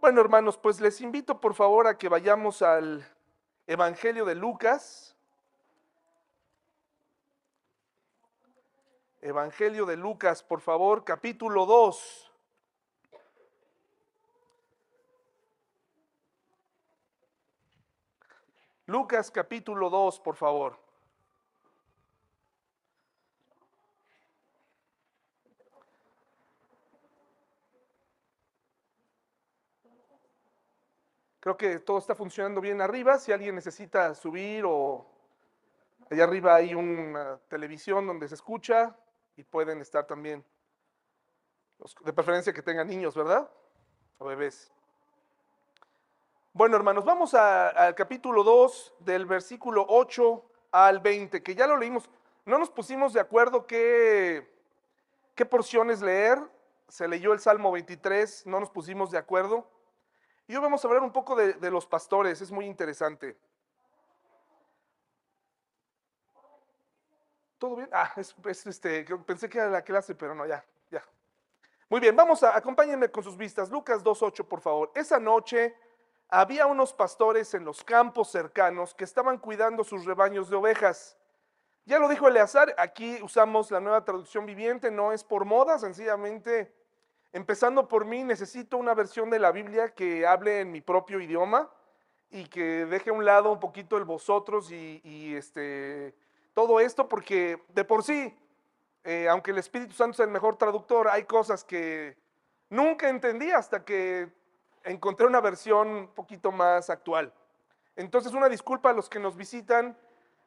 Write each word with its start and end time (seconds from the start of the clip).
Bueno, 0.00 0.20
hermanos, 0.20 0.56
pues 0.56 0.80
les 0.80 1.00
invito 1.00 1.40
por 1.40 1.54
favor 1.54 1.88
a 1.88 1.98
que 1.98 2.08
vayamos 2.08 2.62
al 2.62 3.04
Evangelio 3.66 4.24
de 4.24 4.36
Lucas. 4.36 5.16
Evangelio 9.20 9.86
de 9.86 9.96
Lucas, 9.96 10.44
por 10.44 10.60
favor, 10.60 11.02
capítulo 11.02 11.66
2. 11.66 12.30
Lucas 18.86 19.32
capítulo 19.32 19.90
2, 19.90 20.20
por 20.20 20.36
favor. 20.36 20.87
Creo 31.40 31.56
que 31.56 31.78
todo 31.78 31.98
está 31.98 32.14
funcionando 32.14 32.60
bien 32.60 32.80
arriba. 32.80 33.18
Si 33.18 33.32
alguien 33.32 33.54
necesita 33.54 34.14
subir 34.14 34.64
o 34.66 35.06
allá 36.10 36.24
arriba 36.24 36.56
hay 36.56 36.74
una 36.74 37.38
televisión 37.48 38.06
donde 38.06 38.28
se 38.28 38.34
escucha 38.34 38.96
y 39.36 39.44
pueden 39.44 39.80
estar 39.80 40.06
también, 40.06 40.44
de 42.04 42.12
preferencia 42.12 42.52
que 42.52 42.62
tengan 42.62 42.88
niños, 42.88 43.14
¿verdad? 43.14 43.48
O 44.18 44.26
bebés. 44.26 44.72
Bueno, 46.52 46.76
hermanos, 46.76 47.04
vamos 47.04 47.34
al 47.34 47.94
capítulo 47.94 48.42
2 48.42 48.94
del 49.00 49.26
versículo 49.26 49.86
8 49.88 50.44
al 50.72 50.98
20, 50.98 51.40
que 51.40 51.54
ya 51.54 51.68
lo 51.68 51.76
leímos. 51.76 52.10
No 52.44 52.58
nos 52.58 52.68
pusimos 52.68 53.12
de 53.12 53.20
acuerdo 53.20 53.64
qué, 53.64 54.50
qué 55.36 55.46
porciones 55.46 56.00
leer. 56.00 56.40
Se 56.88 57.06
leyó 57.06 57.32
el 57.32 57.38
Salmo 57.38 57.70
23, 57.70 58.46
no 58.46 58.58
nos 58.58 58.70
pusimos 58.70 59.12
de 59.12 59.18
acuerdo. 59.18 59.68
Y 60.48 60.56
hoy 60.56 60.62
vamos 60.62 60.82
a 60.82 60.88
hablar 60.88 61.02
un 61.02 61.12
poco 61.12 61.36
de, 61.36 61.70
los 61.70 61.84
pastores, 61.84 62.40
es 62.40 62.50
muy 62.50 62.64
interesante. 62.64 63.36
¿Todo 67.58 67.76
bien? 67.76 67.90
Ah, 67.92 68.14
es, 68.16 68.34
este, 68.66 69.04
pensé 69.26 69.46
que 69.50 69.58
era 69.58 69.68
la 69.68 69.82
clase, 69.82 70.14
pero 70.14 70.34
no, 70.34 70.46
ya, 70.46 70.64
ya. 70.90 71.04
Muy 71.90 72.00
bien, 72.00 72.16
vamos 72.16 72.42
a, 72.42 72.56
acompáñenme 72.56 73.10
con 73.10 73.22
sus 73.22 73.36
vistas. 73.36 73.68
Lucas 73.68 74.02
2.8, 74.02 74.48
por 74.48 74.62
favor. 74.62 74.90
Esa 74.94 75.20
noche 75.20 75.76
había 76.30 76.64
unos 76.64 76.94
pastores 76.94 77.52
en 77.52 77.66
los 77.66 77.84
campos 77.84 78.30
cercanos 78.30 78.94
que 78.94 79.04
estaban 79.04 79.36
cuidando 79.36 79.84
sus 79.84 80.06
rebaños 80.06 80.48
de 80.48 80.56
ovejas. 80.56 81.18
Ya 81.84 81.98
lo 81.98 82.08
dijo 82.08 82.26
Eleazar, 82.26 82.74
aquí 82.78 83.20
usamos 83.22 83.70
la 83.70 83.80
nueva 83.80 84.02
traducción 84.02 84.46
viviente, 84.46 84.90
no 84.90 85.12
es 85.12 85.22
por 85.24 85.44
moda, 85.44 85.78
sencillamente 85.78 86.77
Empezando 87.32 87.88
por 87.88 88.06
mí, 88.06 88.24
necesito 88.24 88.78
una 88.78 88.94
versión 88.94 89.28
de 89.28 89.38
la 89.38 89.52
Biblia 89.52 89.90
que 89.94 90.26
hable 90.26 90.60
en 90.60 90.72
mi 90.72 90.80
propio 90.80 91.20
idioma 91.20 91.70
y 92.30 92.46
que 92.46 92.86
deje 92.86 93.10
a 93.10 93.12
un 93.12 93.24
lado 93.24 93.52
un 93.52 93.60
poquito 93.60 93.98
el 93.98 94.04
vosotros 94.04 94.70
y, 94.70 95.34
este, 95.36 96.14
todo 96.54 96.80
esto, 96.80 97.08
porque 97.08 97.62
de 97.68 97.84
por 97.84 98.02
sí, 98.02 98.34
eh, 99.04 99.28
aunque 99.28 99.50
el 99.50 99.58
Espíritu 99.58 99.92
Santo 99.92 100.14
es 100.14 100.20
el 100.20 100.32
mejor 100.32 100.56
traductor, 100.56 101.08
hay 101.08 101.24
cosas 101.24 101.64
que 101.64 102.16
nunca 102.70 103.08
entendí 103.08 103.50
hasta 103.50 103.84
que 103.84 104.30
encontré 104.84 105.26
una 105.26 105.40
versión 105.40 105.88
un 105.88 106.08
poquito 106.08 106.50
más 106.50 106.88
actual. 106.88 107.32
Entonces, 107.94 108.32
una 108.32 108.48
disculpa 108.48 108.90
a 108.90 108.92
los 108.94 109.08
que 109.08 109.18
nos 109.18 109.36
visitan. 109.36 109.96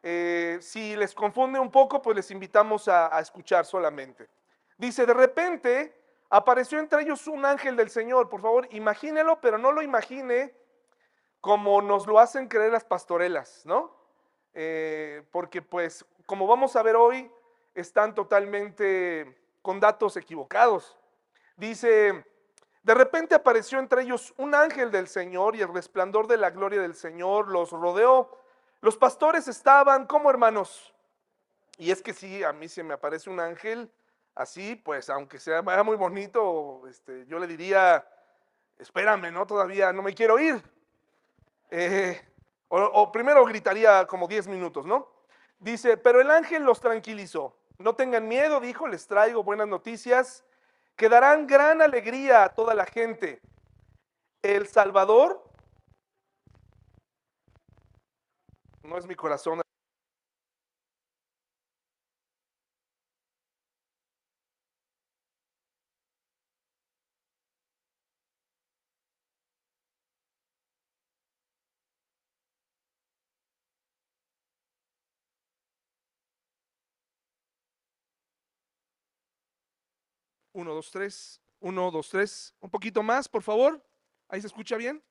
Eh, 0.03 0.57
si 0.61 0.95
les 0.95 1.13
confunde 1.13 1.59
un 1.59 1.69
poco, 1.69 2.01
pues 2.01 2.15
les 2.15 2.31
invitamos 2.31 2.87
a, 2.87 3.15
a 3.15 3.19
escuchar 3.19 3.65
solamente. 3.65 4.27
Dice, 4.77 5.05
de 5.05 5.13
repente 5.13 6.00
apareció 6.31 6.79
entre 6.79 7.03
ellos 7.03 7.27
un 7.27 7.45
ángel 7.45 7.75
del 7.75 7.91
Señor. 7.91 8.29
Por 8.29 8.41
favor, 8.41 8.67
imagínelo, 8.71 9.39
pero 9.41 9.57
no 9.57 9.71
lo 9.71 9.83
imagine 9.83 10.55
como 11.41 11.81
nos 11.81 12.07
lo 12.07 12.19
hacen 12.19 12.47
creer 12.47 12.71
las 12.71 12.85
pastorelas, 12.85 13.63
¿no? 13.65 13.95
Eh, 14.53 15.23
porque 15.31 15.61
pues, 15.61 16.05
como 16.25 16.47
vamos 16.47 16.75
a 16.75 16.83
ver 16.83 16.95
hoy, 16.95 17.29
están 17.75 18.15
totalmente 18.15 19.37
con 19.61 19.79
datos 19.79 20.15
equivocados. 20.17 20.97
Dice, 21.57 22.25
de 22.81 22.93
repente 22.93 23.35
apareció 23.35 23.79
entre 23.79 24.03
ellos 24.03 24.33
un 24.37 24.55
ángel 24.55 24.89
del 24.89 25.07
Señor 25.07 25.55
y 25.55 25.61
el 25.61 25.73
resplandor 25.73 26.27
de 26.27 26.37
la 26.37 26.49
gloria 26.49 26.81
del 26.81 26.95
Señor 26.95 27.49
los 27.49 27.71
rodeó. 27.71 28.37
Los 28.79 28.97
pastores 28.97 29.47
estaban 29.47 30.07
como 30.07 30.29
hermanos. 30.29 30.93
Y 31.77 31.91
es 31.91 32.01
que 32.01 32.13
sí, 32.13 32.43
a 32.43 32.53
mí 32.53 32.69
se 32.69 32.83
me 32.83 32.93
aparece 32.93 33.29
un 33.29 33.39
ángel 33.39 33.91
así, 34.35 34.75
pues 34.75 35.09
aunque 35.09 35.39
sea 35.39 35.61
muy 35.61 35.95
bonito, 35.95 36.87
este, 36.87 37.25
yo 37.27 37.39
le 37.39 37.47
diría, 37.47 38.05
espérame, 38.77 39.31
¿no? 39.31 39.45
Todavía 39.45 39.91
no 39.93 40.01
me 40.01 40.13
quiero 40.13 40.39
ir. 40.39 40.61
Eh, 41.69 42.19
o, 42.69 43.11
primero 43.11 43.45
gritaría 43.45 44.05
como 44.07 44.27
10 44.27 44.47
minutos, 44.47 44.85
¿no? 44.85 45.09
Dice, 45.59 45.97
pero 45.97 46.21
el 46.21 46.31
ángel 46.31 46.63
los 46.63 46.79
tranquilizó. 46.79 47.57
No 47.77 47.95
tengan 47.95 48.27
miedo, 48.27 48.59
dijo, 48.59 48.87
les 48.87 49.07
traigo 49.07 49.43
buenas 49.43 49.67
noticias 49.67 50.45
que 50.95 51.09
darán 51.09 51.47
gran 51.47 51.81
alegría 51.81 52.43
a 52.43 52.49
toda 52.49 52.73
la 52.73 52.85
gente. 52.85 53.41
El 54.41 54.67
Salvador, 54.67 55.43
no 58.83 58.97
es 58.97 59.05
mi 59.05 59.15
corazón 59.15 59.61
Uno, 80.53 80.73
dos, 80.73 80.91
tres. 80.91 81.41
Uno, 81.59 81.91
dos, 81.91 82.09
tres. 82.09 82.53
Un 82.59 82.69
poquito 82.69 83.03
más, 83.03 83.29
por 83.29 83.43
favor. 83.43 83.83
Ahí 84.27 84.41
se 84.41 84.47
escucha 84.47 84.75
bien. 84.77 85.03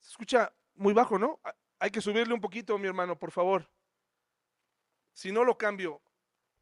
Se 0.00 0.10
escucha 0.10 0.52
muy 0.74 0.94
bajo, 0.94 1.18
¿no? 1.18 1.40
Hay 1.78 1.90
que 1.90 2.00
subirle 2.00 2.34
un 2.34 2.40
poquito, 2.40 2.78
mi 2.78 2.86
hermano, 2.86 3.18
por 3.18 3.30
favor. 3.30 3.68
Si 5.12 5.32
no 5.32 5.44
lo 5.44 5.58
cambio, 5.58 6.00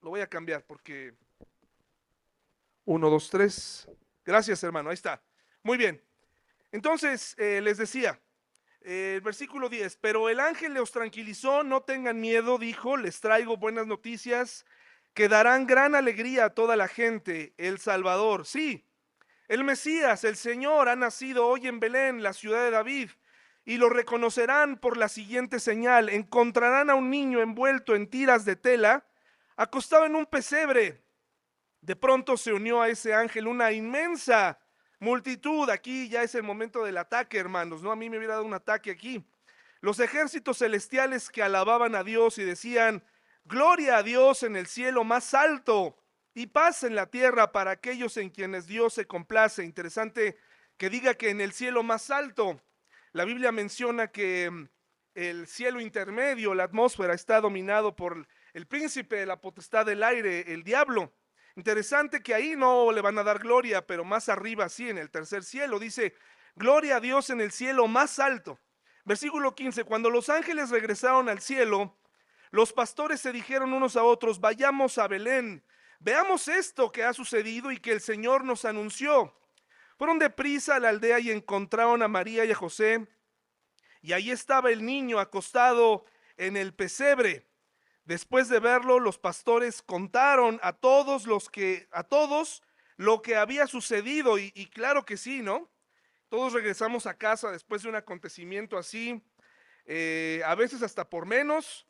lo 0.00 0.10
voy 0.10 0.20
a 0.20 0.26
cambiar 0.26 0.64
porque... 0.64 1.14
Uno, 2.84 3.10
dos, 3.10 3.28
tres. 3.28 3.88
Gracias, 4.24 4.62
hermano. 4.62 4.90
Ahí 4.90 4.94
está. 4.94 5.22
Muy 5.62 5.76
bien. 5.76 6.02
Entonces, 6.72 7.34
eh, 7.38 7.60
les 7.60 7.78
decía, 7.78 8.20
eh, 8.80 9.14
el 9.16 9.20
versículo 9.20 9.68
10, 9.68 9.96
pero 9.96 10.28
el 10.28 10.40
ángel 10.40 10.74
los 10.74 10.92
tranquilizó, 10.92 11.62
no 11.62 11.82
tengan 11.82 12.20
miedo, 12.20 12.58
dijo, 12.58 12.96
les 12.96 13.20
traigo 13.20 13.56
buenas 13.56 13.86
noticias 13.86 14.64
que 15.18 15.28
darán 15.28 15.66
gran 15.66 15.96
alegría 15.96 16.44
a 16.44 16.50
toda 16.50 16.76
la 16.76 16.86
gente, 16.86 17.52
el 17.58 17.80
Salvador. 17.80 18.46
Sí, 18.46 18.86
el 19.48 19.64
Mesías, 19.64 20.22
el 20.22 20.36
Señor, 20.36 20.88
ha 20.88 20.94
nacido 20.94 21.44
hoy 21.48 21.66
en 21.66 21.80
Belén, 21.80 22.22
la 22.22 22.32
ciudad 22.32 22.62
de 22.62 22.70
David, 22.70 23.10
y 23.64 23.78
lo 23.78 23.88
reconocerán 23.88 24.76
por 24.76 24.96
la 24.96 25.08
siguiente 25.08 25.58
señal. 25.58 26.08
Encontrarán 26.08 26.88
a 26.88 26.94
un 26.94 27.10
niño 27.10 27.40
envuelto 27.42 27.96
en 27.96 28.08
tiras 28.08 28.44
de 28.44 28.54
tela, 28.54 29.08
acostado 29.56 30.06
en 30.06 30.14
un 30.14 30.24
pesebre. 30.24 31.02
De 31.80 31.96
pronto 31.96 32.36
se 32.36 32.52
unió 32.52 32.80
a 32.80 32.88
ese 32.88 33.12
ángel 33.12 33.48
una 33.48 33.72
inmensa 33.72 34.60
multitud. 35.00 35.68
Aquí 35.68 36.08
ya 36.08 36.22
es 36.22 36.36
el 36.36 36.44
momento 36.44 36.84
del 36.84 36.96
ataque, 36.96 37.38
hermanos. 37.38 37.82
No, 37.82 37.90
a 37.90 37.96
mí 37.96 38.08
me 38.08 38.18
hubiera 38.18 38.34
dado 38.34 38.46
un 38.46 38.54
ataque 38.54 38.92
aquí. 38.92 39.28
Los 39.80 39.98
ejércitos 39.98 40.58
celestiales 40.58 41.28
que 41.28 41.42
alababan 41.42 41.96
a 41.96 42.04
Dios 42.04 42.38
y 42.38 42.44
decían, 42.44 43.02
Gloria 43.48 43.96
a 43.96 44.02
Dios 44.02 44.42
en 44.42 44.56
el 44.56 44.66
cielo 44.66 45.04
más 45.04 45.32
alto 45.32 45.96
y 46.34 46.48
paz 46.48 46.82
en 46.82 46.94
la 46.94 47.06
tierra 47.06 47.50
para 47.50 47.70
aquellos 47.70 48.18
en 48.18 48.28
quienes 48.28 48.66
Dios 48.66 48.92
se 48.92 49.06
complace. 49.06 49.64
Interesante 49.64 50.36
que 50.76 50.90
diga 50.90 51.14
que 51.14 51.30
en 51.30 51.40
el 51.40 51.52
cielo 51.54 51.82
más 51.82 52.10
alto, 52.10 52.60
la 53.12 53.24
Biblia 53.24 53.50
menciona 53.50 54.08
que 54.08 54.50
mm, 54.50 54.68
el 55.14 55.46
cielo 55.46 55.80
intermedio, 55.80 56.52
la 56.52 56.64
atmósfera, 56.64 57.14
está 57.14 57.40
dominado 57.40 57.96
por 57.96 58.28
el 58.52 58.66
príncipe 58.66 59.16
de 59.16 59.24
la 59.24 59.40
potestad 59.40 59.86
del 59.86 60.02
aire, 60.02 60.52
el 60.52 60.62
diablo. 60.62 61.14
Interesante 61.56 62.22
que 62.22 62.34
ahí 62.34 62.54
no 62.54 62.92
le 62.92 63.00
van 63.00 63.16
a 63.16 63.22
dar 63.22 63.38
gloria, 63.38 63.86
pero 63.86 64.04
más 64.04 64.28
arriba 64.28 64.68
sí, 64.68 64.90
en 64.90 64.98
el 64.98 65.10
tercer 65.10 65.42
cielo, 65.42 65.78
dice, 65.78 66.12
gloria 66.54 66.96
a 66.96 67.00
Dios 67.00 67.30
en 67.30 67.40
el 67.40 67.50
cielo 67.50 67.88
más 67.88 68.18
alto. 68.18 68.60
Versículo 69.06 69.54
15, 69.54 69.84
cuando 69.84 70.10
los 70.10 70.28
ángeles 70.28 70.68
regresaron 70.68 71.30
al 71.30 71.40
cielo, 71.40 71.98
los 72.50 72.72
pastores 72.72 73.20
se 73.20 73.32
dijeron 73.32 73.72
unos 73.72 73.96
a 73.96 74.04
otros, 74.04 74.40
vayamos 74.40 74.98
a 74.98 75.08
Belén, 75.08 75.64
veamos 76.00 76.48
esto 76.48 76.90
que 76.92 77.04
ha 77.04 77.12
sucedido 77.12 77.70
y 77.70 77.78
que 77.78 77.92
el 77.92 78.00
Señor 78.00 78.44
nos 78.44 78.64
anunció. 78.64 79.34
Fueron 79.96 80.18
deprisa 80.18 80.76
a 80.76 80.80
la 80.80 80.90
aldea 80.90 81.18
y 81.18 81.30
encontraron 81.30 82.02
a 82.02 82.08
María 82.08 82.44
y 82.44 82.52
a 82.52 82.54
José, 82.54 83.08
y 84.00 84.12
ahí 84.12 84.30
estaba 84.30 84.70
el 84.70 84.84
niño 84.84 85.18
acostado 85.18 86.04
en 86.36 86.56
el 86.56 86.72
pesebre. 86.72 87.48
Después 88.04 88.48
de 88.48 88.60
verlo, 88.60 89.00
los 89.00 89.18
pastores 89.18 89.82
contaron 89.82 90.60
a 90.62 90.72
todos 90.72 91.26
los 91.26 91.50
que, 91.50 91.88
a 91.90 92.04
todos 92.04 92.62
lo 92.96 93.22
que 93.22 93.36
había 93.36 93.66
sucedido, 93.66 94.38
y, 94.38 94.50
claro 94.72 95.04
que 95.04 95.16
sí, 95.16 95.42
¿no? 95.42 95.68
Todos 96.28 96.52
regresamos 96.52 97.06
a 97.06 97.18
casa 97.18 97.50
después 97.50 97.82
de 97.82 97.88
un 97.88 97.96
acontecimiento 97.96 98.78
así, 98.78 99.20
eh, 99.84 100.42
a 100.44 100.54
veces 100.54 100.82
hasta 100.82 101.10
por 101.10 101.26
menos. 101.26 101.87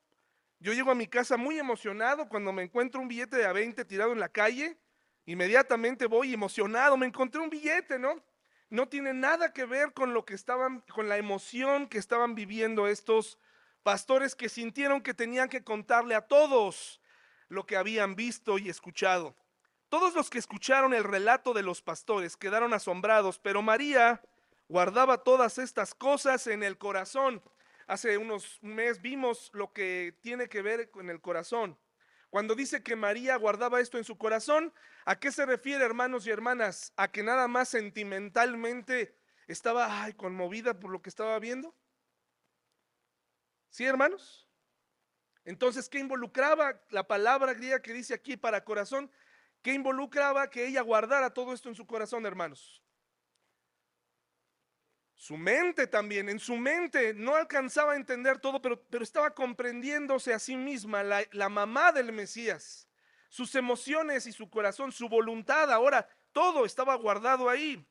Yo 0.61 0.73
llego 0.73 0.91
a 0.91 0.97
mi 0.97 1.07
casa 1.07 1.37
muy 1.37 1.59
emocionado 1.59 2.29
cuando 2.29 2.53
me 2.53 2.65
encuentro 2.65 3.01
un 3.01 3.09
billete 3.09 3.37
de 3.37 3.47
a 3.47 3.53
20 3.53 3.85
tirado 3.85 4.13
en 4.13 4.19
la 4.19 4.29
calle. 4.29 4.77
Inmediatamente 5.25 6.07
voy 6.07 6.35
emocionado, 6.35 6.97
me 6.97 7.07
encontré 7.07 7.41
un 7.41 7.51
billete, 7.51 7.99
¿no? 7.99 8.23
No 8.69 8.89
tiene 8.89 9.15
nada 9.15 9.53
que 9.53 9.65
ver 9.65 9.93
con 9.93 10.13
lo 10.13 10.25
que 10.25 10.35
estaban, 10.35 10.81
con 10.93 11.09
la 11.09 11.17
emoción 11.17 11.87
que 11.87 11.99
estaban 11.99 12.35
viviendo 12.35 12.89
estos 12.89 13.39
pastores 13.83 14.35
que 14.35 14.49
sintieron 14.49 15.01
que 15.01 15.15
tenían 15.15 15.49
que 15.49 15.63
contarle 15.63 16.15
a 16.15 16.23
todos 16.23 17.01
lo 17.49 17.65
que 17.65 17.77
habían 17.77 18.17
visto 18.17 18.59
y 18.59 18.69
escuchado. 18.69 19.37
Todos 19.89 20.15
los 20.15 20.29
que 20.29 20.39
escucharon 20.39 20.93
el 20.93 21.05
relato 21.05 21.55
de 21.55 21.63
los 21.63 21.81
pastores 21.83 22.37
quedaron 22.37 22.75
asombrados, 22.75 23.39
pero 23.39 23.63
María 23.63 24.23
guardaba 24.69 25.19
todas 25.19 25.57
estas 25.57 25.95
cosas 25.95 26.47
en 26.47 26.63
el 26.63 26.77
corazón. 26.77 27.43
Hace 27.89 28.19
unos 28.19 28.63
meses 28.63 29.01
vimos 29.01 29.51
lo 29.55 29.73
que 29.73 30.15
tiene 30.21 30.47
que 30.51 30.61
ver 30.61 30.91
con 30.91 31.09
el 31.09 31.23
corazón. 31.23 31.79
Cuando 32.29 32.55
dice 32.55 32.83
que 32.83 32.97
María 32.97 33.35
guardaba 33.37 33.81
esto 33.81 33.97
en 33.97 34.05
su 34.05 34.19
corazón, 34.19 34.75
¿a 35.07 35.19
qué 35.19 35.33
se 35.33 35.47
refiere, 35.47 35.83
hermanos 35.83 36.27
y 36.27 36.31
hermanas? 36.31 36.93
¿A 36.97 37.11
que 37.11 37.23
nada 37.23 37.49
más 37.49 37.71
sentimentalmente 37.71 39.17
estaba 39.47 40.07
conmovida 40.19 40.79
por 40.79 40.91
lo 40.91 41.01
que 41.01 41.09
estaba 41.09 41.39
viendo? 41.39 41.75
¿Sí, 43.71 43.87
hermanos? 43.87 44.47
Entonces, 45.47 45.89
¿qué 45.89 45.99
involucraba 45.99 46.83
la 46.91 47.09
palabra 47.09 47.55
griega 47.55 47.81
que 47.81 47.95
dice 47.95 48.13
aquí 48.13 48.37
para 48.37 48.65
corazón? 48.65 49.11
¿Qué 49.63 49.73
involucraba 49.73 50.51
que 50.51 50.67
ella 50.67 50.83
guardara 50.83 51.33
todo 51.33 51.55
esto 51.55 51.71
en 51.71 51.75
su 51.75 51.87
corazón, 51.87 52.27
hermanos? 52.27 52.83
Su 55.19 55.37
mente 55.37 55.89
también, 55.89 56.29
en 56.29 56.39
su 56.39 56.57
mente 56.57 57.13
no 57.13 57.35
alcanzaba 57.35 57.95
a 57.95 57.97
entender 57.97 58.39
todo, 58.39 58.63
pero, 58.63 58.81
pero 58.89 59.03
estaba 59.03 59.35
comprendiéndose 59.35 60.33
a 60.33 60.39
sí 60.39 60.57
misma, 60.57 61.03
la, 61.03 61.25
la 61.33 61.49
mamá 61.49 61.91
del 61.91 62.13
Mesías, 62.13 62.89
sus 63.29 63.53
emociones 63.57 64.27
y 64.27 64.33
su 64.33 64.49
corazón, 64.49 64.93
su 64.93 65.09
voluntad, 65.09 65.73
ahora 65.73 66.09
todo 66.31 66.65
estaba 66.65 66.95
guardado 66.95 67.51
ahí, 67.51 67.85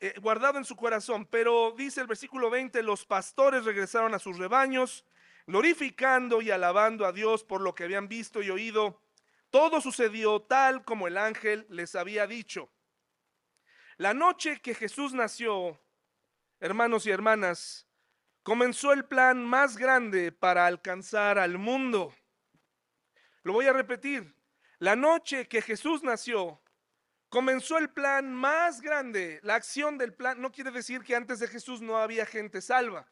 eh, 0.00 0.14
guardado 0.20 0.58
en 0.58 0.64
su 0.64 0.74
corazón. 0.74 1.26
Pero 1.26 1.76
dice 1.78 2.00
el 2.00 2.08
versículo 2.08 2.50
20, 2.50 2.82
los 2.82 3.06
pastores 3.06 3.64
regresaron 3.64 4.12
a 4.12 4.18
sus 4.18 4.36
rebaños, 4.36 5.04
glorificando 5.46 6.42
y 6.42 6.50
alabando 6.50 7.06
a 7.06 7.12
Dios 7.12 7.44
por 7.44 7.60
lo 7.60 7.72
que 7.76 7.84
habían 7.84 8.08
visto 8.08 8.42
y 8.42 8.50
oído. 8.50 9.00
Todo 9.50 9.80
sucedió 9.80 10.42
tal 10.42 10.84
como 10.84 11.06
el 11.06 11.18
ángel 11.18 11.66
les 11.70 11.94
había 11.94 12.26
dicho. 12.26 12.68
La 13.96 14.12
noche 14.12 14.60
que 14.60 14.74
Jesús 14.74 15.14
nació, 15.14 15.80
hermanos 16.60 17.06
y 17.06 17.10
hermanas, 17.10 17.86
comenzó 18.42 18.92
el 18.92 19.04
plan 19.04 19.44
más 19.44 19.76
grande 19.76 20.32
para 20.32 20.66
alcanzar 20.66 21.38
al 21.38 21.58
mundo. 21.58 22.14
Lo 23.42 23.52
voy 23.52 23.66
a 23.66 23.72
repetir. 23.72 24.34
La 24.78 24.94
noche 24.94 25.48
que 25.48 25.60
Jesús 25.60 26.02
nació, 26.02 26.60
comenzó 27.28 27.78
el 27.78 27.90
plan 27.90 28.32
más 28.32 28.80
grande. 28.80 29.40
La 29.42 29.56
acción 29.56 29.98
del 29.98 30.14
plan 30.14 30.40
no 30.40 30.52
quiere 30.52 30.70
decir 30.70 31.02
que 31.02 31.16
antes 31.16 31.40
de 31.40 31.48
Jesús 31.48 31.80
no 31.80 31.98
había 31.98 32.26
gente 32.26 32.60
salva. 32.60 33.10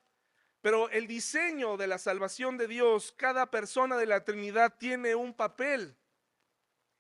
Pero 0.60 0.90
el 0.90 1.06
diseño 1.06 1.76
de 1.76 1.87
la 1.87 1.99
salvación 1.99 2.56
de 2.56 2.66
Dios, 2.66 3.12
cada 3.16 3.50
persona 3.50 3.96
de 3.96 4.06
la 4.06 4.25
Trinidad 4.25 4.76
tiene 4.78 5.14
un 5.14 5.34
papel. 5.34 5.96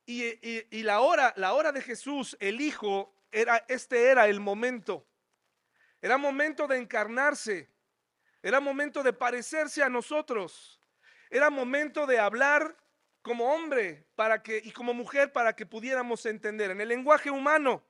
Y, 0.04 0.82
la, 0.84 1.00
hora, 1.00 1.32
la 1.36 1.52
hora 1.52 1.72
de 1.72 1.82
Jesús, 1.82 2.36
el 2.38 2.60
Hijo, 2.60 3.12
era, 3.32 3.64
este 3.68 4.08
era 4.08 4.28
el 4.28 4.38
momento. 4.38 5.04
Era 6.00 6.18
momento 6.18 6.66
de 6.66 6.78
encarnarse. 6.78 7.70
Era 8.42 8.60
momento 8.60 9.02
de 9.02 9.12
parecerse 9.12 9.82
a 9.82 9.88
nosotros. 9.88 10.80
Era 11.30 11.50
momento 11.50 12.06
de 12.06 12.18
hablar 12.18 12.76
como 13.22 13.52
hombre 13.52 14.06
para 14.14 14.42
que, 14.42 14.60
y 14.62 14.70
como 14.70 14.94
mujer 14.94 15.32
para 15.32 15.56
que 15.56 15.66
pudiéramos 15.66 16.24
entender 16.26 16.70
en 16.70 16.80
el 16.80 16.88
lenguaje 16.88 17.30
humano. 17.30 17.84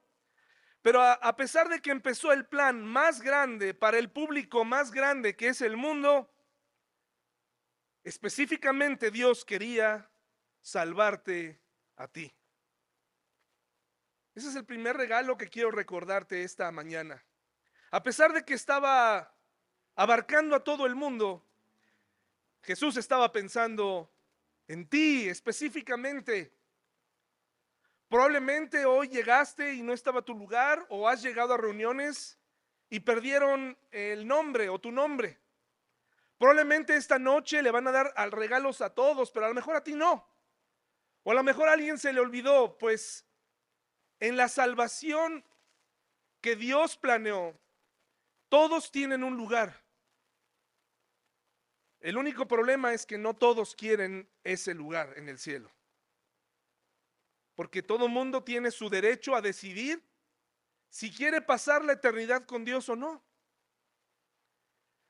Pero 0.80 1.02
a, 1.02 1.12
a, 1.12 1.36
pesar 1.36 1.68
de 1.68 1.80
que 1.80 1.90
empezó 1.90 2.32
el 2.32 2.46
plan 2.46 2.82
más 2.82 3.20
grande 3.20 3.74
para 3.74 3.98
el 3.98 4.10
público 4.10 4.64
más 4.64 4.92
grande 4.92 5.36
que 5.36 5.48
es 5.48 5.60
el 5.60 5.76
mundo, 5.76 6.32
específicamente 8.04 9.10
Dios 9.10 9.44
quería 9.44 10.08
salvarte 10.62 11.60
a 11.96 12.08
ti. 12.08 12.32
Ese 14.34 14.48
es 14.48 14.56
el 14.56 14.64
primer 14.64 14.96
regalo 14.96 15.36
que 15.36 15.48
quiero 15.48 15.70
recordarte 15.70 16.42
esta 16.42 16.70
mañana. 16.70 17.24
A 17.90 18.02
pesar 18.02 18.32
de 18.32 18.44
que 18.44 18.54
estaba 18.54 19.32
abarcando 19.94 20.56
a 20.56 20.64
todo 20.64 20.86
el 20.86 20.94
mundo, 20.94 21.44
Jesús 22.62 22.96
estaba 22.96 23.30
pensando 23.32 24.10
en 24.66 24.88
ti 24.88 25.28
específicamente. 25.28 26.52
Probablemente 28.08 28.84
hoy 28.84 29.08
llegaste 29.08 29.74
y 29.74 29.82
no 29.82 29.92
estaba 29.92 30.22
tu 30.22 30.34
lugar 30.34 30.84
o 30.88 31.08
has 31.08 31.22
llegado 31.22 31.54
a 31.54 31.58
reuniones 31.58 32.38
y 32.88 33.00
perdieron 33.00 33.76
el 33.90 34.26
nombre 34.26 34.68
o 34.68 34.80
tu 34.80 34.90
nombre. 34.90 35.38
Probablemente 36.38 36.94
esta 36.96 37.18
noche 37.18 37.62
le 37.62 37.70
van 37.70 37.86
a 37.88 37.92
dar 37.92 38.12
regalos 38.32 38.80
a 38.80 38.90
todos, 38.90 39.30
pero 39.30 39.46
a 39.46 39.48
lo 39.48 39.54
mejor 39.54 39.76
a 39.76 39.84
ti 39.84 39.94
no. 39.94 40.28
O 41.22 41.30
a 41.30 41.34
lo 41.34 41.42
mejor 41.42 41.68
a 41.68 41.72
alguien 41.72 41.98
se 41.98 42.12
le 42.12 42.20
olvidó, 42.20 42.76
pues 42.78 43.26
en 44.20 44.36
la 44.36 44.48
salvación 44.48 45.44
que 46.40 46.54
Dios 46.54 46.96
planeó, 46.96 47.58
todos 48.48 48.90
tienen 48.90 49.24
un 49.24 49.36
lugar. 49.36 49.82
El 52.00 52.16
único 52.16 52.46
problema 52.46 52.92
es 52.92 53.04
que 53.06 53.18
no 53.18 53.34
todos 53.34 53.74
quieren 53.74 54.30
ese 54.44 54.74
lugar 54.74 55.14
en 55.16 55.28
el 55.28 55.38
cielo. 55.38 55.70
Porque 57.54 57.82
todo 57.82 58.08
mundo 58.08 58.44
tiene 58.44 58.70
su 58.70 58.88
derecho 58.88 59.34
a 59.34 59.40
decidir 59.40 60.02
si 60.88 61.12
quiere 61.12 61.40
pasar 61.40 61.84
la 61.84 61.94
eternidad 61.94 62.44
con 62.46 62.64
Dios 62.64 62.88
o 62.88 62.96
no. 62.96 63.24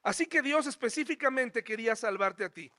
Así 0.03 0.27
que 0.27 0.41
Dios 0.41 0.67
específicamente 0.67 1.65
quería 1.65 1.97
salvarte 1.97 2.45
a 2.45 2.51
ti. 2.51 2.73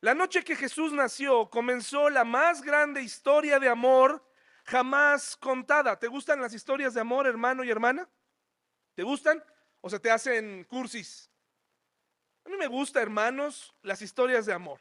La 0.00 0.14
noche 0.14 0.44
que 0.44 0.56
Jesús 0.56 0.92
nació 0.92 1.50
comenzó 1.50 2.08
la 2.08 2.24
más 2.24 2.62
grande 2.62 3.02
historia 3.02 3.58
de 3.58 3.68
amor 3.68 4.24
jamás 4.64 5.36
contada. 5.36 5.98
¿Te 5.98 6.06
gustan 6.06 6.40
las 6.40 6.54
historias 6.54 6.94
de 6.94 7.00
amor, 7.00 7.26
hermano 7.26 7.64
y 7.64 7.70
hermana? 7.70 8.08
¿Te 8.94 9.02
gustan? 9.02 9.42
¿O 9.80 9.88
se 9.88 9.98
te 9.98 10.10
hacen 10.10 10.64
cursis? 10.64 11.30
A 12.44 12.48
mí 12.48 12.56
me 12.56 12.66
gusta, 12.66 13.00
hermanos, 13.00 13.74
las 13.82 14.02
historias 14.02 14.46
de 14.46 14.52
amor. 14.52 14.80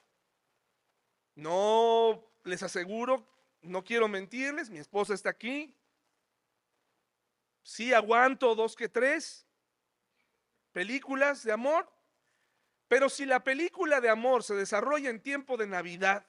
No 1.36 2.24
les 2.44 2.64
aseguro, 2.64 3.28
no 3.62 3.84
quiero 3.84 4.08
mentirles, 4.08 4.70
mi 4.70 4.80
esposa 4.80 5.14
está 5.14 5.30
aquí. 5.30 5.76
Sí 7.64 7.94
aguanto 7.94 8.56
dos 8.56 8.76
que 8.76 8.90
tres 8.90 9.46
películas 10.72 11.44
de 11.44 11.52
amor, 11.52 11.92
pero 12.88 13.10
si 13.10 13.26
la 13.26 13.44
película 13.44 14.02
de 14.02 14.10
amor 14.10 14.44
se 14.44 14.56
desarrolla 14.56 15.10
en 15.10 15.22
tiempo 15.22 15.58
de 15.58 15.68
Navidad 15.68 16.26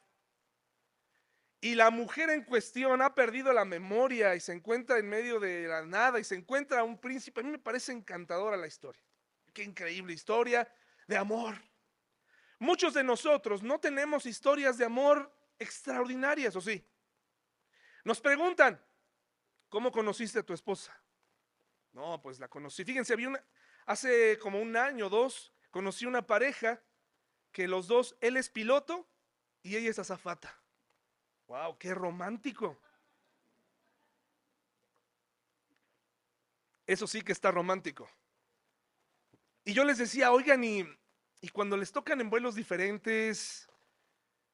y 1.61 1.75
la 1.75 1.91
mujer 1.91 2.31
en 2.31 2.45
cuestión 2.45 3.03
ha 3.03 3.15
perdido 3.15 3.53
la 3.53 3.65
memoria 3.65 4.35
y 4.35 4.41
se 4.41 4.53
encuentra 4.53 4.99
en 4.99 5.09
medio 5.09 5.39
de 5.39 5.69
la 5.69 5.85
nada 5.85 6.19
y 6.19 6.25
se 6.25 6.35
encuentra 6.35 6.83
un 6.83 6.99
príncipe, 6.99 7.41
a 7.41 7.45
mí 7.45 7.51
me 7.51 7.59
parece 7.59 7.93
encantadora 7.93 8.57
la 8.57 8.67
historia. 8.67 9.03
Qué 9.53 9.63
increíble 9.63 10.15
historia 10.15 10.73
de 11.07 11.17
amor. 11.19 11.55
Muchos 12.59 12.95
de 12.95 13.05
nosotros 13.05 13.63
no 13.63 13.79
tenemos 13.79 14.25
historias 14.27 14.79
de 14.79 14.85
amor 14.87 15.35
extraordinarias, 15.59 16.57
¿o 16.57 16.61
sí? 16.61 16.87
Nos 18.05 18.21
preguntan, 18.21 18.83
¿cómo 19.69 19.93
conociste 19.93 20.39
a 20.39 20.43
tu 20.43 20.55
esposa? 20.55 20.99
No, 21.93 22.23
pues 22.23 22.39
la 22.39 22.49
conocí. 22.49 22.85
Fíjense, 22.85 23.13
había 23.13 23.29
una, 23.29 23.45
hace 23.85 24.39
como 24.39 24.61
un 24.61 24.77
año 24.77 25.07
o 25.07 25.11
dos, 25.11 25.53
conocí 25.71 26.07
una 26.07 26.27
pareja 26.27 26.83
que 27.53 27.69
los 27.69 27.87
dos, 27.87 28.17
él 28.21 28.37
es 28.37 28.49
piloto 28.49 29.09
y 29.63 29.77
ella 29.77 29.91
es 29.91 29.99
azafata. 29.99 30.60
¡Wow! 31.51 31.77
¡Qué 31.79 31.93
romántico! 31.93 32.79
Eso 36.87 37.09
sí 37.09 37.23
que 37.23 37.33
está 37.33 37.51
romántico. 37.51 38.09
Y 39.65 39.73
yo 39.73 39.83
les 39.83 39.99
decía, 39.99 40.31
oigan, 40.31 40.63
y, 40.63 40.87
cuando 41.53 41.77
les 41.77 41.91
tocan 41.91 42.21
en 42.21 42.31
vuelos 42.31 42.55
diferentes, 42.55 43.69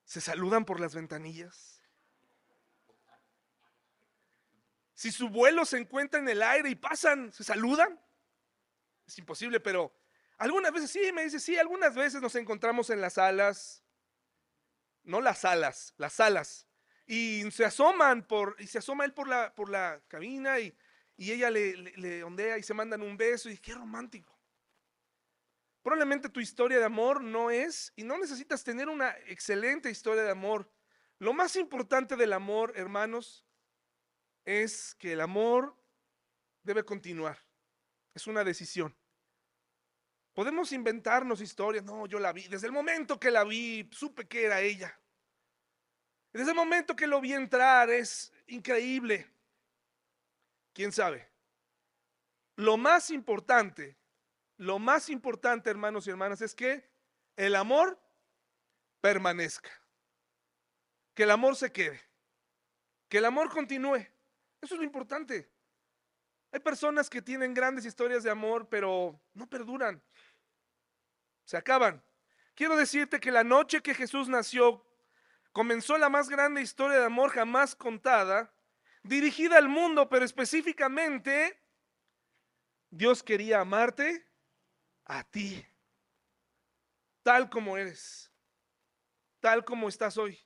¿se 0.07 0.23
saludan 0.23 0.65
por 0.65 0.81
las 0.81 0.95
ventanillas? 0.95 1.83
Si 4.95 5.13
su 5.13 5.29
vuelo 5.29 5.67
se 5.67 5.77
encuentra 5.77 6.19
en 6.19 6.31
el 6.31 6.43
aire 6.43 6.71
y 6.71 6.77
pasan, 6.77 7.31
¿se 7.31 7.45
saludan? 7.45 8.01
Es 9.07 9.19
imposible, 9.19 9.61
pero 9.61 9.95
algunas 10.39 10.73
veces 10.73 10.91
sí, 10.91 11.13
me 11.13 11.25
dice, 11.25 11.41
sí, 11.41 11.59
algunas 11.59 11.95
veces 11.95 12.23
nos 12.23 12.37
encontramos 12.37 12.89
en 12.89 13.03
las 13.03 13.19
alas, 13.19 13.85
no 15.03 15.21
las 15.21 15.45
alas, 15.45 15.93
las 15.99 16.21
alas, 16.21 16.67
y 17.07 17.49
se 17.53 17.65
asoman 17.65 18.27
por, 18.27 18.57
y 18.59 18.67
se 18.67 18.79
asoma 18.79 19.05
él 19.05 19.13
por 19.15 19.29
la, 19.29 19.55
por 19.55 19.71
la 19.71 20.03
cabina 20.09 20.59
y, 20.59 20.77
y 21.17 21.33
ella 21.33 21.51
le, 21.51 21.77
le- 21.77 22.25
ondea 22.25 22.59
y 22.59 22.63
se 22.63 22.75
mandan 22.75 23.03
un 23.03 23.17
beso 23.17 23.49
y 23.49 23.59
qué 23.59 23.75
romántico. 23.75 24.37
Probablemente 25.83 26.29
tu 26.29 26.41
historia 26.41 26.79
de 26.79 26.85
amor 26.85 27.23
no 27.23 27.51
es 27.51 27.93
y 27.95 28.03
no 28.03 28.19
necesitas 28.19 28.65
tener 28.65 28.89
una 28.89 29.11
excelente 29.27 29.89
historia 29.89 30.25
de 30.25 30.31
amor. 30.31 30.69
Lo 31.19 31.33
más 31.33 31.55
importante 31.57 32.17
del 32.17 32.33
amor, 32.33 32.73
hermanos, 32.75 33.47
es 34.45 34.95
que 34.97 35.13
el 35.13 35.21
amor 35.21 35.77
debe 36.65 36.85
continuar. 36.85 37.39
Es 38.15 38.27
una 38.27 38.43
decisión. 38.43 38.97
Podemos 40.35 40.73
inventarnos 40.73 41.41
historias. 41.41 41.85
No, 41.85 42.07
yo 42.07 42.19
la 42.19 42.33
vi. 42.33 42.49
Desde 42.49 42.67
el 42.67 42.73
momento 42.73 43.19
que 43.21 43.31
la 43.31 43.45
vi, 43.45 43.89
supe 43.93 44.27
que 44.27 44.45
era 44.45 44.61
ella. 44.61 45.01
Desde 46.37 46.51
el 46.51 46.57
momento 46.57 46.95
que 46.95 47.07
lo 47.07 47.19
vi 47.19 47.33
entrar, 47.33 47.89
es 47.89 48.31
increíble. 48.49 49.27
¿Quién 50.75 50.93
sabe? 50.93 51.27
Lo 52.57 52.77
más 52.77 53.11
importante, 53.11 53.97
lo 54.59 54.79
más 54.79 55.09
importante, 55.09 55.71
hermanos 55.71 56.07
y 56.07 56.11
hermanas, 56.11 56.43
es 56.43 56.55
que 56.55 56.87
el 57.37 57.57
amor 57.57 57.99
permanezca. 59.01 59.71
Que 61.15 61.23
el 61.23 61.31
amor 61.31 61.57
se 61.57 61.73
quede. 61.73 62.03
Que 63.09 63.17
el 63.17 63.25
amor 63.25 63.49
continúe. 63.49 64.07
Eso 64.61 64.75
es 64.75 64.79
lo 64.79 64.85
importante. 64.85 65.51
Hay 66.53 66.61
personas 66.61 67.09
que 67.09 67.23
tienen 67.23 67.55
grandes 67.55 67.87
historias 67.87 68.23
de 68.23 68.31
amor, 68.31 68.69
pero 68.69 69.19
no 69.33 69.49
perduran. 69.49 70.03
Se 71.47 71.57
acaban. 71.57 72.05
Quiero 72.55 72.77
decirte 72.77 73.21
que 73.21 73.31
la 73.31 73.43
noche 73.43 73.83
que 73.83 73.95
Jesús 73.95 74.29
nació 74.29 74.86
comenzó 75.57 75.97
la 75.97 76.11
más 76.11 76.29
grande 76.29 76.61
historia 76.61 76.99
de 76.99 77.07
amor 77.07 77.31
jamás 77.31 77.75
contada, 77.75 78.55
dirigida 79.03 79.57
al 79.57 79.71
mundo, 79.71 80.07
pero 80.07 80.23
específicamente 80.23 81.59
Dios 82.91 83.23
quería 83.23 83.61
amarte 83.61 84.29
a 85.07 85.25
ti, 85.25 85.67
tal 87.23 87.49
como 87.49 87.79
eres, 87.79 88.31
tal 89.41 89.65
como 89.65 89.89
estás 89.89 90.19
hoy, 90.19 90.39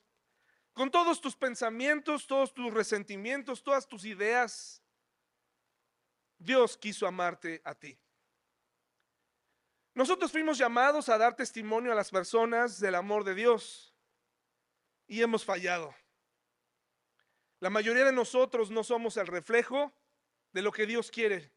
con 0.74 0.92
todos 0.92 1.20
tus 1.20 1.34
pensamientos, 1.34 2.28
todos 2.28 2.54
tus 2.54 2.72
resentimientos, 2.72 3.64
todas 3.64 3.88
tus 3.88 4.04
ideas. 4.04 4.80
Dios 6.38 6.76
quiso 6.76 7.08
amarte 7.08 7.60
a 7.64 7.74
ti. 7.74 7.98
Nosotros 9.92 10.30
fuimos 10.30 10.56
llamados 10.56 11.08
a 11.08 11.18
dar 11.18 11.34
testimonio 11.34 11.90
a 11.90 11.96
las 11.96 12.12
personas 12.12 12.78
del 12.78 12.94
amor 12.94 13.24
de 13.24 13.34
Dios 13.34 13.89
y 15.10 15.22
hemos 15.22 15.44
fallado. 15.44 15.92
La 17.58 17.68
mayoría 17.68 18.04
de 18.04 18.12
nosotros 18.12 18.70
no 18.70 18.84
somos 18.84 19.16
el 19.16 19.26
reflejo 19.26 19.92
de 20.52 20.62
lo 20.62 20.70
que 20.70 20.86
Dios 20.86 21.10
quiere. 21.10 21.52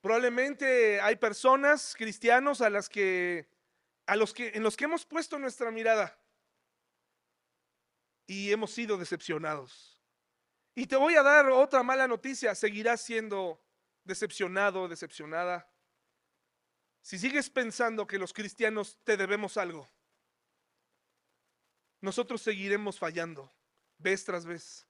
Probablemente 0.00 1.00
hay 1.00 1.14
personas 1.14 1.94
cristianos 1.96 2.60
a 2.60 2.70
las 2.70 2.88
que 2.88 3.48
los 4.16 4.34
que 4.34 4.48
en 4.48 4.64
los 4.64 4.76
que 4.76 4.84
hemos 4.84 5.06
puesto 5.06 5.38
nuestra 5.38 5.70
mirada 5.70 6.18
y 8.26 8.50
hemos 8.50 8.72
sido 8.72 8.98
decepcionados. 8.98 10.02
Y 10.74 10.88
te 10.88 10.96
voy 10.96 11.14
a 11.14 11.22
dar 11.22 11.50
otra 11.50 11.84
mala 11.84 12.08
noticia, 12.08 12.56
seguirás 12.56 13.00
siendo 13.00 13.62
decepcionado, 14.02 14.88
decepcionada. 14.88 15.72
Si 17.00 17.16
sigues 17.16 17.48
pensando 17.48 18.08
que 18.08 18.18
los 18.18 18.32
cristianos 18.32 18.98
te 19.04 19.16
debemos 19.16 19.56
algo, 19.56 19.88
nosotros 22.02 22.42
seguiremos 22.42 22.98
fallando 22.98 23.50
vez 23.96 24.24
tras 24.24 24.44
vez. 24.44 24.86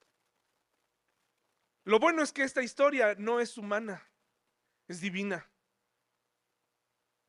Lo 1.85 1.99
bueno 1.99 2.23
es 2.23 2.33
que 2.33 2.43
esta 2.43 2.63
historia 2.63 3.15
no 3.17 3.39
es 3.39 3.57
humana, 3.57 4.03
es 4.87 4.99
divina. 4.99 5.47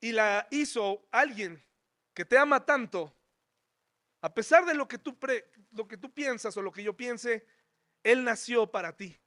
Y 0.01 0.13
la 0.13 0.49
hizo 0.51 1.07
alguien 1.11 1.63
que 2.15 2.25
te 2.25 2.39
ama 2.39 2.65
tanto, 2.65 3.15
a 4.23 4.33
pesar 4.33 4.65
de 4.65 4.75
lo 4.75 4.89
que 4.89 4.99
tú, 4.99 5.19
lo 5.73 5.87
que 5.87 5.99
tú 5.99 6.13
piensas 6.13 6.57
o 6.57 6.63
lo 6.63 6.73
que 6.73 6.83
yo 6.83 6.97
piense, 6.97 7.47
Él 8.03 8.25
nació 8.25 8.71
para 8.71 8.97
ti. 8.97 9.21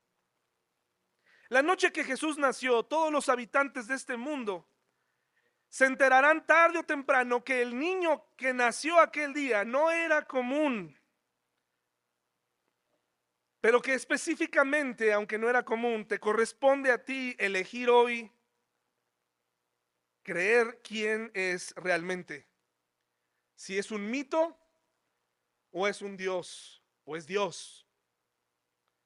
La 1.50 1.62
noche 1.62 1.92
que 1.92 2.04
Jesús 2.04 2.38
nació, 2.38 2.84
todos 2.84 3.12
los 3.12 3.30
habitantes 3.30 3.88
de 3.88 3.96
este 3.96 4.18
mundo 4.18 4.68
se 5.70 5.86
enterarán 5.86 6.46
tarde 6.46 6.80
o 6.80 6.84
temprano 6.84 7.44
que 7.44 7.62
el 7.62 7.78
niño 7.78 8.24
que 8.36 8.54
nació 8.54 9.00
aquel 9.00 9.34
día 9.34 9.66
no 9.66 9.92
era 9.92 10.26
común, 10.26 10.98
pero 13.60 13.82
que 13.82 13.94
específicamente, 13.94 15.12
aunque 15.12 15.38
no 15.38 15.50
era 15.50 15.64
común, 15.64 16.08
te 16.08 16.20
corresponde 16.20 16.92
a 16.92 17.04
ti 17.04 17.36
elegir 17.38 17.90
hoy 17.90 18.32
creer 20.24 20.82
quién 20.84 21.32
es 21.34 21.74
realmente. 21.76 22.48
Si 23.56 23.78
es 23.78 23.92
un 23.92 24.10
mito 24.10 24.58
o 25.72 25.88
es 25.88 26.02
un 26.02 26.18
Dios, 26.18 26.84
o 27.06 27.16
es 27.16 27.26
Dios, 27.26 27.88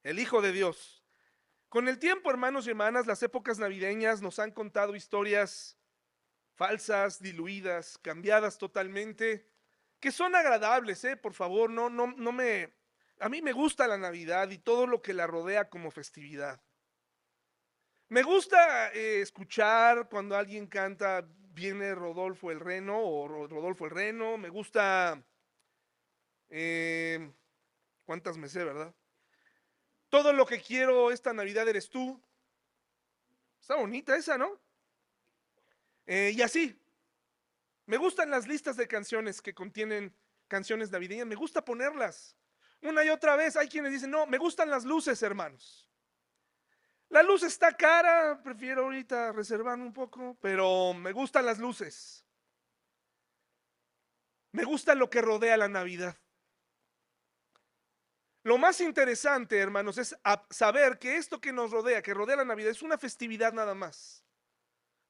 el 0.04 0.20
Hijo 0.20 0.42
de 0.42 0.52
Dios. 0.52 1.04
Con 1.70 1.88
el 1.88 2.00
tiempo, 2.00 2.30
hermanos 2.30 2.68
y 2.68 2.72
hermanas, 2.72 3.08
las 3.08 3.24
épocas 3.24 3.60
navideñas 3.60 4.22
nos 4.22 4.40
han 4.40 4.52
contado 4.52 4.96
historias 4.96 5.78
falsas, 6.62 7.20
diluidas, 7.20 7.98
cambiadas 8.04 8.60
totalmente, 8.60 9.48
que 10.00 10.12
son 10.12 10.36
agradables, 10.36 11.04
¿eh? 11.06 11.18
Por 11.18 11.34
favor, 11.34 11.72
no, 11.72 11.90
no, 11.90 12.06
no 12.06 12.32
me... 12.32 12.72
A 13.20 13.30
mí 13.30 13.42
me 13.42 13.52
gusta 13.52 13.88
la 13.88 13.98
Navidad 13.98 14.48
y 14.52 14.60
todo 14.60 14.86
lo 14.86 15.02
que 15.02 15.16
la 15.16 15.26
rodea 15.26 15.72
como 15.72 15.90
festividad. 15.90 16.62
Me 18.10 18.22
gusta 18.22 18.94
eh, 18.94 19.22
escuchar 19.22 20.08
cuando 20.08 20.38
alguien 20.38 20.68
canta 20.68 21.28
Viene 21.54 21.96
Rodolfo 21.96 22.52
el 22.52 22.60
Reno 22.60 23.00
o 23.00 23.28
Ro- 23.28 23.48
Rodolfo 23.48 23.86
el 23.86 23.92
Reno. 23.92 24.38
Me 24.38 24.50
gusta... 24.50 25.20
eh, 26.50 27.32
¿Cuántas 28.06 28.38
me 28.38 28.48
sé, 28.48 28.64
verdad? 28.64 28.94
Todo 30.10 30.32
lo 30.32 30.46
que 30.46 30.62
quiero 30.62 31.10
esta 31.10 31.34
Navidad 31.34 31.68
eres 31.68 31.90
tú. 31.90 32.22
Está 33.60 33.78
bonita 33.78 34.16
esa, 34.16 34.38
¿no? 34.38 34.62
Eh, 36.12 36.34
y 36.36 36.42
así. 36.42 36.78
Me 37.86 37.96
gustan 37.96 38.30
las 38.30 38.46
listas 38.46 38.76
de 38.76 38.86
canciones 38.86 39.42
que 39.42 39.54
contienen 39.54 40.14
canciones 40.50 40.92
navideñas. 40.92 41.26
Me 41.26 41.36
gusta 41.36 41.64
ponerlas. 41.64 42.36
Una 42.82 43.06
y 43.06 43.10
otra 43.10 43.38
vez 43.38 43.56
hay 43.56 43.70
quienes 43.70 43.94
dicen, 43.94 44.12
no, 44.12 44.28
me 44.28 44.38
gustan 44.38 44.70
las 44.70 44.84
luces, 44.84 45.24
hermanos. 45.24 45.88
La 47.08 47.24
luz 47.24 47.44
está 47.44 47.72
cara, 47.72 48.42
prefiero 48.44 48.84
ahorita 48.84 49.32
reservarme 49.32 49.86
un 49.86 49.94
poco, 49.94 50.38
pero 50.42 50.94
me 50.94 51.14
gustan 51.14 51.46
las 51.46 51.60
luces. 51.60 52.26
Me 54.52 54.66
gusta 54.66 54.96
lo 54.96 55.10
que 55.10 55.22
rodea 55.22 55.56
la 55.56 55.70
Navidad. 55.70 56.18
Lo 58.44 58.58
más 58.58 58.82
interesante, 58.82 59.58
hermanos, 59.60 59.98
es 59.98 60.14
saber 60.50 61.00
que 61.00 61.16
esto 61.16 61.40
que 61.40 61.54
nos 61.54 61.72
rodea, 61.72 62.02
que 62.02 62.14
rodea 62.14 62.36
la 62.36 62.46
Navidad, 62.46 62.72
es 62.72 62.82
una 62.82 62.98
festividad 62.98 63.54
nada 63.54 63.76
más, 63.76 64.21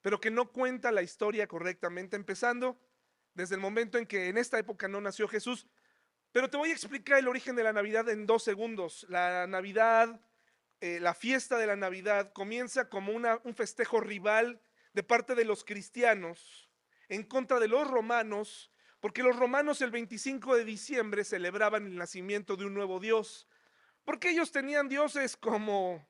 pero 0.02 0.20
que 0.20 0.32
no 0.32 0.52
cuenta 0.52 0.92
la 0.92 1.02
historia 1.02 1.48
correctamente, 1.48 2.16
empezando 2.16 2.80
desde 3.34 3.56
el 3.56 3.62
momento 3.62 3.98
en 3.98 4.06
que 4.06 4.28
en 4.28 4.38
esta 4.38 4.60
época 4.60 4.88
no 4.88 5.00
nació 5.02 5.28
Jesús. 5.28 5.68
Pero 6.32 6.50
te 6.50 6.58
voy 6.58 6.70
a 6.70 6.74
explicar 6.74 7.20
el 7.20 7.28
origen 7.28 7.56
de 7.56 7.64
la 7.64 7.74
Navidad 7.74 8.10
en 8.10 8.26
dos 8.26 8.44
segundos. 8.44 9.06
La 9.10 9.48
Navidad, 9.48 10.22
eh, 10.80 11.00
la 11.00 11.14
fiesta 11.14 11.58
de 11.58 11.68
la 11.68 11.76
Navidad 11.76 12.32
comienza 12.34 12.90
como 12.90 13.12
una- 13.14 13.40
un 13.44 13.54
festejo 13.54 14.00
rival 14.00 14.62
de 14.94 15.04
parte 15.04 15.36
de 15.36 15.46
los 15.46 15.64
cristianos 15.64 16.70
en 17.10 17.24
contra 17.24 17.60
de 17.60 17.68
los 17.68 17.90
romanos, 17.90 18.72
porque 19.00 19.24
los 19.24 19.36
romanos 19.36 19.82
el 19.82 19.92
25 19.92 20.56
de 20.56 20.64
diciembre 20.66 21.24
celebraban 21.24 21.86
el 21.86 21.96
nacimiento 21.96 22.56
de 22.56 22.66
un 22.66 22.74
nuevo 22.74 23.00
Dios, 23.00 23.48
porque 24.04 24.30
ellos 24.30 24.52
tenían 24.52 24.88
dioses 24.90 25.36
como 25.38 26.08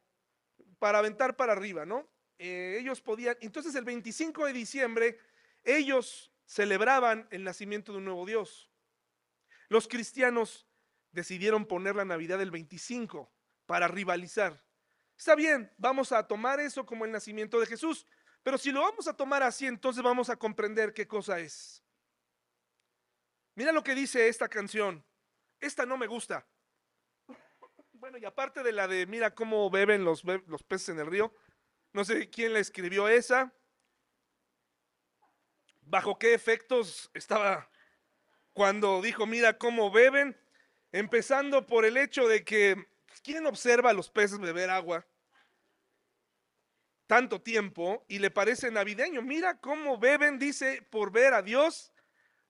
para 0.80 1.00
aventar 1.00 1.36
para 1.36 1.54
arriba, 1.54 1.86
¿no? 1.86 2.08
Eh, 2.44 2.80
ellos 2.80 3.02
podían, 3.02 3.38
entonces 3.40 3.76
el 3.76 3.86
25 3.86 4.48
de 4.48 4.54
diciembre 4.54 5.20
ellos 5.64 6.34
celebraban 6.44 7.28
el 7.30 7.44
nacimiento 7.44 7.92
de 7.92 8.00
un 8.00 8.06
nuevo 8.06 8.26
Dios. 8.26 8.72
Los 9.70 9.88
cristianos 9.88 10.68
decidieron 11.12 11.68
poner 11.68 11.96
la 11.96 12.04
Navidad 12.04 12.42
el 12.42 12.50
25 12.50 13.32
para 13.68 13.88
rivalizar. 13.88 14.66
Está 15.16 15.36
bien, 15.36 15.72
vamos 15.78 16.12
a 16.12 16.28
tomar 16.28 16.60
eso 16.60 16.84
como 16.84 17.06
el 17.06 17.12
nacimiento 17.12 17.60
de 17.60 17.68
Jesús, 17.68 18.08
pero 18.42 18.58
si 18.58 18.72
lo 18.72 18.82
vamos 18.82 19.08
a 19.08 19.16
tomar 19.16 19.44
así, 19.44 19.68
entonces 19.68 20.02
vamos 20.02 20.32
a 20.32 20.36
comprender 20.36 20.96
qué 20.96 21.08
cosa 21.08 21.40
es. 21.40 21.84
Mira 23.54 23.72
lo 23.72 23.84
que 23.84 23.94
dice 23.94 24.28
esta 24.28 24.50
canción. 24.50 25.06
Esta 25.60 25.86
no 25.86 25.96
me 25.96 26.08
gusta. 26.08 26.48
Bueno, 27.92 28.18
y 28.18 28.26
aparte 28.26 28.64
de 28.64 28.72
la 28.72 28.88
de 28.88 29.06
mira 29.06 29.36
cómo 29.36 29.70
beben 29.70 30.04
los, 30.04 30.24
los 30.24 30.64
peces 30.64 30.90
en 30.90 30.98
el 30.98 31.06
río, 31.06 31.32
no 31.94 32.06
sé 32.06 32.30
quién 32.30 32.54
la 32.54 32.60
escribió 32.60 33.08
esa, 33.08 33.54
bajo 35.82 36.18
qué 36.18 36.34
efectos 36.34 37.10
estaba 37.14 37.70
cuando 38.54 39.02
dijo, 39.02 39.26
mira 39.26 39.58
cómo 39.58 39.92
beben, 39.92 40.38
empezando 40.92 41.66
por 41.66 41.86
el 41.86 41.98
hecho 41.98 42.28
de 42.28 42.44
que, 42.44 42.76
pues, 43.06 43.22
¿quién 43.22 43.46
observa 43.46 43.92
a 43.92 43.94
los 43.94 44.10
peces 44.10 44.40
beber 44.40 44.70
agua? 44.70 45.06
tanto 47.12 47.42
tiempo 47.42 48.06
y 48.08 48.20
le 48.20 48.32
parece 48.32 48.72
navideño. 48.72 49.22
Mira 49.22 49.60
cómo 49.60 49.98
beben, 49.98 50.40
dice, 50.40 50.82
por 50.82 51.12
ver 51.12 51.34
a 51.34 51.42
Dios 51.42 51.92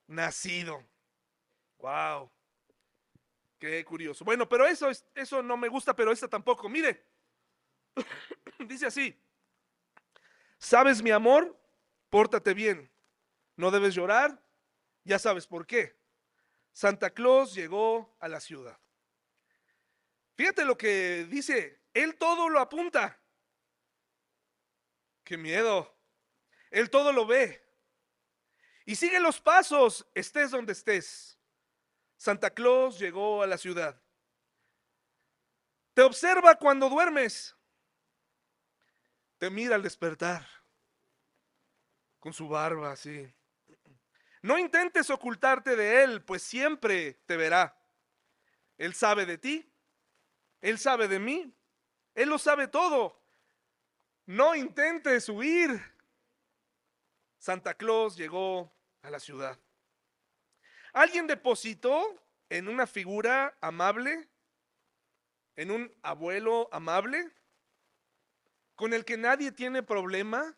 nacido. 0.05 0.87
Wow. 1.79 2.31
Qué 3.57 3.83
curioso. 3.83 4.23
Bueno, 4.23 4.47
pero 4.47 4.67
eso, 4.67 4.91
es, 4.91 5.03
eso 5.15 5.41
no 5.41 5.57
me 5.57 5.67
gusta, 5.67 5.95
pero 5.95 6.11
esta 6.11 6.27
tampoco. 6.27 6.69
Mire, 6.69 7.03
dice 8.67 8.85
así, 8.85 9.19
¿sabes 10.61 11.01
mi 11.01 11.11
amor? 11.11 11.59
Pórtate 12.09 12.53
bien. 12.53 12.89
No 13.57 13.71
debes 13.71 13.95
llorar. 13.95 14.41
Ya 15.03 15.19
sabes 15.19 15.47
por 15.47 15.65
qué. 15.65 15.99
Santa 16.71 17.09
Claus 17.09 17.53
llegó 17.53 18.15
a 18.19 18.27
la 18.27 18.39
ciudad. 18.39 18.79
Fíjate 20.35 20.63
lo 20.63 20.77
que 20.77 21.25
dice, 21.29 21.81
él 21.93 22.17
todo 22.17 22.47
lo 22.47 22.59
apunta. 22.59 23.19
Qué 25.23 25.37
miedo. 25.37 25.97
Él 26.69 26.89
todo 26.89 27.11
lo 27.11 27.25
ve. 27.25 27.61
Y 28.85 28.95
sigue 28.95 29.19
los 29.19 29.41
pasos, 29.41 30.07
estés 30.13 30.51
donde 30.51 30.73
estés. 30.73 31.37
Santa 32.17 32.51
Claus 32.51 32.99
llegó 32.99 33.41
a 33.41 33.47
la 33.47 33.57
ciudad. 33.57 34.01
Te 35.93 36.01
observa 36.03 36.55
cuando 36.55 36.89
duermes. 36.89 37.55
Te 39.41 39.49
mira 39.49 39.73
al 39.73 39.81
despertar. 39.81 40.47
Con 42.19 42.31
su 42.31 42.47
barba 42.47 42.91
así. 42.91 43.27
No 44.43 44.59
intentes 44.59 45.09
ocultarte 45.09 45.75
de 45.75 46.03
Él, 46.03 46.23
pues 46.23 46.43
siempre 46.43 47.13
te 47.25 47.37
verá. 47.37 47.75
Él 48.77 48.93
sabe 48.93 49.25
de 49.25 49.39
ti. 49.39 49.73
Él 50.61 50.77
sabe 50.77 51.07
de 51.07 51.17
mí. 51.17 51.57
Él 52.13 52.29
lo 52.29 52.37
sabe 52.37 52.67
todo. 52.67 53.19
No 54.27 54.53
intentes 54.53 55.27
huir. 55.27 55.71
Santa 57.39 57.73
Claus 57.73 58.15
llegó 58.15 58.71
a 59.01 59.09
la 59.09 59.19
ciudad. 59.19 59.59
Alguien 60.93 61.25
depositó 61.25 62.23
en 62.47 62.67
una 62.67 62.85
figura 62.85 63.57
amable, 63.59 64.29
en 65.55 65.71
un 65.71 65.91
abuelo 66.03 66.69
amable, 66.71 67.33
con 68.81 68.93
el 68.93 69.05
que 69.05 69.15
nadie 69.15 69.51
tiene 69.51 69.83
problema, 69.83 70.57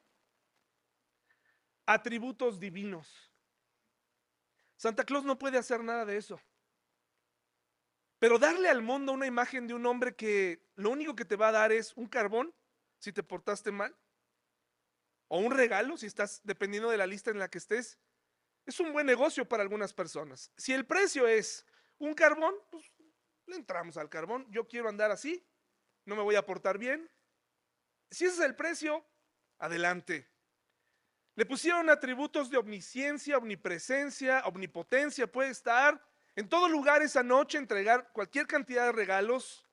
atributos 1.85 2.57
divinos. 2.57 3.29
Santa 4.77 5.03
Claus 5.03 5.25
no 5.25 5.37
puede 5.37 5.57
hacer 5.57 5.83
nada 5.83 6.05
de 6.05 6.15
eso. 6.15 6.39
Pero 8.19 8.39
darle 8.39 8.69
al 8.69 8.81
mundo 8.81 9.11
una 9.11 9.27
imagen 9.27 9.67
de 9.67 9.73
un 9.73 9.85
hombre 9.85 10.15
que 10.15 10.65
lo 10.75 10.91
único 10.91 11.17
que 11.17 11.25
te 11.25 11.35
va 11.35 11.49
a 11.49 11.51
dar 11.51 11.73
es 11.73 11.91
un 11.97 12.07
carbón 12.07 12.55
si 12.97 13.11
te 13.11 13.23
portaste 13.23 13.73
mal, 13.73 13.93
o 15.27 15.39
un 15.39 15.51
regalo 15.51 15.97
si 15.97 16.05
estás 16.05 16.39
dependiendo 16.45 16.89
de 16.89 16.95
la 16.95 17.07
lista 17.07 17.29
en 17.29 17.39
la 17.39 17.49
que 17.49 17.57
estés, 17.57 17.99
es 18.65 18.79
un 18.79 18.93
buen 18.93 19.05
negocio 19.05 19.45
para 19.49 19.63
algunas 19.63 19.93
personas. 19.93 20.49
Si 20.55 20.71
el 20.71 20.85
precio 20.85 21.27
es 21.27 21.65
un 21.97 22.13
carbón, 22.13 22.55
pues 22.71 22.89
le 23.47 23.57
entramos 23.57 23.97
al 23.97 24.07
carbón. 24.07 24.49
Yo 24.49 24.65
quiero 24.65 24.87
andar 24.87 25.11
así, 25.11 25.45
no 26.05 26.15
me 26.15 26.21
voy 26.21 26.35
a 26.35 26.45
portar 26.45 26.77
bien. 26.77 27.11
Si 28.13 28.25
ese 28.25 28.35
es 28.35 28.41
el 28.41 28.55
precio, 28.55 29.03
adelante. 29.57 30.29
Le 31.33 31.47
pusieron 31.47 31.89
atributos 31.89 32.47
de 32.51 32.57
omnisciencia, 32.57 33.39
omnipresencia, 33.39 34.43
omnipotencia, 34.45 35.25
puede 35.25 35.49
estar 35.49 35.99
en 36.35 36.47
todo 36.47 36.69
lugar 36.69 37.01
esa 37.01 37.23
noche, 37.23 37.57
entregar 37.57 38.11
cualquier 38.13 38.45
cantidad 38.45 38.85
de 38.85 38.91
regalos. 38.91 39.65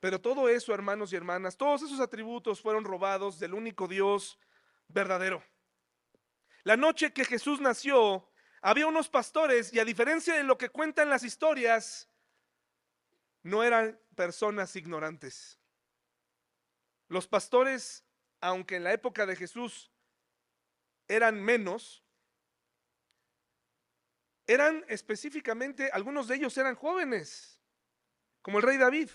Pero 0.00 0.18
todo 0.18 0.48
eso, 0.48 0.72
hermanos 0.72 1.12
y 1.12 1.16
hermanas, 1.16 1.58
todos 1.58 1.82
esos 1.82 2.00
atributos 2.00 2.62
fueron 2.62 2.84
robados 2.84 3.38
del 3.38 3.52
único 3.52 3.86
Dios 3.86 4.38
verdadero. 4.88 5.44
La 6.64 6.78
noche 6.78 7.12
que 7.12 7.26
Jesús 7.26 7.60
nació, 7.60 8.32
había 8.62 8.86
unos 8.86 9.10
pastores 9.10 9.74
y 9.74 9.78
a 9.78 9.84
diferencia 9.84 10.34
de 10.34 10.42
lo 10.42 10.56
que 10.56 10.70
cuentan 10.70 11.10
las 11.10 11.22
historias, 11.22 12.08
no 13.42 13.62
eran 13.62 14.00
personas 14.14 14.74
ignorantes. 14.74 15.58
Los 17.08 17.28
pastores, 17.28 18.04
aunque 18.40 18.76
en 18.76 18.84
la 18.84 18.92
época 18.92 19.26
de 19.26 19.36
Jesús 19.36 19.90
eran 21.08 21.42
menos, 21.42 22.04
eran 24.46 24.84
específicamente, 24.88 25.90
algunos 25.92 26.28
de 26.28 26.36
ellos 26.36 26.56
eran 26.56 26.74
jóvenes, 26.74 27.60
como 28.42 28.58
el 28.58 28.64
rey 28.64 28.76
David. 28.76 29.10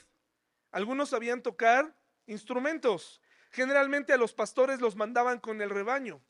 Algunos 0.71 1.09
sabían 1.09 1.41
tocar 1.41 1.95
instrumentos. 2.25 3.21
Generalmente 3.51 4.13
a 4.13 4.17
los 4.17 4.33
pastores 4.33 4.79
los 4.79 4.95
mandaban 4.95 5.39
con 5.39 5.61
el 5.61 5.69
rebaño 5.69 6.21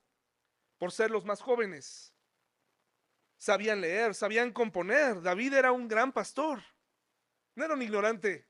por 0.77 0.91
ser 0.91 1.11
los 1.11 1.25
más 1.25 1.41
jóvenes. 1.41 2.15
Sabían 3.37 3.81
leer, 3.81 4.13
sabían 4.13 4.51
componer. 4.51 5.21
David 5.21 5.53
era 5.53 5.71
un 5.71 5.87
gran 5.87 6.11
pastor. 6.11 6.61
No 7.55 7.65
era 7.65 7.73
un 7.73 7.81
ignorante. 7.81 8.47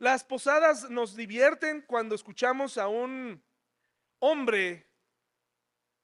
Las 0.00 0.24
posadas 0.24 0.88
nos 0.88 1.14
divierten 1.14 1.82
cuando 1.82 2.14
escuchamos 2.14 2.78
a 2.78 2.88
un 2.88 3.44
hombre 4.18 4.88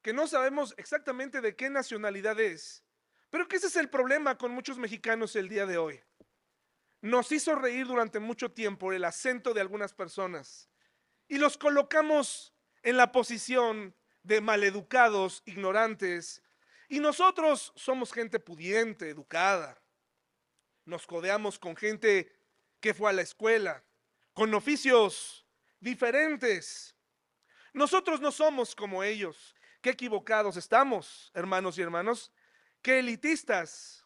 que 0.02 0.12
no 0.12 0.26
sabemos 0.26 0.74
exactamente 0.76 1.40
de 1.40 1.56
qué 1.56 1.70
nacionalidad 1.70 2.38
es, 2.38 2.84
pero 3.30 3.48
que 3.48 3.56
ese 3.56 3.68
es 3.68 3.76
el 3.76 3.88
problema 3.88 4.36
con 4.36 4.52
muchos 4.52 4.76
mexicanos 4.76 5.34
el 5.34 5.48
día 5.48 5.64
de 5.64 5.78
hoy. 5.78 5.98
Nos 7.00 7.32
hizo 7.32 7.54
reír 7.54 7.86
durante 7.86 8.20
mucho 8.20 8.52
tiempo 8.52 8.92
el 8.92 9.02
acento 9.02 9.54
de 9.54 9.62
algunas 9.62 9.94
personas 9.94 10.68
y 11.26 11.38
los 11.38 11.56
colocamos 11.56 12.52
en 12.82 12.98
la 12.98 13.12
posición 13.12 13.96
de 14.22 14.42
maleducados, 14.42 15.42
ignorantes, 15.46 16.42
y 16.90 17.00
nosotros 17.00 17.72
somos 17.76 18.12
gente 18.12 18.40
pudiente, 18.40 19.08
educada. 19.08 19.80
Nos 20.84 21.06
codeamos 21.06 21.58
con 21.58 21.74
gente 21.76 22.30
que 22.78 22.92
fue 22.92 23.10
a 23.10 23.14
la 23.14 23.22
escuela, 23.22 23.85
con 24.36 24.52
oficios 24.52 25.46
diferentes. 25.80 26.94
Nosotros 27.72 28.20
no 28.20 28.30
somos 28.30 28.76
como 28.76 29.02
ellos. 29.02 29.56
Qué 29.80 29.88
equivocados 29.88 30.58
estamos, 30.58 31.30
hermanos 31.32 31.78
y 31.78 31.82
hermanos. 31.82 32.30
Qué 32.82 32.98
elitistas 32.98 34.04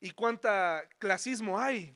y 0.00 0.12
cuánta 0.12 0.88
clasismo 0.98 1.60
hay. 1.60 1.94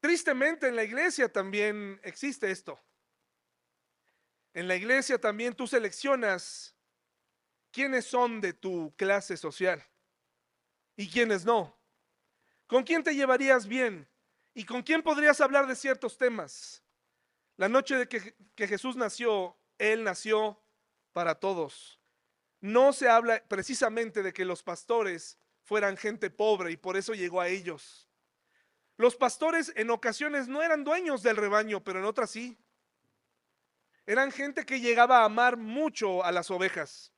Tristemente 0.00 0.68
en 0.68 0.76
la 0.76 0.84
iglesia 0.84 1.30
también 1.30 2.00
existe 2.02 2.50
esto. 2.50 2.80
En 4.54 4.68
la 4.68 4.76
iglesia 4.76 5.20
también 5.20 5.54
tú 5.54 5.66
seleccionas 5.66 6.74
quiénes 7.70 8.06
son 8.06 8.40
de 8.40 8.54
tu 8.54 8.94
clase 8.96 9.36
social 9.36 9.86
y 10.96 11.10
quiénes 11.10 11.44
no. 11.44 11.78
¿Con 12.66 12.84
quién 12.84 13.04
te 13.04 13.14
llevarías 13.14 13.66
bien? 13.66 14.09
¿Y 14.54 14.64
con 14.64 14.82
quién 14.82 15.02
podrías 15.02 15.40
hablar 15.40 15.66
de 15.66 15.76
ciertos 15.76 16.18
temas? 16.18 16.82
La 17.56 17.68
noche 17.68 17.96
de 17.96 18.08
que, 18.08 18.34
que 18.54 18.66
Jesús 18.66 18.96
nació, 18.96 19.56
Él 19.78 20.02
nació 20.04 20.60
para 21.12 21.36
todos. 21.36 22.00
No 22.60 22.92
se 22.92 23.08
habla 23.08 23.42
precisamente 23.48 24.22
de 24.22 24.32
que 24.32 24.44
los 24.44 24.62
pastores 24.62 25.38
fueran 25.62 25.96
gente 25.96 26.30
pobre 26.30 26.72
y 26.72 26.76
por 26.76 26.96
eso 26.96 27.14
llegó 27.14 27.40
a 27.40 27.48
ellos. 27.48 28.08
Los 28.96 29.16
pastores 29.16 29.72
en 29.76 29.90
ocasiones 29.90 30.48
no 30.48 30.62
eran 30.62 30.84
dueños 30.84 31.22
del 31.22 31.36
rebaño, 31.36 31.82
pero 31.82 32.00
en 32.00 32.04
otras 32.04 32.30
sí. 32.30 32.58
Eran 34.04 34.32
gente 34.32 34.66
que 34.66 34.80
llegaba 34.80 35.20
a 35.20 35.24
amar 35.24 35.56
mucho 35.56 36.24
a 36.24 36.32
las 36.32 36.50
ovejas. 36.50 37.12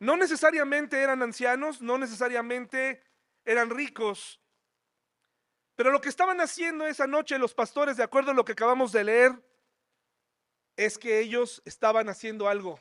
No 0.00 0.16
necesariamente 0.16 1.00
eran 1.00 1.22
ancianos, 1.22 1.80
no 1.80 1.98
necesariamente 1.98 3.02
eran 3.44 3.70
ricos, 3.70 4.40
pero 5.76 5.90
lo 5.90 6.00
que 6.00 6.08
estaban 6.08 6.40
haciendo 6.40 6.86
esa 6.86 7.06
noche 7.06 7.38
los 7.38 7.54
pastores, 7.54 7.96
de 7.96 8.02
acuerdo 8.02 8.30
a 8.30 8.34
lo 8.34 8.44
que 8.44 8.52
acabamos 8.52 8.92
de 8.92 9.04
leer, 9.04 9.32
es 10.76 10.98
que 10.98 11.20
ellos 11.20 11.62
estaban 11.64 12.08
haciendo 12.08 12.48
algo, 12.48 12.80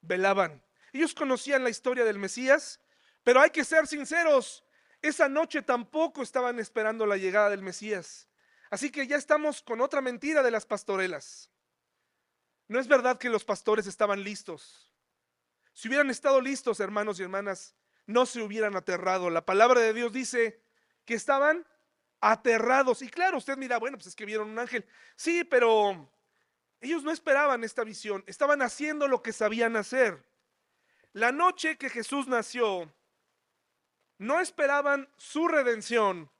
velaban. 0.00 0.62
Ellos 0.92 1.14
conocían 1.14 1.64
la 1.64 1.70
historia 1.70 2.04
del 2.04 2.18
Mesías, 2.18 2.80
pero 3.22 3.40
hay 3.40 3.50
que 3.50 3.64
ser 3.64 3.86
sinceros, 3.86 4.64
esa 5.02 5.28
noche 5.28 5.60
tampoco 5.60 6.22
estaban 6.22 6.58
esperando 6.58 7.04
la 7.04 7.16
llegada 7.16 7.50
del 7.50 7.62
Mesías. 7.62 8.28
Así 8.70 8.90
que 8.90 9.06
ya 9.06 9.16
estamos 9.16 9.62
con 9.62 9.80
otra 9.80 10.00
mentira 10.00 10.42
de 10.42 10.50
las 10.50 10.66
pastorelas. 10.66 11.50
No 12.68 12.80
es 12.80 12.88
verdad 12.88 13.18
que 13.18 13.28
los 13.28 13.44
pastores 13.44 13.86
estaban 13.86 14.24
listos. 14.24 14.90
Si 15.74 15.88
hubieran 15.88 16.08
estado 16.08 16.40
listos, 16.40 16.80
hermanos 16.80 17.20
y 17.20 17.22
hermanas, 17.22 17.74
no 18.06 18.24
se 18.26 18.40
hubieran 18.40 18.76
aterrado. 18.76 19.28
La 19.28 19.44
palabra 19.44 19.80
de 19.80 19.92
Dios 19.92 20.12
dice 20.12 20.62
que 21.04 21.14
estaban 21.14 21.66
aterrados. 22.24 23.02
Y 23.02 23.08
claro, 23.08 23.36
usted 23.36 23.56
mira, 23.58 23.78
bueno, 23.78 23.98
pues 23.98 24.06
es 24.06 24.16
que 24.16 24.24
vieron 24.24 24.48
un 24.48 24.58
ángel. 24.58 24.86
Sí, 25.14 25.44
pero 25.44 26.10
ellos 26.80 27.04
no 27.04 27.10
esperaban 27.10 27.62
esta 27.64 27.84
visión, 27.84 28.24
estaban 28.26 28.62
haciendo 28.62 29.08
lo 29.08 29.22
que 29.22 29.32
sabían 29.32 29.76
hacer. 29.76 30.24
La 31.12 31.32
noche 31.32 31.76
que 31.76 31.90
Jesús 31.90 32.26
nació, 32.26 32.92
no 34.18 34.40
esperaban 34.40 35.08
su 35.18 35.48
redención, 35.48 36.30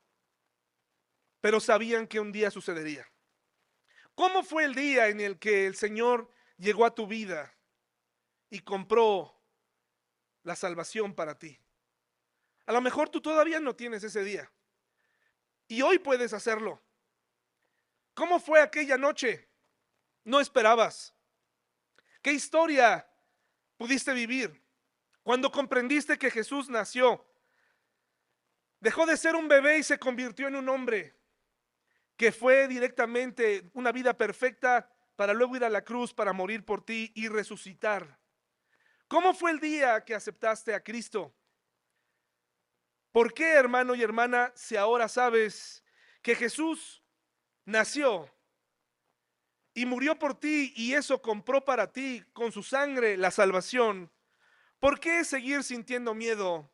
pero 1.41 1.61
sabían 1.61 2.07
que 2.07 2.19
un 2.19 2.33
día 2.33 2.51
sucedería. 2.51 3.07
¿Cómo 4.15 4.43
fue 4.43 4.65
el 4.65 4.75
día 4.75 5.09
en 5.09 5.21
el 5.21 5.39
que 5.39 5.67
el 5.67 5.75
Señor 5.75 6.31
llegó 6.57 6.87
a 6.87 6.95
tu 6.95 7.07
vida 7.07 7.55
y 8.49 8.61
compró 8.61 9.39
la 10.45 10.57
salvación 10.57 11.15
para 11.15 11.39
ti? 11.39 11.59
A 12.65 12.73
lo 12.73 12.81
mejor 12.81 13.11
tú 13.11 13.21
todavía 13.21 13.61
no 13.61 13.77
tienes 13.77 14.03
ese 14.03 14.25
día. 14.25 14.51
Y 15.69 15.83
hoy 15.83 15.99
puedes 15.99 16.33
hacerlo. 16.33 16.83
¿Cómo 18.15 18.39
fue 18.39 18.61
aquella 18.61 18.97
noche? 18.97 19.49
No 20.25 20.41
esperabas. 20.41 21.15
¿Qué 22.23 22.33
historia 22.33 23.07
pudiste 23.77 24.13
vivir 24.13 24.63
cuando 25.23 25.51
comprendiste 25.51 26.19
que 26.19 26.31
Jesús 26.31 26.69
nació? 26.69 27.27
Dejó 28.81 29.07
de 29.07 29.17
ser 29.17 29.35
un 29.35 29.49
bebé 29.49 29.79
y 29.79 29.83
se 29.83 29.99
convirtió 29.99 30.49
en 30.49 30.57
un 30.57 30.69
hombre 30.69 31.15
que 32.17 32.33
fue 32.33 32.69
directamente 32.69 33.71
una 33.75 33.93
vida 33.93 34.17
perfecta 34.17 34.91
para 35.17 35.33
luego 35.33 35.57
ir 35.57 35.65
a 35.65 35.71
la 35.71 35.83
cruz 35.83 36.13
para 36.15 36.33
morir 36.33 36.65
por 36.65 36.85
ti 36.85 37.13
y 37.15 37.29
resucitar. 37.29 38.19
¿Cómo 39.09 39.35
fue 39.35 39.51
el 39.51 39.61
día 39.61 40.05
que 40.05 40.15
aceptaste 40.15 40.75
a 40.75 40.83
Cristo? 40.83 41.35
¿Por 43.15 43.33
qué, 43.33 43.53
hermano 43.53 43.95
y 43.95 44.03
hermana, 44.03 44.51
si 44.57 44.75
ahora 44.75 45.09
sabes 45.09 45.85
que 46.21 46.35
Jesús 46.35 47.01
nació 47.65 48.29
y 49.73 49.87
murió 49.87 50.19
por 50.19 50.35
ti 50.35 50.73
y 50.75 50.95
eso 50.95 51.23
compró 51.23 51.65
para 51.65 51.93
ti 51.93 52.25
con 52.33 52.51
su 52.51 52.65
sangre 52.65 53.17
la 53.17 53.31
salvación? 53.31 54.11
¿Por 54.81 54.99
qué 54.99 55.23
seguir 55.23 55.63
sintiendo 55.63 56.13
miedo 56.13 56.69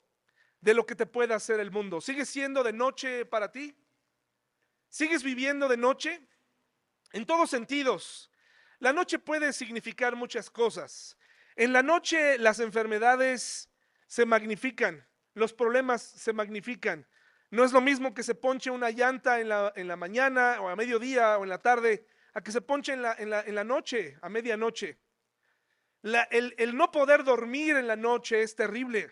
de 0.63 0.73
lo 0.73 0.87
que 0.87 0.95
te 0.95 1.05
pueda 1.05 1.35
hacer 1.35 1.61
el 1.61 1.71
mundo? 1.71 2.01
¿Sigue 2.01 2.25
siendo 2.25 2.63
de 2.63 2.73
noche 2.73 3.27
para 3.27 3.53
ti? 3.53 3.77
¿Sigues 4.89 5.23
viviendo 5.23 5.69
de 5.69 5.77
noche? 5.77 6.27
En 7.13 7.27
todos 7.27 7.51
sentidos. 7.51 8.31
La 8.79 8.95
noche 8.95 9.19
puede 9.19 9.53
significar 9.53 10.17
muchas 10.17 10.49
cosas. 10.49 11.19
En 11.55 11.75
la 11.75 11.83
noche 11.83 12.39
las 12.39 12.61
enfermedades 12.61 13.69
se 14.07 14.25
magnifican 14.25 15.07
los 15.35 15.53
problemas 15.53 16.03
se 16.03 16.33
magnifican. 16.33 17.07
No 17.51 17.65
es 17.65 17.73
lo 17.73 17.81
mismo 17.81 18.15
que 18.15 18.23
se 18.23 18.35
ponche 18.35 18.71
una 18.71 18.91
llanta 18.91 19.41
en 19.41 19.49
la, 19.49 19.73
en 19.75 19.89
la 19.89 19.97
mañana 19.97 20.61
o 20.61 20.69
a 20.69 20.77
mediodía 20.77 21.39
o 21.39 21.43
en 21.43 21.49
la 21.49 21.59
tarde 21.59 22.07
a 22.35 22.41
que 22.41 22.53
se 22.53 22.61
ponche 22.61 22.93
en 22.93 23.03
la, 23.03 23.15
en 23.19 23.31
la, 23.31 23.41
en 23.41 23.55
la 23.55 23.65
noche, 23.65 24.17
a 24.23 24.29
medianoche. 24.29 24.99
el, 26.03 26.55
el 26.59 26.77
no 26.77 26.91
poder 26.91 27.25
dormir 27.25 27.77
en 27.77 27.89
la 27.89 27.97
noche 27.97 28.43
es 28.43 28.55
terrible. 28.55 29.11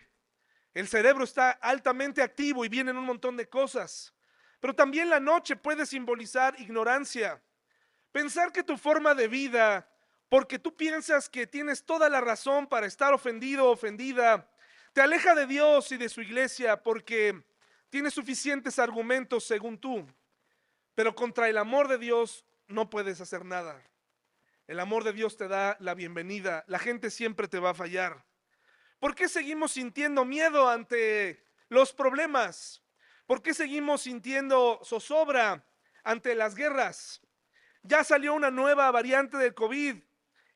El 0.72 0.87
cerebro 0.87 1.24
está 1.24 1.50
altamente 1.50 2.22
activo 2.22 2.64
y 2.64 2.68
vienen 2.68 2.96
un 2.96 3.04
montón 3.04 3.37
de 3.37 3.48
cosas. 3.48 4.14
Pero 4.61 4.74
también 4.74 5.09
la 5.11 5.20
noche 5.20 5.57
puede 5.57 5.87
simbolizar 5.87 6.59
ignorancia. 6.61 7.42
Pensar 8.12 8.52
que 8.52 8.62
tu 8.62 8.76
forma 8.76 9.14
de 9.14 9.28
vida, 9.28 9.88
porque 10.28 10.59
tú 10.59 10.76
piensas 10.76 11.28
que 11.28 11.46
tienes 11.46 11.85
toda 11.85 12.09
la 12.09 12.20
razón 12.20 12.66
para 12.66 12.87
estar 12.87 13.12
ofendido 13.12 13.66
o 13.66 13.72
ofendida, 13.72 14.48
te 14.98 15.02
aleja 15.02 15.37
de 15.37 15.46
Dios 15.46 15.92
y 15.92 15.96
de 15.96 16.08
su 16.08 16.22
iglesia 16.22 16.82
porque 16.82 17.40
tienes 17.88 18.14
suficientes 18.14 18.80
argumentos 18.80 19.44
según 19.44 19.78
tú. 19.78 20.04
Pero 20.96 21.14
contra 21.14 21.48
el 21.48 21.56
amor 21.56 21.87
de 21.87 21.98
Dios 21.98 22.44
no 22.66 22.90
puedes 22.90 23.20
hacer 23.20 23.44
nada. 23.44 23.80
El 24.66 24.80
amor 24.80 25.04
de 25.04 25.12
Dios 25.12 25.37
te 25.37 25.46
da 25.46 25.76
la 25.78 25.94
bienvenida. 25.94 26.64
La 26.66 26.80
gente 26.80 27.12
siempre 27.12 27.46
te 27.46 27.61
va 27.61 27.70
a 27.70 27.74
fallar. 27.74 28.24
¿Por 28.98 29.14
qué 29.14 29.28
seguimos 29.28 29.70
sintiendo 29.70 30.24
miedo 30.24 30.68
ante 30.68 31.44
los 31.68 31.92
problemas? 31.92 32.82
¿Por 33.24 33.40
qué 33.40 33.54
seguimos 33.54 34.02
sintiendo 34.02 34.80
zozobra 34.84 35.64
ante 36.02 36.34
las 36.34 36.56
guerras? 36.56 37.20
Ya 37.84 38.02
salió 38.02 38.34
una 38.34 38.50
nueva 38.50 38.90
variante 38.90 39.37
del 39.37 39.54
COVID 39.54 39.94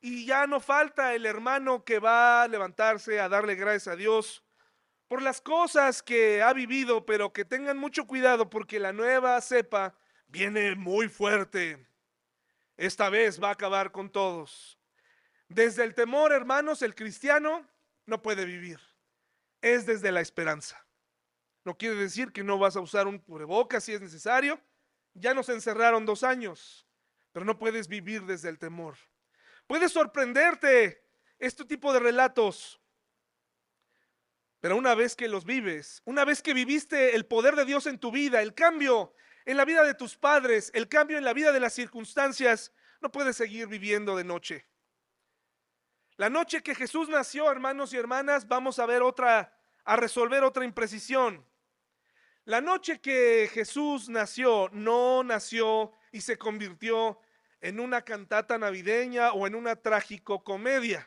y 0.03 0.27
ya 0.27 0.49
no 0.49 0.59
falta 0.59 1.15
el 1.15 1.25
hermano 1.25 1.85
que 1.85 2.01
va 2.01 2.43
a 2.43 2.49
levantarse 2.49 3.21
a 3.21 3.29
darle 3.29 3.55
gracias 3.55 3.95
a 3.95 3.97
Dios 3.97 4.45
por 5.07 5.23
las 5.23 5.41
cosas 5.41 6.03
que 6.03 6.43
ha 6.43 6.53
vivido, 6.53 7.07
pero 7.07 7.33
que 7.33 7.45
tengan 7.45 7.79
mucho 7.79 8.07
cuidado 8.07 8.51
porque 8.51 8.81
la 8.81 8.93
nueva 8.93 9.41
cepa 9.41 9.95
viene 10.27 10.75
muy 10.75 11.09
fuerte. 11.09 11.87
Esta 12.77 13.11
vez 13.11 13.41
va 13.41 13.51
a 13.51 13.53
acabar 13.53 13.93
con 13.93 14.11
todos. 14.11 14.77
Desde 15.49 15.85
el 15.85 15.95
temor, 15.95 16.33
hermanos, 16.33 16.83
el 16.83 16.97
cristiano 16.97 17.65
no 18.05 18.23
puede 18.23 18.45
vivir. 18.45 18.81
Es 19.61 19.87
desde 19.87 20.11
la 20.11 20.21
esperanza. 20.21 20.85
No 21.65 21.79
quiere 21.79 21.95
decir 21.95 22.33
que 22.33 22.43
no 22.43 22.59
vas 22.59 22.75
a 22.75 22.81
usar 22.81 23.07
un 23.07 23.19
cubrebocas 23.19 23.85
si 23.85 23.93
es 23.93 24.01
necesario. 24.01 24.61
Ya 25.15 25.33
nos 25.33 25.49
encerraron 25.49 26.07
dos 26.07 26.25
años, 26.25 26.89
pero 27.31 27.45
no 27.45 27.57
puedes 27.57 27.87
vivir 27.87 28.23
desde 28.25 28.49
el 28.49 28.59
temor. 28.59 28.97
Puede 29.67 29.89
sorprenderte 29.89 31.05
este 31.39 31.65
tipo 31.65 31.93
de 31.93 32.01
relatos. 32.01 32.81
Pero 34.61 34.77
una 34.77 34.95
vez 34.95 35.17
que 35.17 35.29
los 35.29 35.45
vives, 35.45 36.03
una 36.05 36.25
vez 36.25 36.41
que 36.41 36.55
viviste 36.55 37.17
el 37.17 37.27
poder 37.27 37.57
de 37.57 37.65
Dios 37.65 37.87
en 37.87 37.99
tu 37.99 38.13
vida, 38.13 38.43
el 38.43 38.55
cambio 38.55 39.13
en 39.45 39.57
la 39.57 39.65
vida 39.65 39.83
de 39.83 39.95
tus 39.95 40.17
padres, 40.17 40.71
el 40.73 40.89
cambio 40.89 41.19
en 41.19 41.25
la 41.25 41.33
vida 41.33 41.51
de 41.51 41.59
las 41.61 41.73
circunstancias, 41.73 42.73
no 43.01 43.11
puedes 43.11 43.37
seguir 43.37 43.67
viviendo 43.67 44.17
de 44.17 44.23
noche. 44.23 44.67
La 46.17 46.31
noche 46.31 46.63
que 46.63 46.77
Jesús 46.77 47.09
nació, 47.09 47.51
hermanos 47.51 47.93
y 47.93 47.97
hermanas, 47.97 48.47
vamos 48.47 48.79
a 48.79 48.87
ver 48.87 49.03
otra, 49.03 49.59
a 49.85 49.97
resolver 49.97 50.45
otra 50.45 50.65
imprecisión. 50.65 51.45
La 52.45 52.61
noche 52.61 53.01
que 53.01 53.51
Jesús 53.53 54.09
nació, 54.09 54.69
no 54.73 55.25
nació 55.25 55.93
y 56.13 56.21
se 56.21 56.39
convirtió 56.39 57.19
en 57.63 57.79
una 57.79 58.05
cantata 58.05 58.59
navideña 58.59 59.33
o 59.33 59.47
en 59.47 59.55
una 59.55 59.77
trágico 59.77 60.43
comedia. 60.43 61.07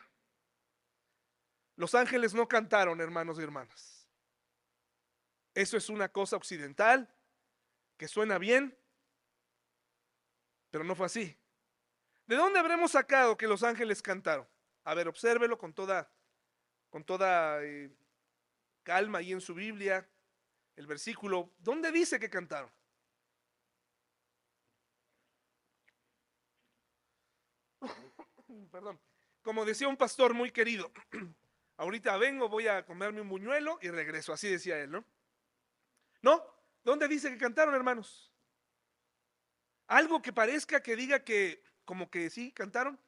Los 1.75 1.93
ángeles 1.93 2.33
no 2.33 2.47
cantaron, 2.47 3.01
hermanos 3.01 3.37
y 3.37 3.43
hermanas. 3.43 4.07
Eso 5.53 5.75
es 5.75 5.89
una 5.89 6.09
cosa 6.09 6.37
occidental 6.37 7.13
que 7.97 8.07
suena 8.07 8.37
bien, 8.37 8.77
pero 10.71 10.85
no 10.85 10.95
fue 10.95 11.05
así. 11.05 11.37
¿De 12.25 12.37
dónde 12.37 12.59
habremos 12.59 12.91
sacado 12.91 13.37
que 13.37 13.47
los 13.47 13.61
ángeles 13.61 14.01
cantaron? 14.01 14.47
A 14.85 14.93
ver, 14.93 15.09
obsérvelo 15.09 15.57
con 15.57 15.73
toda, 15.73 16.09
con 16.89 17.03
toda 17.03 17.63
eh, 17.63 17.91
calma 18.83 19.17
ahí 19.17 19.33
en 19.33 19.41
su 19.41 19.53
Biblia, 19.53 20.09
el 20.77 20.87
versículo. 20.87 21.53
¿Dónde 21.57 21.91
dice 21.91 22.17
que 22.17 22.29
cantaron? 22.29 22.71
Perdón, 28.75 28.99
como 29.41 29.63
decía 29.63 29.87
un 29.87 29.95
pastor 29.95 30.33
muy 30.33 30.51
querido, 30.51 30.91
ahorita 31.77 32.17
vengo, 32.17 32.49
voy 32.49 32.67
a 32.67 32.85
comerme 32.85 33.21
un 33.21 33.29
buñuelo 33.29 33.79
y 33.81 33.89
regreso, 33.89 34.33
así 34.33 34.49
decía 34.49 34.77
él, 34.81 34.91
¿no? 34.91 35.05
¿No? 36.21 36.43
¿Dónde 36.83 37.07
dice 37.07 37.29
que 37.29 37.37
cantaron, 37.37 37.73
hermanos? 37.73 38.33
Algo 39.87 40.21
que 40.21 40.33
parezca 40.33 40.83
que 40.83 40.97
diga 40.97 41.23
que, 41.23 41.63
como 41.85 42.09
que 42.09 42.29
sí, 42.29 42.51
cantaron. 42.51 42.99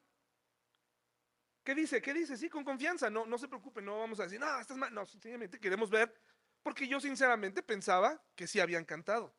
¿Qué 1.64 1.74
dice? 1.74 2.00
¿Qué 2.00 2.14
dice? 2.14 2.38
Sí, 2.38 2.48
con 2.48 2.64
confianza. 2.64 3.10
No, 3.10 3.26
no 3.26 3.36
se 3.36 3.46
preocupen, 3.46 3.84
no 3.84 3.98
vamos 3.98 4.20
a 4.20 4.22
decir, 4.22 4.40
no, 4.40 4.58
estás 4.58 4.78
mal. 4.78 4.94
No, 4.94 5.04
sencillamente 5.04 5.60
queremos 5.60 5.90
ver, 5.90 6.18
porque 6.62 6.88
yo 6.88 6.98
sinceramente 6.98 7.62
pensaba 7.62 8.24
que 8.34 8.46
sí 8.46 8.58
habían 8.58 8.86
cantado. 8.86 9.36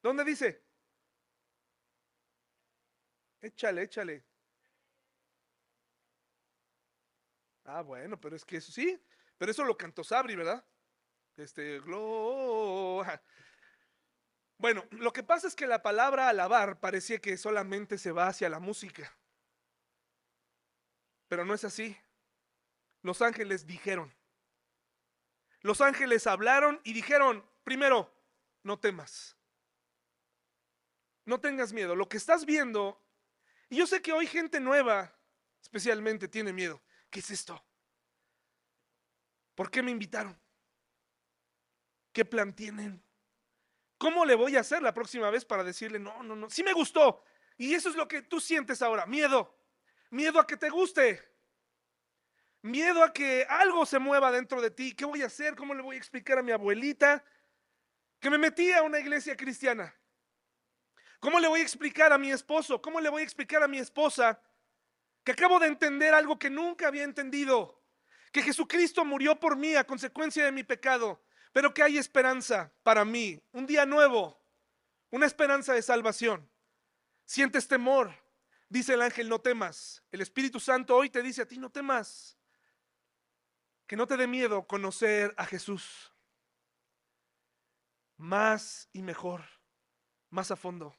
¿Dónde 0.00 0.24
dice? 0.24 0.64
Échale, 3.42 3.82
échale. 3.82 4.24
Ah, 7.70 7.82
bueno, 7.82 8.18
pero 8.18 8.34
es 8.34 8.46
que 8.46 8.56
eso 8.56 8.72
sí, 8.72 8.98
pero 9.36 9.52
eso 9.52 9.62
lo 9.62 9.76
cantó 9.76 10.02
Sabri, 10.02 10.34
¿verdad? 10.34 10.64
Este, 11.36 11.80
Bueno, 14.56 14.86
lo 14.90 15.12
que 15.12 15.22
pasa 15.22 15.48
es 15.48 15.54
que 15.54 15.66
la 15.66 15.82
palabra 15.82 16.30
alabar 16.30 16.80
parecía 16.80 17.18
que 17.18 17.36
solamente 17.36 17.98
se 17.98 18.10
va 18.10 18.28
hacia 18.28 18.48
la 18.48 18.58
música. 18.58 19.14
Pero 21.28 21.44
no 21.44 21.52
es 21.52 21.62
así. 21.64 21.94
Los 23.02 23.20
ángeles 23.20 23.66
dijeron. 23.66 24.14
Los 25.60 25.82
ángeles 25.82 26.26
hablaron 26.26 26.80
y 26.84 26.94
dijeron, 26.94 27.44
primero, 27.64 28.10
no 28.62 28.78
temas. 28.78 29.36
No 31.26 31.38
tengas 31.38 31.74
miedo. 31.74 31.94
Lo 31.94 32.08
que 32.08 32.16
estás 32.16 32.46
viendo, 32.46 32.98
y 33.68 33.76
yo 33.76 33.86
sé 33.86 34.00
que 34.00 34.14
hoy 34.14 34.26
gente 34.26 34.58
nueva 34.58 35.14
especialmente 35.60 36.28
tiene 36.28 36.54
miedo. 36.54 36.80
¿Qué 37.10 37.20
es 37.20 37.30
esto? 37.30 37.62
¿Por 39.54 39.70
qué 39.70 39.82
me 39.82 39.90
invitaron? 39.90 40.38
¿Qué 42.12 42.24
plan 42.24 42.54
tienen? 42.54 43.02
¿Cómo 43.96 44.24
le 44.24 44.34
voy 44.34 44.56
a 44.56 44.60
hacer 44.60 44.82
la 44.82 44.94
próxima 44.94 45.30
vez 45.30 45.44
para 45.44 45.64
decirle, 45.64 45.98
no, 45.98 46.22
no, 46.22 46.36
no, 46.36 46.48
sí 46.48 46.62
me 46.62 46.72
gustó? 46.72 47.24
Y 47.56 47.74
eso 47.74 47.88
es 47.88 47.96
lo 47.96 48.06
que 48.06 48.22
tú 48.22 48.40
sientes 48.40 48.82
ahora, 48.82 49.06
miedo. 49.06 49.58
Miedo 50.10 50.38
a 50.38 50.46
que 50.46 50.56
te 50.56 50.70
guste. 50.70 51.20
Miedo 52.62 53.02
a 53.02 53.12
que 53.12 53.46
algo 53.48 53.84
se 53.84 53.98
mueva 53.98 54.30
dentro 54.30 54.60
de 54.60 54.70
ti. 54.70 54.94
¿Qué 54.94 55.04
voy 55.04 55.22
a 55.22 55.26
hacer? 55.26 55.56
¿Cómo 55.56 55.74
le 55.74 55.82
voy 55.82 55.96
a 55.96 55.98
explicar 55.98 56.38
a 56.38 56.42
mi 56.42 56.52
abuelita 56.52 57.24
que 58.20 58.30
me 58.30 58.38
metí 58.38 58.72
a 58.72 58.82
una 58.82 59.00
iglesia 59.00 59.36
cristiana? 59.36 59.94
¿Cómo 61.20 61.40
le 61.40 61.48
voy 61.48 61.60
a 61.60 61.64
explicar 61.64 62.12
a 62.12 62.18
mi 62.18 62.30
esposo? 62.30 62.80
¿Cómo 62.80 63.00
le 63.00 63.08
voy 63.08 63.22
a 63.22 63.24
explicar 63.24 63.62
a 63.62 63.68
mi 63.68 63.78
esposa 63.78 64.40
que 65.28 65.32
acabo 65.32 65.58
de 65.58 65.66
entender 65.66 66.14
algo 66.14 66.38
que 66.38 66.48
nunca 66.48 66.88
había 66.88 67.04
entendido? 67.04 67.78
Que 68.32 68.40
Jesucristo 68.40 69.04
murió 69.04 69.38
por 69.38 69.56
mí 69.56 69.74
a 69.74 69.84
consecuencia 69.84 70.42
de 70.42 70.52
mi 70.52 70.64
pecado, 70.64 71.22
pero 71.52 71.74
que 71.74 71.82
hay 71.82 71.98
esperanza 71.98 72.72
para 72.82 73.04
mí, 73.04 73.38
un 73.52 73.66
día 73.66 73.84
nuevo, 73.84 74.42
una 75.10 75.26
esperanza 75.26 75.74
de 75.74 75.82
salvación. 75.82 76.50
Sientes 77.26 77.68
temor, 77.68 78.10
dice 78.70 78.94
el 78.94 79.02
ángel, 79.02 79.28
no 79.28 79.38
temas. 79.38 80.02
El 80.10 80.22
Espíritu 80.22 80.60
Santo 80.60 80.96
hoy 80.96 81.10
te 81.10 81.20
dice 81.20 81.42
a 81.42 81.46
ti, 81.46 81.58
no 81.58 81.68
temas. 81.68 82.38
Que 83.86 83.96
no 83.96 84.06
te 84.06 84.16
dé 84.16 84.26
miedo 84.26 84.66
conocer 84.66 85.34
a 85.36 85.44
Jesús 85.44 86.10
más 88.16 88.88
y 88.94 89.02
mejor, 89.02 89.44
más 90.30 90.50
a 90.50 90.56
fondo. 90.56 90.96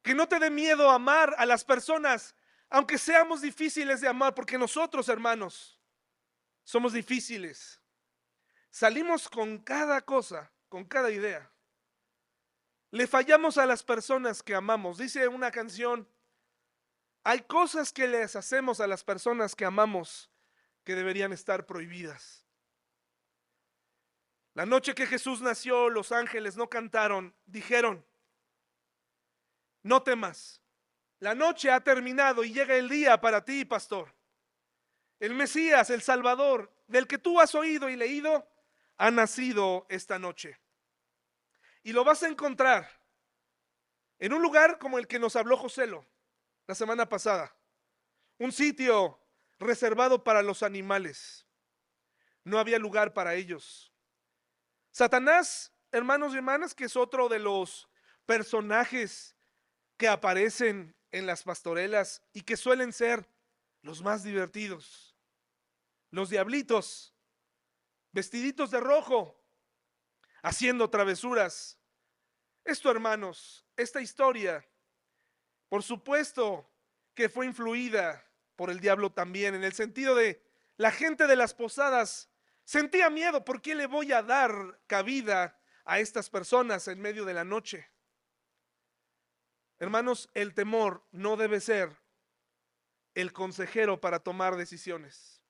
Que 0.00 0.14
no 0.14 0.26
te 0.26 0.38
dé 0.38 0.48
miedo 0.48 0.90
amar 0.90 1.34
a 1.36 1.44
las 1.44 1.64
personas, 1.66 2.34
aunque 2.70 2.98
seamos 2.98 3.40
difíciles 3.40 4.00
de 4.00 4.08
amar, 4.08 4.34
porque 4.34 4.58
nosotros, 4.58 5.08
hermanos, 5.08 5.80
somos 6.64 6.92
difíciles. 6.92 7.80
Salimos 8.70 9.28
con 9.28 9.58
cada 9.58 10.00
cosa, 10.02 10.52
con 10.68 10.84
cada 10.84 11.10
idea. 11.10 11.50
Le 12.90 13.06
fallamos 13.06 13.58
a 13.58 13.66
las 13.66 13.82
personas 13.82 14.42
que 14.42 14.54
amamos. 14.54 14.98
Dice 14.98 15.28
una 15.28 15.50
canción, 15.50 16.08
hay 17.24 17.40
cosas 17.42 17.92
que 17.92 18.06
les 18.06 18.36
hacemos 18.36 18.80
a 18.80 18.86
las 18.86 19.04
personas 19.04 19.54
que 19.54 19.64
amamos 19.64 20.30
que 20.84 20.94
deberían 20.94 21.32
estar 21.32 21.66
prohibidas. 21.66 22.46
La 24.54 24.66
noche 24.66 24.94
que 24.94 25.06
Jesús 25.06 25.40
nació, 25.40 25.88
los 25.88 26.10
ángeles 26.10 26.56
no 26.56 26.68
cantaron, 26.68 27.34
dijeron, 27.46 28.04
no 29.82 30.02
temas, 30.02 30.60
la 31.20 31.34
noche 31.34 31.70
ha 31.70 31.80
terminado 31.80 32.44
y 32.44 32.52
llega 32.52 32.76
el 32.76 32.88
día 32.88 33.20
para 33.20 33.44
ti, 33.44 33.64
pastor. 33.64 34.14
El 35.18 35.34
Mesías, 35.34 35.90
el 35.90 36.00
Salvador, 36.00 36.72
del 36.86 37.06
que 37.06 37.18
tú 37.18 37.40
has 37.40 37.54
oído 37.54 37.88
y 37.88 37.96
leído, 37.96 38.48
ha 38.96 39.10
nacido 39.10 39.86
esta 39.88 40.18
noche. 40.18 40.60
Y 41.82 41.92
lo 41.92 42.04
vas 42.04 42.22
a 42.22 42.28
encontrar 42.28 42.88
en 44.18 44.32
un 44.32 44.42
lugar 44.42 44.78
como 44.78 44.98
el 44.98 45.06
que 45.06 45.18
nos 45.18 45.36
habló 45.36 45.56
Joselo 45.56 46.06
la 46.66 46.74
semana 46.74 47.08
pasada. 47.08 47.54
Un 48.38 48.52
sitio 48.52 49.20
reservado 49.58 50.22
para 50.22 50.42
los 50.42 50.62
animales. 50.62 51.46
No 52.44 52.58
había 52.58 52.78
lugar 52.78 53.12
para 53.12 53.34
ellos. 53.34 53.92
Satanás, 54.90 55.72
hermanos 55.90 56.32
y 56.32 56.36
hermanas, 56.36 56.74
que 56.74 56.84
es 56.84 56.96
otro 56.96 57.28
de 57.28 57.38
los 57.40 57.88
personajes 58.26 59.36
que 59.96 60.08
aparecen 60.08 60.94
en 61.12 61.26
las 61.26 61.42
pastorelas 61.42 62.22
y 62.32 62.42
que 62.42 62.56
suelen 62.56 62.92
ser 62.92 63.28
los 63.82 64.02
más 64.02 64.22
divertidos. 64.22 65.16
Los 66.10 66.30
diablitos, 66.30 67.14
vestiditos 68.12 68.70
de 68.70 68.80
rojo, 68.80 69.38
haciendo 70.42 70.90
travesuras. 70.90 71.78
Esto, 72.64 72.90
hermanos, 72.90 73.66
esta 73.76 74.00
historia, 74.00 74.66
por 75.68 75.82
supuesto 75.82 76.70
que 77.14 77.28
fue 77.28 77.46
influida 77.46 78.24
por 78.56 78.70
el 78.70 78.80
diablo 78.80 79.12
también, 79.12 79.54
en 79.54 79.64
el 79.64 79.72
sentido 79.72 80.14
de 80.14 80.42
la 80.76 80.90
gente 80.90 81.26
de 81.26 81.36
las 81.36 81.54
posadas 81.54 82.30
sentía 82.64 83.10
miedo, 83.10 83.44
¿por 83.44 83.60
qué 83.60 83.74
le 83.74 83.86
voy 83.86 84.12
a 84.12 84.22
dar 84.22 84.80
cabida 84.86 85.58
a 85.84 85.98
estas 86.00 86.30
personas 86.30 86.86
en 86.88 87.00
medio 87.00 87.24
de 87.24 87.34
la 87.34 87.44
noche? 87.44 87.90
Hermanos, 89.78 90.28
el 90.34 90.54
temor 90.54 91.06
no 91.12 91.36
debe 91.36 91.60
ser 91.60 91.96
el 93.14 93.32
consejero 93.32 94.00
para 94.00 94.18
tomar 94.18 94.56
decisiones. 94.56 95.42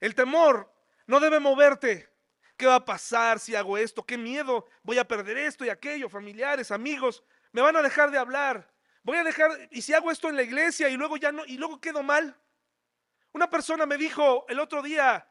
El 0.00 0.14
temor 0.14 0.72
no 1.06 1.20
debe 1.20 1.38
moverte. 1.38 2.10
¿Qué 2.56 2.66
va 2.66 2.76
a 2.76 2.84
pasar 2.84 3.38
si 3.38 3.54
hago 3.54 3.78
esto? 3.78 4.04
¿Qué 4.04 4.18
miedo? 4.18 4.66
Voy 4.82 4.98
a 4.98 5.06
perder 5.06 5.38
esto 5.38 5.64
y 5.64 5.68
aquello, 5.68 6.08
familiares, 6.08 6.70
amigos, 6.70 7.24
me 7.52 7.62
van 7.62 7.76
a 7.76 7.82
dejar 7.82 8.10
de 8.10 8.18
hablar. 8.18 8.72
Voy 9.02 9.16
a 9.16 9.24
dejar 9.24 9.68
y 9.70 9.82
si 9.82 9.94
hago 9.94 10.10
esto 10.10 10.28
en 10.28 10.36
la 10.36 10.42
iglesia 10.42 10.88
y 10.88 10.96
luego 10.96 11.16
ya 11.16 11.32
no 11.32 11.44
y 11.44 11.56
luego 11.56 11.80
quedo 11.80 12.02
mal. 12.02 12.38
Una 13.32 13.48
persona 13.48 13.86
me 13.86 13.96
dijo 13.96 14.44
el 14.48 14.60
otro 14.60 14.82
día, 14.82 15.28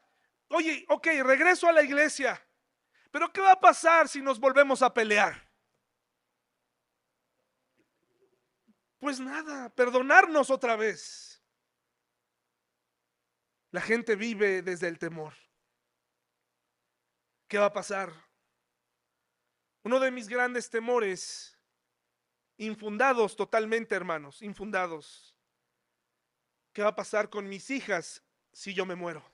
"Oye, 0.50 0.86
ok, 0.90 1.08
regreso 1.24 1.68
a 1.68 1.72
la 1.72 1.84
iglesia. 1.84 2.42
Pero 3.12 3.32
¿qué 3.32 3.42
va 3.42 3.54
a 3.54 3.60
pasar 3.60 4.08
si 4.08 4.22
nos 4.22 4.40
volvemos 4.40 4.82
a 4.82 4.94
pelear?" 4.94 5.51
Pues 9.02 9.20
nada, 9.20 9.68
perdonarnos 9.70 10.52
otra 10.52 10.76
vez. 10.76 11.42
La 13.72 13.82
gente 13.82 14.16
vive 14.16 14.62
desde 14.62 14.88
el 14.88 15.00
temor. 15.00 15.34
¿Qué 17.48 17.58
va 17.58 17.66
a 17.66 17.74
pasar? 17.74 18.14
Uno 19.82 20.00
de 20.00 20.12
mis 20.12 20.28
grandes 20.28 20.70
temores, 20.70 21.58
infundados 22.58 23.36
totalmente, 23.36 23.96
hermanos, 23.96 24.44
infundados. 24.44 25.36
¿Qué 26.72 26.84
va 26.84 26.90
a 26.90 26.96
pasar 26.96 27.32
con 27.32 27.50
mis 27.50 27.72
hijas 27.72 28.24
si 28.54 28.76
yo 28.76 28.86
me 28.86 28.94
muero? 28.94 29.26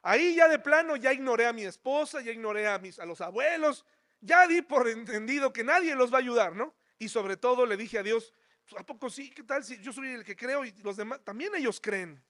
Ahí 0.00 0.36
ya 0.36 0.46
de 0.46 0.60
plano 0.60 0.94
ya 0.94 1.12
ignoré 1.12 1.48
a 1.48 1.52
mi 1.52 1.64
esposa, 1.64 2.20
ya 2.20 2.30
ignoré 2.30 2.68
a 2.68 2.78
mis 2.78 3.00
a 3.00 3.04
los 3.04 3.20
abuelos, 3.20 3.84
ya 4.20 4.46
di 4.46 4.62
por 4.62 4.86
entendido 4.86 5.52
que 5.52 5.64
nadie 5.64 5.96
los 5.96 6.12
va 6.12 6.18
a 6.18 6.20
ayudar, 6.20 6.54
¿no? 6.54 6.77
Y 6.98 7.08
sobre 7.08 7.36
todo 7.36 7.66
le 7.66 7.76
dije 7.76 7.98
a 7.98 8.02
Dios, 8.02 8.32
¿a 8.76 8.84
poco 8.84 9.08
sí? 9.10 9.30
¿Qué 9.30 9.42
tal 9.42 9.64
si 9.64 9.80
yo 9.80 9.92
soy 9.92 10.08
el 10.08 10.24
que 10.24 10.36
creo 10.36 10.64
y 10.64 10.72
los 10.82 10.96
demás 10.96 11.24
también 11.24 11.54
ellos 11.54 11.80
creen? 11.80 12.22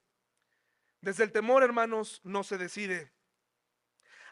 Desde 1.00 1.24
el 1.24 1.33
temor, 1.33 1.62
hermanos, 1.62 2.20
no 2.24 2.42
se 2.42 2.59
decide. 2.59 3.12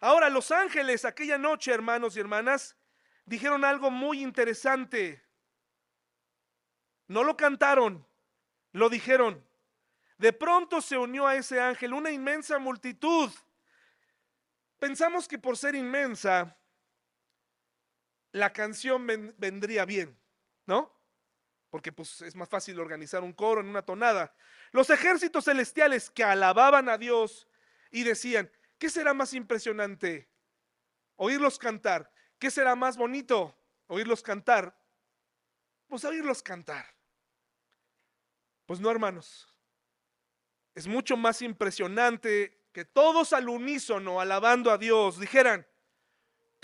Ahora, 0.00 0.28
los 0.28 0.50
ángeles 0.50 1.04
aquella 1.04 1.38
noche, 1.38 1.72
hermanos 1.72 2.16
y 2.16 2.20
hermanas, 2.20 2.76
dijeron 3.24 3.64
algo 3.64 3.90
muy 3.90 4.22
interesante. 4.22 5.22
No 7.08 7.24
lo 7.24 7.36
cantaron, 7.36 8.06
lo 8.72 8.88
dijeron. 8.88 9.46
De 10.18 10.32
pronto 10.32 10.80
se 10.80 10.98
unió 10.98 11.26
a 11.26 11.36
ese 11.36 11.60
ángel 11.60 11.92
una 11.92 12.10
inmensa 12.10 12.58
multitud. 12.58 13.30
Pensamos 14.78 15.28
que 15.28 15.38
por 15.38 15.56
ser 15.56 15.74
inmensa, 15.74 16.56
la 18.32 18.52
canción 18.52 19.06
vendría 19.38 19.84
bien, 19.84 20.18
¿no? 20.66 20.94
Porque 21.70 21.92
pues 21.92 22.20
es 22.22 22.36
más 22.36 22.48
fácil 22.48 22.78
organizar 22.78 23.22
un 23.22 23.32
coro 23.32 23.60
en 23.60 23.68
una 23.68 23.82
tonada. 23.82 24.34
Los 24.72 24.90
ejércitos 24.90 25.44
celestiales 25.46 26.10
que 26.10 26.24
alababan 26.24 26.88
a 26.88 26.98
Dios 26.98 27.48
y 27.90 28.04
decían, 28.04 28.50
¿Qué 28.78 28.90
será 28.90 29.14
más 29.14 29.32
impresionante? 29.32 30.30
Oírlos 31.16 31.58
cantar. 31.58 32.12
¿Qué 32.38 32.50
será 32.50 32.74
más 32.76 32.96
bonito? 32.96 33.58
Oírlos 33.86 34.22
cantar. 34.22 34.78
Pues 35.86 36.04
oírlos 36.04 36.42
cantar. 36.42 36.94
Pues 38.66 38.80
no, 38.80 38.90
hermanos. 38.90 39.48
Es 40.74 40.86
mucho 40.86 41.16
más 41.16 41.40
impresionante 41.40 42.66
que 42.72 42.84
todos 42.84 43.32
al 43.32 43.48
unísono, 43.48 44.20
alabando 44.20 44.70
a 44.70 44.76
Dios, 44.76 45.18
dijeran, 45.18 45.66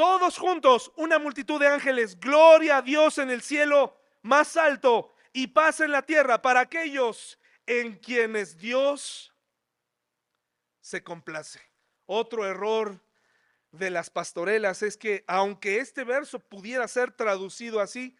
todos 0.03 0.37
juntos, 0.37 0.91
una 0.97 1.21
multitud 1.21 1.61
de 1.61 1.69
ángeles, 1.69 2.19
gloria 2.19 2.79
a 2.79 2.83
Dios 2.83 3.19
en 3.19 3.31
el 3.31 3.41
cielo 3.41 3.97
más 4.23 4.57
alto 4.57 5.15
y 5.33 5.47
paz 5.47 5.79
en 5.79 5.93
la 5.93 6.03
tierra 6.03 6.43
para 6.43 6.59
aquellos 6.59 7.39
en 7.67 7.99
quienes 7.99 8.59
Dios 8.59 9.33
se 10.81 11.05
complace. 11.05 11.61
Otro 12.07 12.45
error 12.45 13.01
de 13.71 13.91
las 13.91 14.11
pastorelas 14.11 14.83
es 14.83 14.97
que 14.97 15.23
aunque 15.29 15.79
este 15.79 16.03
verso 16.03 16.41
pudiera 16.41 16.89
ser 16.89 17.13
traducido 17.13 17.79
así, 17.79 18.17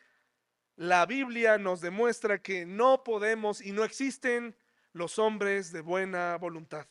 la 0.77 1.05
Biblia 1.05 1.59
nos 1.59 1.81
demuestra 1.81 2.41
que 2.41 2.65
no 2.65 3.03
podemos 3.03 3.61
y 3.61 3.73
no 3.73 3.83
existen 3.83 4.57
los 4.93 5.19
hombres 5.19 5.73
de 5.73 5.81
buena 5.81 6.37
voluntad. 6.37 6.87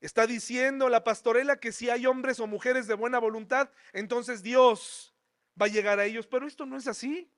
Está 0.00 0.26
diciendo 0.26 0.88
la 0.88 1.04
pastorela 1.04 1.60
que 1.60 1.72
si 1.72 1.90
hay 1.90 2.06
hombres 2.06 2.40
o 2.40 2.46
mujeres 2.46 2.86
de 2.86 2.94
buena 2.94 3.18
voluntad, 3.18 3.70
entonces 3.92 4.42
Dios 4.42 5.14
va 5.60 5.66
a 5.66 5.70
llegar 5.70 5.98
a 5.98 6.06
ellos, 6.06 6.26
pero 6.26 6.46
esto 6.46 6.64
no 6.64 6.76
es 6.76 6.86
así. 6.86 7.30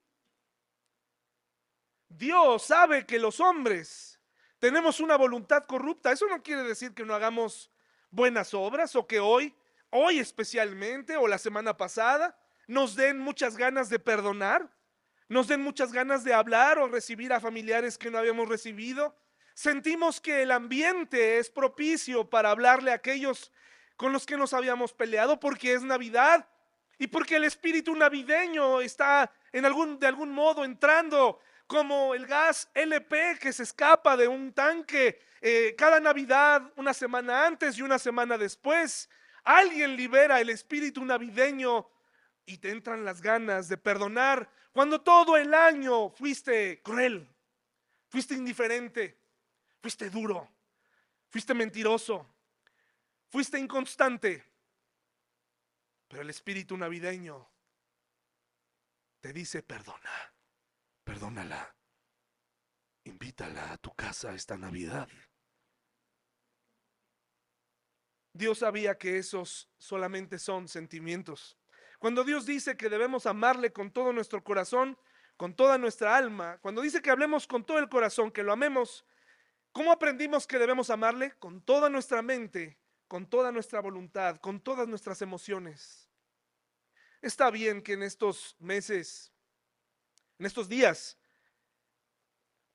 Dios 2.07 2.63
sabe 2.63 3.05
que 3.05 3.19
los 3.19 3.39
hombres 3.39 4.19
tenemos 4.59 5.01
una 5.01 5.17
voluntad 5.17 5.65
corrupta. 5.65 6.11
Eso 6.11 6.27
no 6.27 6.41
quiere 6.41 6.63
decir 6.63 6.93
que 6.93 7.03
no 7.03 7.13
hagamos 7.13 7.69
buenas 8.11 8.53
obras 8.53 8.95
o 8.95 9.07
que 9.07 9.19
hoy, 9.19 9.53
hoy 9.89 10.19
especialmente 10.19 11.17
o 11.17 11.27
la 11.27 11.37
semana 11.37 11.75
pasada, 11.75 12.39
nos 12.67 12.95
den 12.95 13.19
muchas 13.19 13.57
ganas 13.57 13.89
de 13.89 13.99
perdonar, 13.99 14.71
nos 15.27 15.47
den 15.47 15.61
muchas 15.61 15.91
ganas 15.91 16.23
de 16.23 16.33
hablar 16.33 16.77
o 16.77 16.87
recibir 16.87 17.33
a 17.33 17.41
familiares 17.41 17.97
que 17.97 18.09
no 18.09 18.19
habíamos 18.19 18.47
recibido. 18.47 19.17
Sentimos 19.53 20.19
que 20.19 20.41
el 20.41 20.51
ambiente 20.51 21.37
es 21.37 21.49
propicio 21.49 22.29
para 22.29 22.49
hablarle 22.49 22.91
a 22.91 22.95
aquellos 22.95 23.51
con 23.95 24.11
los 24.11 24.25
que 24.25 24.37
nos 24.37 24.53
habíamos 24.53 24.93
peleado 24.93 25.39
porque 25.39 25.73
es 25.73 25.83
Navidad 25.83 26.47
Y 26.97 27.07
porque 27.07 27.35
el 27.35 27.43
espíritu 27.43 27.95
navideño 27.95 28.81
está 28.81 29.31
en 29.51 29.65
algún, 29.65 29.99
de 29.99 30.07
algún 30.07 30.31
modo 30.31 30.63
entrando 30.63 31.39
como 31.67 32.13
el 32.13 32.25
gas 32.25 32.69
LP 32.73 33.39
que 33.39 33.53
se 33.53 33.63
escapa 33.63 34.15
de 34.15 34.27
un 34.27 34.53
tanque 34.53 35.19
eh, 35.41 35.75
cada 35.77 35.99
Navidad, 35.99 36.71
una 36.75 36.93
semana 36.93 37.45
antes 37.45 37.77
y 37.77 37.81
una 37.81 37.99
semana 37.99 38.37
después. 38.37 39.09
Alguien 39.43 39.95
libera 39.95 40.39
el 40.39 40.49
espíritu 40.49 41.03
navideño 41.03 41.89
y 42.45 42.57
te 42.57 42.71
entran 42.71 43.03
las 43.03 43.21
ganas 43.21 43.67
de 43.69 43.77
perdonar 43.77 44.49
cuando 44.71 45.01
todo 45.01 45.37
el 45.37 45.53
año 45.53 46.09
fuiste 46.09 46.81
cruel, 46.81 47.27
fuiste 48.09 48.33
indiferente, 48.33 49.17
fuiste 49.83 50.09
duro, 50.09 50.49
fuiste 51.29 51.53
mentiroso, 51.53 52.25
fuiste 53.29 53.59
inconstante. 53.59 54.41
Pero 56.07 56.21
el 56.21 56.29
espíritu 56.29 56.77
navideño 56.77 57.45
te 59.19 59.33
dice 59.33 59.61
perdona, 59.61 60.33
perdónala, 61.03 61.75
invítala 63.03 63.73
a 63.73 63.77
tu 63.77 63.93
casa 63.93 64.33
esta 64.33 64.57
Navidad. 64.57 65.09
Dios 68.31 68.59
sabía 68.59 68.97
que 68.97 69.17
esos 69.17 69.69
solamente 69.77 70.39
son 70.39 70.69
sentimientos. 70.69 71.57
Cuando 71.99 72.23
Dios 72.23 72.45
dice 72.45 72.77
que 72.77 72.87
debemos 72.87 73.25
amarle 73.25 73.73
con 73.73 73.91
todo 73.91 74.13
nuestro 74.13 74.45
corazón, 74.45 74.97
con 75.35 75.53
toda 75.53 75.77
nuestra 75.77 76.15
alma, 76.15 76.57
cuando 76.59 76.81
dice 76.81 77.01
que 77.01 77.11
hablemos 77.11 77.47
con 77.47 77.65
todo 77.65 77.79
el 77.79 77.89
corazón, 77.89 78.31
que 78.31 78.43
lo 78.43 78.53
amemos, 78.53 79.05
¿cómo 79.73 79.91
aprendimos 79.91 80.47
que 80.47 80.57
debemos 80.57 80.89
amarle? 80.89 81.33
Con 81.39 81.61
toda 81.61 81.89
nuestra 81.89 82.21
mente, 82.21 82.79
con 83.09 83.29
toda 83.29 83.51
nuestra 83.51 83.81
voluntad, 83.81 84.37
con 84.39 84.61
todas 84.61 84.87
nuestras 84.87 85.21
emociones. 85.21 86.09
Está 87.21 87.51
bien 87.51 87.81
que 87.81 87.93
en 87.93 88.03
estos 88.03 88.55
meses, 88.59 89.33
en 90.39 90.45
estos 90.45 90.69
días, 90.69 91.17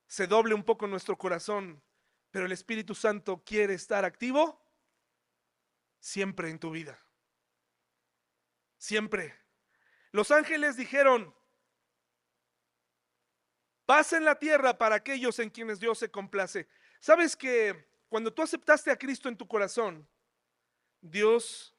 se 0.06 0.26
doble 0.26 0.54
un 0.54 0.64
poco 0.64 0.86
nuestro 0.86 1.16
corazón, 1.16 1.82
pero 2.30 2.46
el 2.46 2.52
Espíritu 2.52 2.94
Santo 2.94 3.42
quiere 3.44 3.74
estar 3.74 4.04
activo 4.04 4.62
siempre 6.00 6.50
en 6.50 6.58
tu 6.58 6.70
vida. 6.70 6.98
Siempre. 8.78 9.34
Los 10.12 10.30
ángeles 10.30 10.76
dijeron, 10.76 11.34
paz 13.84 14.12
en 14.12 14.24
la 14.24 14.38
tierra 14.38 14.78
para 14.78 14.96
aquellos 14.96 15.38
en 15.38 15.50
quienes 15.50 15.80
Dios 15.80 15.98
se 15.98 16.10
complace. 16.10 16.68
¿Sabes 17.00 17.36
que 17.36 17.88
cuando 18.08 18.32
tú 18.32 18.42
aceptaste 18.42 18.90
a 18.90 18.96
Cristo 18.96 19.28
en 19.28 19.36
tu 19.36 19.46
corazón, 19.46 20.08
Dios 21.00 21.74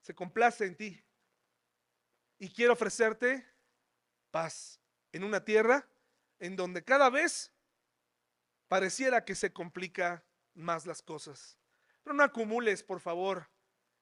se 0.00 0.14
complace 0.14 0.66
en 0.66 0.76
ti 0.76 1.04
y 2.38 2.52
quiere 2.52 2.72
ofrecerte 2.72 3.46
paz 4.30 4.80
en 5.12 5.22
una 5.22 5.44
tierra 5.44 5.88
en 6.40 6.56
donde 6.56 6.82
cada 6.82 7.08
vez 7.10 7.52
pareciera 8.66 9.24
que 9.24 9.34
se 9.34 9.52
complica 9.52 10.24
más 10.54 10.86
las 10.86 11.02
cosas. 11.02 11.58
Pero 12.02 12.14
no 12.14 12.24
acumules, 12.24 12.82
por 12.82 12.98
favor, 12.98 13.48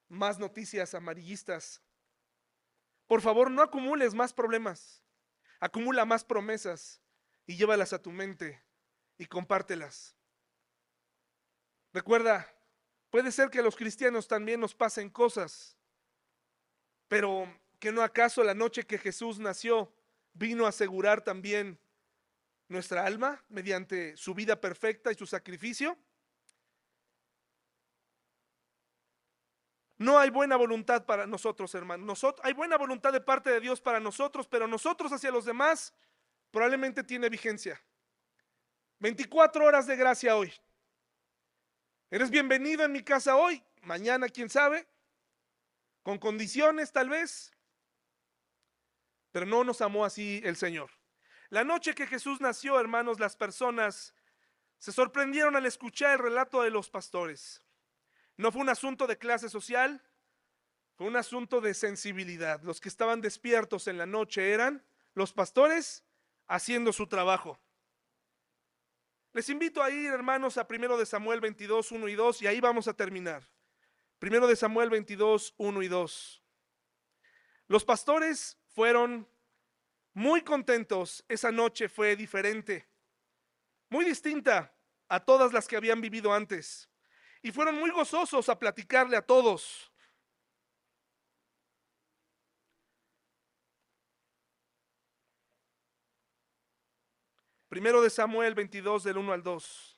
más 0.08 0.38
noticias 0.38 0.94
amarillistas. 0.94 1.82
Por 3.06 3.20
favor, 3.20 3.50
no 3.50 3.60
acumules 3.62 4.14
más 4.14 4.32
problemas. 4.32 5.02
Acumula 5.58 6.06
más 6.06 6.24
promesas 6.24 7.02
y 7.46 7.56
llévalas 7.56 7.92
a 7.92 8.00
tu 8.00 8.10
mente 8.10 8.62
y 9.20 9.26
compártelas. 9.26 10.16
Recuerda, 11.92 12.48
Puede 13.10 13.32
ser 13.32 13.50
que 13.50 13.58
a 13.58 13.62
los 13.62 13.76
cristianos 13.76 14.28
también 14.28 14.60
nos 14.60 14.74
pasen 14.74 15.10
cosas, 15.10 15.76
pero 17.08 17.52
que 17.80 17.90
no 17.90 18.02
acaso 18.02 18.44
la 18.44 18.54
noche 18.54 18.86
que 18.86 18.98
Jesús 18.98 19.40
nació 19.40 19.92
vino 20.32 20.64
a 20.64 20.68
asegurar 20.68 21.22
también 21.22 21.78
nuestra 22.68 23.04
alma 23.04 23.44
mediante 23.48 24.16
su 24.16 24.32
vida 24.32 24.60
perfecta 24.60 25.10
y 25.10 25.16
su 25.16 25.26
sacrificio. 25.26 25.98
No 29.98 30.16
hay 30.18 30.30
buena 30.30 30.56
voluntad 30.56 31.04
para 31.04 31.26
nosotros, 31.26 31.74
hermanos. 31.74 32.24
Hay 32.44 32.52
buena 32.52 32.78
voluntad 32.78 33.12
de 33.12 33.20
parte 33.20 33.50
de 33.50 33.60
Dios 33.60 33.80
para 33.80 33.98
nosotros, 33.98 34.46
pero 34.46 34.68
nosotros 34.68 35.12
hacia 35.12 35.32
los 35.32 35.44
demás 35.44 35.92
probablemente 36.52 37.02
tiene 37.02 37.28
vigencia. 37.28 37.82
24 39.00 39.64
horas 39.64 39.86
de 39.86 39.96
gracia 39.96 40.36
hoy. 40.36 40.52
Eres 42.10 42.30
bienvenido 42.30 42.84
en 42.84 42.92
mi 42.92 43.02
casa 43.02 43.36
hoy, 43.36 43.62
mañana 43.82 44.28
quién 44.28 44.50
sabe, 44.50 44.86
con 46.02 46.18
condiciones 46.18 46.92
tal 46.92 47.08
vez, 47.08 47.50
pero 49.32 49.46
no 49.46 49.64
nos 49.64 49.80
amó 49.80 50.04
así 50.04 50.42
el 50.44 50.54
Señor. 50.56 50.90
La 51.48 51.64
noche 51.64 51.94
que 51.94 52.06
Jesús 52.06 52.42
nació, 52.42 52.78
hermanos, 52.78 53.18
las 53.18 53.36
personas 53.36 54.14
se 54.78 54.92
sorprendieron 54.92 55.56
al 55.56 55.64
escuchar 55.64 56.12
el 56.12 56.18
relato 56.18 56.60
de 56.60 56.70
los 56.70 56.90
pastores. 56.90 57.62
No 58.36 58.52
fue 58.52 58.60
un 58.60 58.68
asunto 58.68 59.06
de 59.06 59.16
clase 59.16 59.48
social, 59.48 60.02
fue 60.96 61.06
un 61.06 61.16
asunto 61.16 61.62
de 61.62 61.72
sensibilidad. 61.72 62.60
Los 62.62 62.82
que 62.82 62.90
estaban 62.90 63.22
despiertos 63.22 63.86
en 63.88 63.96
la 63.96 64.06
noche 64.06 64.52
eran 64.52 64.84
los 65.14 65.32
pastores 65.32 66.04
haciendo 66.46 66.92
su 66.92 67.06
trabajo. 67.06 67.58
Les 69.32 69.48
invito 69.48 69.82
a 69.82 69.90
ir, 69.90 70.10
hermanos, 70.10 70.58
a 70.58 70.66
1 70.68 70.96
de 70.96 71.06
Samuel 71.06 71.40
22, 71.40 71.92
1 71.92 72.08
y 72.08 72.14
2, 72.14 72.42
y 72.42 72.46
ahí 72.48 72.60
vamos 72.60 72.88
a 72.88 72.94
terminar. 72.94 73.48
1 74.20 74.46
de 74.46 74.56
Samuel 74.56 74.90
22, 74.90 75.54
1 75.56 75.82
y 75.82 75.88
2. 75.88 76.42
Los 77.68 77.84
pastores 77.84 78.58
fueron 78.66 79.28
muy 80.14 80.42
contentos. 80.42 81.24
Esa 81.28 81.52
noche 81.52 81.88
fue 81.88 82.16
diferente, 82.16 82.88
muy 83.88 84.04
distinta 84.04 84.74
a 85.08 85.20
todas 85.20 85.52
las 85.52 85.68
que 85.68 85.76
habían 85.76 86.00
vivido 86.00 86.34
antes. 86.34 86.88
Y 87.40 87.52
fueron 87.52 87.76
muy 87.76 87.90
gozosos 87.90 88.48
a 88.48 88.58
platicarle 88.58 89.16
a 89.16 89.22
todos 89.22 89.89
Primero 97.70 98.02
de 98.02 98.10
Samuel 98.10 98.56
22 98.56 99.04
del 99.04 99.16
1 99.16 99.32
al 99.32 99.44
2. 99.44 99.96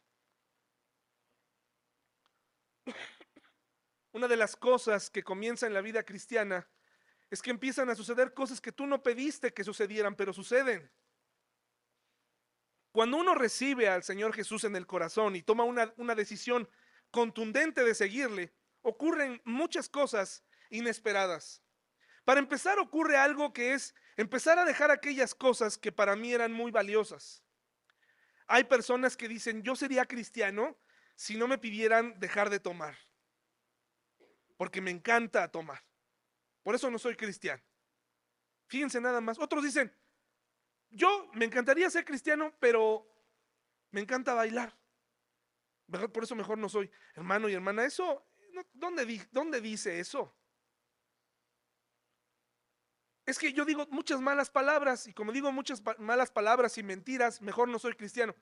Una 4.12 4.28
de 4.28 4.36
las 4.36 4.56
cosas 4.56 5.08
que 5.08 5.22
comienza 5.22 5.66
en 5.66 5.72
la 5.72 5.80
vida 5.80 6.02
cristiana 6.02 6.68
es 7.30 7.40
que 7.40 7.48
empiezan 7.48 7.88
a 7.88 7.94
suceder 7.94 8.34
cosas 8.34 8.60
que 8.60 8.72
tú 8.72 8.86
no 8.86 9.02
pediste 9.02 9.54
que 9.54 9.64
sucedieran, 9.64 10.16
pero 10.16 10.34
suceden. 10.34 10.92
Cuando 12.92 13.16
uno 13.16 13.34
recibe 13.34 13.88
al 13.88 14.02
Señor 14.02 14.34
Jesús 14.34 14.64
en 14.64 14.76
el 14.76 14.86
corazón 14.86 15.34
y 15.34 15.40
toma 15.40 15.64
una, 15.64 15.94
una 15.96 16.14
decisión 16.14 16.68
contundente 17.10 17.84
de 17.84 17.94
seguirle, 17.94 18.52
ocurren 18.82 19.40
muchas 19.46 19.88
cosas 19.88 20.44
inesperadas. 20.68 21.62
Para 22.26 22.38
empezar 22.38 22.78
ocurre 22.78 23.16
algo 23.16 23.54
que 23.54 23.72
es 23.72 23.94
empezar 24.18 24.58
a 24.58 24.66
dejar 24.66 24.90
aquellas 24.90 25.34
cosas 25.34 25.78
que 25.78 25.90
para 25.90 26.16
mí 26.16 26.34
eran 26.34 26.52
muy 26.52 26.70
valiosas. 26.70 27.42
Hay 28.46 28.64
personas 28.64 29.16
que 29.16 29.28
dicen, 29.28 29.62
yo 29.62 29.76
sería 29.76 30.04
cristiano 30.06 30.78
si 31.14 31.36
no 31.36 31.46
me 31.46 31.58
pidieran 31.58 32.18
dejar 32.18 32.50
de 32.50 32.60
tomar, 32.60 32.96
porque 34.56 34.80
me 34.80 34.90
encanta 34.90 35.50
tomar. 35.50 35.84
Por 36.62 36.74
eso 36.74 36.90
no 36.90 36.98
soy 36.98 37.16
cristiano. 37.16 37.62
Fíjense 38.66 39.00
nada 39.00 39.20
más. 39.20 39.38
Otros 39.38 39.64
dicen, 39.64 39.94
yo 40.90 41.30
me 41.34 41.44
encantaría 41.44 41.90
ser 41.90 42.04
cristiano, 42.04 42.54
pero 42.58 43.06
me 43.90 44.00
encanta 44.00 44.34
bailar. 44.34 44.76
Por 46.12 46.24
eso 46.24 46.34
mejor 46.34 46.58
no 46.58 46.68
soy 46.68 46.90
hermano 47.14 47.48
y 47.48 47.54
hermana. 47.54 47.84
Eso, 47.84 48.26
¿dónde, 48.72 49.28
¿dónde 49.30 49.60
dice 49.60 50.00
eso? 50.00 50.34
Es 53.24 53.38
que 53.38 53.52
yo 53.52 53.64
digo 53.64 53.86
muchas 53.90 54.20
malas 54.20 54.50
palabras 54.50 55.06
y 55.06 55.12
como 55.12 55.32
digo 55.32 55.52
muchas 55.52 55.82
malas 55.98 56.30
palabras 56.30 56.76
y 56.78 56.82
mentiras, 56.82 57.40
mejor 57.40 57.68
no 57.68 57.78
soy 57.78 57.94
cristiano. 57.94 58.34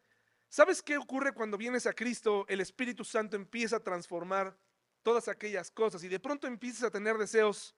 ¿Sabes 0.49 0.83
qué 0.83 0.97
ocurre 0.97 1.33
cuando 1.33 1.59
vienes 1.59 1.87
a 1.87 1.93
Cristo? 1.93 2.47
El 2.49 2.61
Espíritu 2.61 3.05
Santo 3.05 3.37
empieza 3.37 3.77
a 3.77 3.85
transformar 3.85 4.59
todas 5.03 5.29
aquellas 5.29 5.71
cosas 5.71 6.03
y 6.03 6.09
de 6.09 6.19
pronto 6.19 6.47
empiezas 6.47 6.85
a 6.85 6.91
tener 6.91 7.19
deseos 7.19 7.77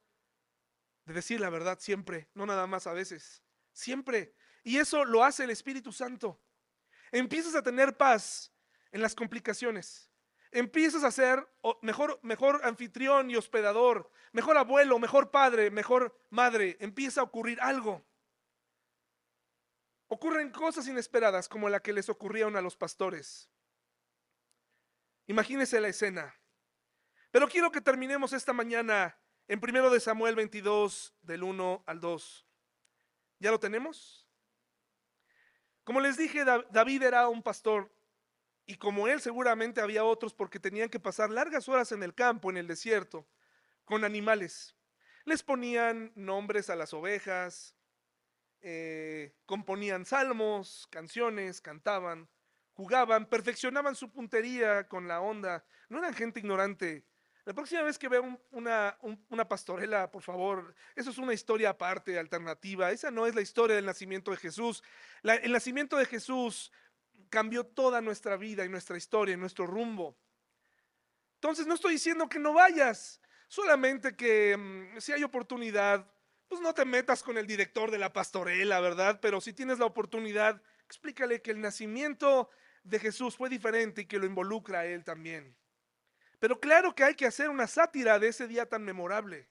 de 1.05 1.15
decir 1.15 1.41
la 1.41 1.51
verdad 1.51 1.79
siempre, 1.81 2.29
no 2.35 2.47
nada 2.47 2.67
más 2.67 2.87
a 2.87 2.93
veces, 2.93 3.43
siempre. 3.73 4.35
Y 4.63 4.79
eso 4.79 5.05
lo 5.05 5.25
hace 5.25 5.45
el 5.45 5.51
Espíritu 5.51 5.93
Santo. 5.93 6.41
Empiezas 7.11 7.57
a 7.57 7.63
tener 7.63 7.97
paz 7.97 8.53
en 8.93 9.03
las 9.03 9.15
complicaciones 9.15 10.12
empiezas 10.53 11.03
a 11.03 11.11
ser 11.11 11.49
mejor, 11.81 12.21
mejor 12.23 12.61
anfitrión 12.65 13.31
y 13.31 13.37
hospedador, 13.37 14.11
mejor 14.33 14.57
abuelo, 14.57 14.99
mejor 14.99 15.31
padre, 15.31 15.71
mejor 15.71 16.17
madre, 16.31 16.77
empieza 16.81 17.23
a 17.23 17.25
ocurrir 17.25 17.61
algo. 17.61 18.05
Ocurren 20.09 20.51
cosas 20.51 20.87
inesperadas 20.87 21.49
como 21.49 21.71
la 21.71 21.81
que 21.81 21.95
les 21.95 22.09
ocurrieron 22.11 22.55
a 22.57 22.61
los 22.61 22.77
pastores. 22.77 23.51
Imagínese 25.27 25.81
la 25.81 25.89
escena. 25.89 26.35
Pero 27.31 27.49
quiero 27.49 27.73
que 27.73 27.81
terminemos 27.81 28.35
esta 28.35 28.53
mañana 28.53 29.19
en 29.49 29.59
primero 29.59 29.89
de 29.89 30.01
Samuel 30.01 30.37
22, 30.37 31.15
del 31.23 31.43
1 31.43 31.85
al 31.87 32.01
2. 32.01 32.47
¿Ya 33.39 33.51
lo 33.51 33.59
tenemos? 33.59 34.29
Como 35.85 36.01
les 36.01 36.17
dije, 36.17 36.45
David 36.45 37.03
era 37.03 37.29
un 37.29 37.43
pastor 37.43 37.91
y 38.67 38.77
como 38.77 39.09
él 39.09 39.21
seguramente 39.21 39.81
había 39.81 40.05
otros 40.05 40.35
porque 40.35 40.61
tenían 40.61 40.89
que 40.89 41.01
pasar 41.01 41.31
largas 41.31 41.69
horas 41.69 41.93
en 41.93 42.03
el 42.03 42.15
campo, 42.15 42.51
en 42.51 42.57
el 42.57 42.67
desierto, 42.67 43.27
con 43.85 44.05
animales. 44.05 44.77
Les 45.25 45.43
ponían 45.43 46.13
nombres 46.15 46.71
a 46.71 46.77
las 46.77 46.93
ovejas, 46.95 47.75
eh, 48.61 49.35
componían 49.47 50.05
salmos, 50.05 50.87
canciones, 50.91 51.61
cantaban, 51.61 52.29
jugaban, 52.73 53.27
perfeccionaban 53.27 53.95
su 53.95 54.11
puntería 54.11 54.89
con 54.89 55.09
la 55.09 55.21
onda. 55.21 55.65
No 55.89 55.99
eran 55.99 56.15
gente 56.15 56.41
ignorante. 56.41 57.05
La 57.45 57.55
próxima 57.55 57.83
vez 57.83 57.99
que 57.99 58.09
vean 58.09 58.41
una, 58.53 58.97
una, 59.29 59.49
pastorela, 59.49 60.13
por 60.13 60.23
favor, 60.23 60.77
eso 60.95 61.11
es 61.11 61.19
una 61.19 61.35
historia 61.35 61.71
aparte, 61.71 62.17
alternativa. 62.17 62.93
Esa 62.93 63.11
no 63.11 63.27
es 63.27 63.35
la 63.35 63.41
historia 63.41 63.75
del 63.75 63.85
nacimiento 63.85 64.31
de 64.31 64.37
Jesús. 64.37 64.85
el 65.25 65.51
nacimiento 65.51 65.97
de 65.97 66.07
Jesús 66.07 66.71
cambió 67.33 67.65
toda 67.65 68.03
nuestra 68.03 68.37
vida 68.37 68.63
y 68.63 68.69
nuestra 68.69 68.99
historia 68.99 69.33
y 69.35 69.39
nuestro 69.39 69.67
rumbo. 69.67 70.19
Entonces 71.37 71.67
no 71.67 71.75
estoy 71.75 71.95
diciendo 71.95 72.29
que 72.29 72.39
no 72.39 72.53
vayas, 72.53 73.23
solamente 73.49 74.15
que 74.15 74.55
mm, 74.55 75.01
si 75.01 75.13
hay 75.13 75.25
oportunidad, 75.25 76.07
pues 76.47 76.61
no 76.61 76.75
te 76.75 76.85
metas 76.85 77.23
con 77.23 77.39
el 77.39 77.47
director 77.47 77.91
de 77.91 77.97
la 77.97 78.13
pastorela, 78.13 78.81
¿verdad? 78.81 79.19
Pero 79.23 79.41
si 79.41 79.55
tienes 79.55 79.79
la 79.79 79.87
oportunidad, 79.87 80.63
explícale 80.85 81.41
que 81.41 81.53
el 81.53 81.63
nacimiento 81.63 82.51
de 82.85 82.99
Jesús 82.99 83.35
fue 83.35 83.49
diferente 83.49 84.03
y 84.03 84.07
que 84.07 84.19
lo 84.19 84.27
involucra 84.27 84.81
a 84.81 84.85
él 84.85 85.03
también. 85.03 85.57
Pero 86.39 86.61
claro 86.61 86.95
que 86.95 87.05
hay 87.05 87.15
que 87.15 87.25
hacer 87.25 87.49
una 87.49 87.67
sátira 87.67 88.19
de 88.19 88.29
ese 88.29 88.47
día 88.47 88.69
tan 88.69 88.85
memorable. 88.85 89.49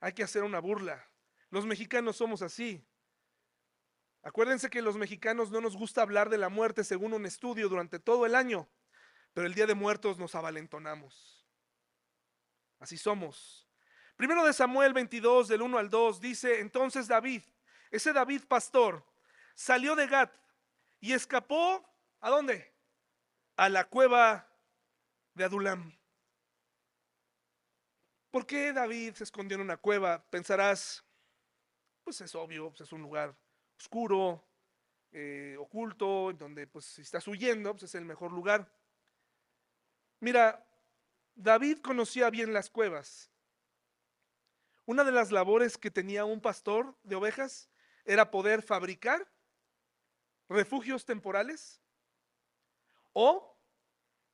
Hay 0.00 0.12
que 0.12 0.22
hacer 0.22 0.42
una 0.42 0.58
burla. 0.58 1.08
Los 1.48 1.64
mexicanos 1.64 2.18
somos 2.18 2.42
así. 2.42 2.86
Acuérdense 4.22 4.68
que 4.68 4.82
los 4.82 4.96
mexicanos 4.96 5.50
no 5.50 5.60
nos 5.60 5.76
gusta 5.76 6.02
hablar 6.02 6.28
de 6.28 6.36
la 6.38 6.50
muerte 6.50 6.84
según 6.84 7.14
un 7.14 7.24
estudio 7.24 7.68
durante 7.68 7.98
todo 7.98 8.26
el 8.26 8.34
año, 8.34 8.68
pero 9.32 9.46
el 9.46 9.54
día 9.54 9.66
de 9.66 9.74
muertos 9.74 10.18
nos 10.18 10.34
avalentonamos. 10.34 11.46
Así 12.78 12.98
somos. 12.98 13.66
Primero 14.16 14.44
de 14.44 14.52
Samuel 14.52 14.92
22, 14.92 15.48
del 15.48 15.62
1 15.62 15.78
al 15.78 15.88
2, 15.88 16.20
dice, 16.20 16.60
entonces 16.60 17.08
David, 17.08 17.42
ese 17.90 18.12
David 18.12 18.42
pastor, 18.46 19.06
salió 19.54 19.96
de 19.96 20.06
Gat 20.06 20.30
y 21.00 21.14
escapó, 21.14 21.82
¿a 22.20 22.28
dónde? 22.28 22.74
A 23.56 23.70
la 23.70 23.88
cueva 23.88 24.46
de 25.32 25.44
Adulam. 25.44 25.98
¿Por 28.30 28.46
qué 28.46 28.74
David 28.74 29.14
se 29.14 29.24
escondió 29.24 29.54
en 29.54 29.62
una 29.62 29.78
cueva? 29.78 30.22
Pensarás, 30.30 31.02
pues 32.04 32.20
es 32.20 32.34
obvio, 32.34 32.68
pues 32.68 32.82
es 32.82 32.92
un 32.92 33.00
lugar 33.00 33.34
oscuro, 33.80 34.44
eh, 35.10 35.56
oculto, 35.58 36.34
donde 36.34 36.66
pues 36.66 36.84
si 36.84 37.00
estás 37.00 37.26
huyendo, 37.26 37.72
pues 37.72 37.84
es 37.84 37.94
el 37.94 38.04
mejor 38.04 38.30
lugar. 38.30 38.70
Mira, 40.20 40.66
David 41.34 41.78
conocía 41.78 42.28
bien 42.28 42.52
las 42.52 42.68
cuevas. 42.68 43.30
Una 44.84 45.02
de 45.02 45.12
las 45.12 45.32
labores 45.32 45.78
que 45.78 45.90
tenía 45.90 46.26
un 46.26 46.42
pastor 46.42 46.94
de 47.04 47.16
ovejas 47.16 47.70
era 48.04 48.30
poder 48.30 48.60
fabricar 48.62 49.26
refugios 50.48 51.06
temporales 51.06 51.80
o 53.14 53.56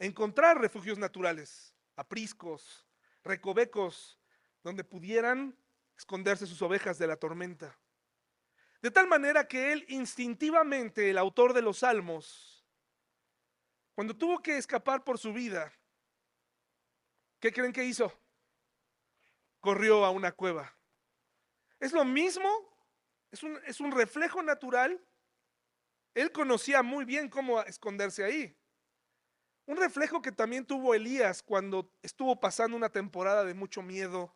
encontrar 0.01 0.61
refugios 0.61 0.99
naturales, 0.99 1.73
apriscos, 1.95 2.85
recovecos, 3.23 4.19
donde 4.65 4.83
pudieran 4.83 5.57
esconderse 5.97 6.47
sus 6.47 6.61
ovejas 6.63 6.99
de 6.99 7.07
la 7.07 7.17
tormenta. 7.17 7.79
De 8.83 8.91
tal 8.91 9.07
manera 9.09 9.49
que 9.49 9.73
él 9.73 9.85
instintivamente, 9.89 11.11
el 11.11 11.19
autor 11.19 11.53
de 11.53 11.63
los 11.63 11.79
salmos, 11.79 12.65
cuando 13.95 14.17
tuvo 14.17 14.43
que 14.43 14.59
escapar 14.59 15.05
por 15.05 15.19
su 15.19 15.33
vida, 15.33 15.73
¿qué 17.41 17.53
creen 17.53 17.73
que 17.73 17.85
hizo? 17.85 18.13
corrió 19.67 20.05
a 20.05 20.11
una 20.11 20.31
cueva. 20.31 20.73
Es 21.81 21.93
lo 21.93 22.05
mismo, 22.05 22.49
es 23.33 23.43
un, 23.43 23.59
es 23.67 23.81
un 23.81 23.91
reflejo 23.91 24.41
natural. 24.41 25.05
Él 26.15 26.31
conocía 26.31 26.85
muy 26.85 27.05
bien 27.05 27.29
cómo 27.29 27.61
esconderse 27.63 28.23
ahí. 28.23 28.57
Un 29.67 29.77
reflejo 29.77 30.23
que 30.23 30.31
también 30.31 30.65
tuvo 30.65 30.95
Elías 30.95 31.43
cuando 31.43 31.91
estuvo 32.01 32.39
pasando 32.39 32.77
una 32.77 32.91
temporada 32.91 33.45
de 33.45 33.55
mucho 33.55 33.83
miedo, 33.83 34.33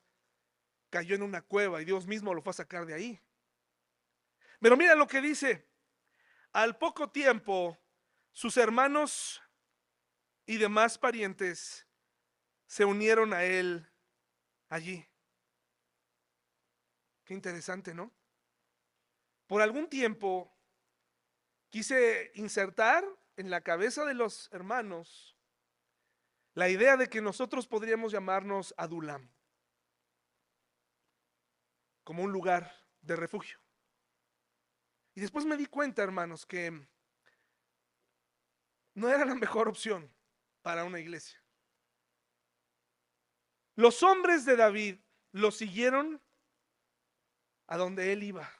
cayó 0.91 1.15
en 1.15 1.23
una 1.23 1.43
cueva 1.43 1.81
y 1.81 1.85
Dios 1.85 2.09
mismo 2.09 2.35
lo 2.35 2.43
fue 2.43 2.51
a 2.51 2.55
sacar 2.55 2.85
de 2.85 2.95
ahí. 2.95 3.23
Pero 4.61 4.77
mira 4.77 4.95
lo 4.95 5.07
que 5.07 5.21
dice, 5.21 5.67
al 6.53 6.77
poco 6.77 7.11
tiempo 7.11 7.79
sus 8.33 8.57
hermanos 8.57 9.43
y 10.47 10.59
demás 10.59 10.99
parientes 10.99 11.87
se 12.67 12.85
unieron 12.85 13.33
a 13.33 13.45
él 13.45 13.91
allí. 14.69 15.07
Qué 17.25 17.35
interesante, 17.35 17.95
¿no? 17.95 18.13
Por 19.47 19.63
algún 19.63 19.89
tiempo 19.89 20.57
quise 21.71 22.31
insertar 22.35 23.05
en 23.37 23.51
la 23.51 23.63
cabeza 23.63 24.05
de 24.05 24.15
los 24.15 24.49
hermanos 24.53 25.37
la 26.55 26.69
idea 26.69 26.97
de 26.97 27.09
que 27.09 27.23
nosotros 27.23 27.67
podríamos 27.67 28.13
llamarnos 28.13 28.75
Adulam, 28.77 29.33
como 32.05 32.25
un 32.25 32.33
lugar 32.33 32.85
de 33.01 33.17
refugio. 33.17 33.60
Y 35.21 35.23
después 35.23 35.45
me 35.45 35.59
di 35.59 35.67
cuenta, 35.67 36.03
hermanos, 36.03 36.47
que 36.47 36.73
no 38.95 39.07
era 39.07 39.27
la 39.27 39.35
mejor 39.35 39.69
opción 39.69 40.11
para 40.63 40.85
una 40.85 40.99
iglesia. 40.99 41.39
Los 43.75 44.03
hombres 44.03 44.47
de 44.47 44.57
David 44.57 44.99
lo 45.33 45.51
siguieron 45.51 46.23
a 47.67 47.77
donde 47.77 48.15
él 48.15 48.23
iba. 48.23 48.51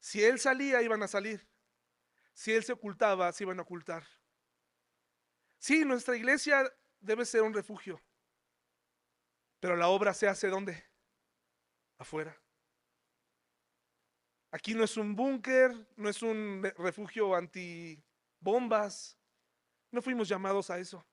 Si 0.00 0.22
él 0.22 0.38
salía, 0.38 0.82
iban 0.82 1.02
a 1.02 1.08
salir. 1.08 1.48
Si 2.34 2.52
él 2.52 2.62
se 2.62 2.74
ocultaba, 2.74 3.32
se 3.32 3.44
iban 3.44 3.58
a 3.58 3.62
ocultar. 3.62 4.06
Sí, 5.56 5.82
nuestra 5.86 6.14
iglesia 6.14 6.70
debe 7.00 7.24
ser 7.24 7.40
un 7.40 7.54
refugio. 7.54 8.02
Pero 9.60 9.76
la 9.76 9.88
obra 9.88 10.12
se 10.12 10.28
hace 10.28 10.48
¿dónde? 10.48 10.84
Afuera. 11.96 12.43
Aquí 14.54 14.74
no 14.74 14.84
es 14.84 14.96
un 14.96 15.16
búnker, 15.16 15.72
no 15.96 16.08
es 16.08 16.22
un 16.22 16.62
refugio 16.78 17.34
anti 17.34 18.00
bombas. 18.38 19.18
No 19.90 20.00
fuimos 20.00 20.28
llamados 20.28 20.70
a 20.70 20.78
eso. 20.78 21.04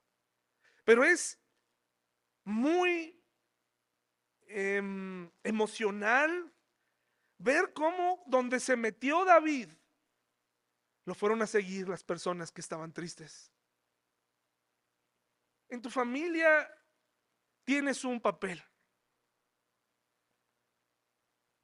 Pero 0.84 1.02
es 1.02 1.38
muy 2.44 3.22
Em, 4.54 5.30
emocional, 5.44 6.52
ver 7.38 7.72
cómo 7.72 8.22
donde 8.26 8.60
se 8.60 8.76
metió 8.76 9.24
David, 9.24 9.70
lo 11.06 11.14
fueron 11.14 11.40
a 11.40 11.46
seguir 11.46 11.88
las 11.88 12.04
personas 12.04 12.52
que 12.52 12.60
estaban 12.60 12.92
tristes. 12.92 13.50
En 15.70 15.80
tu 15.80 15.88
familia 15.88 16.70
tienes 17.64 18.04
un 18.04 18.20
papel. 18.20 18.62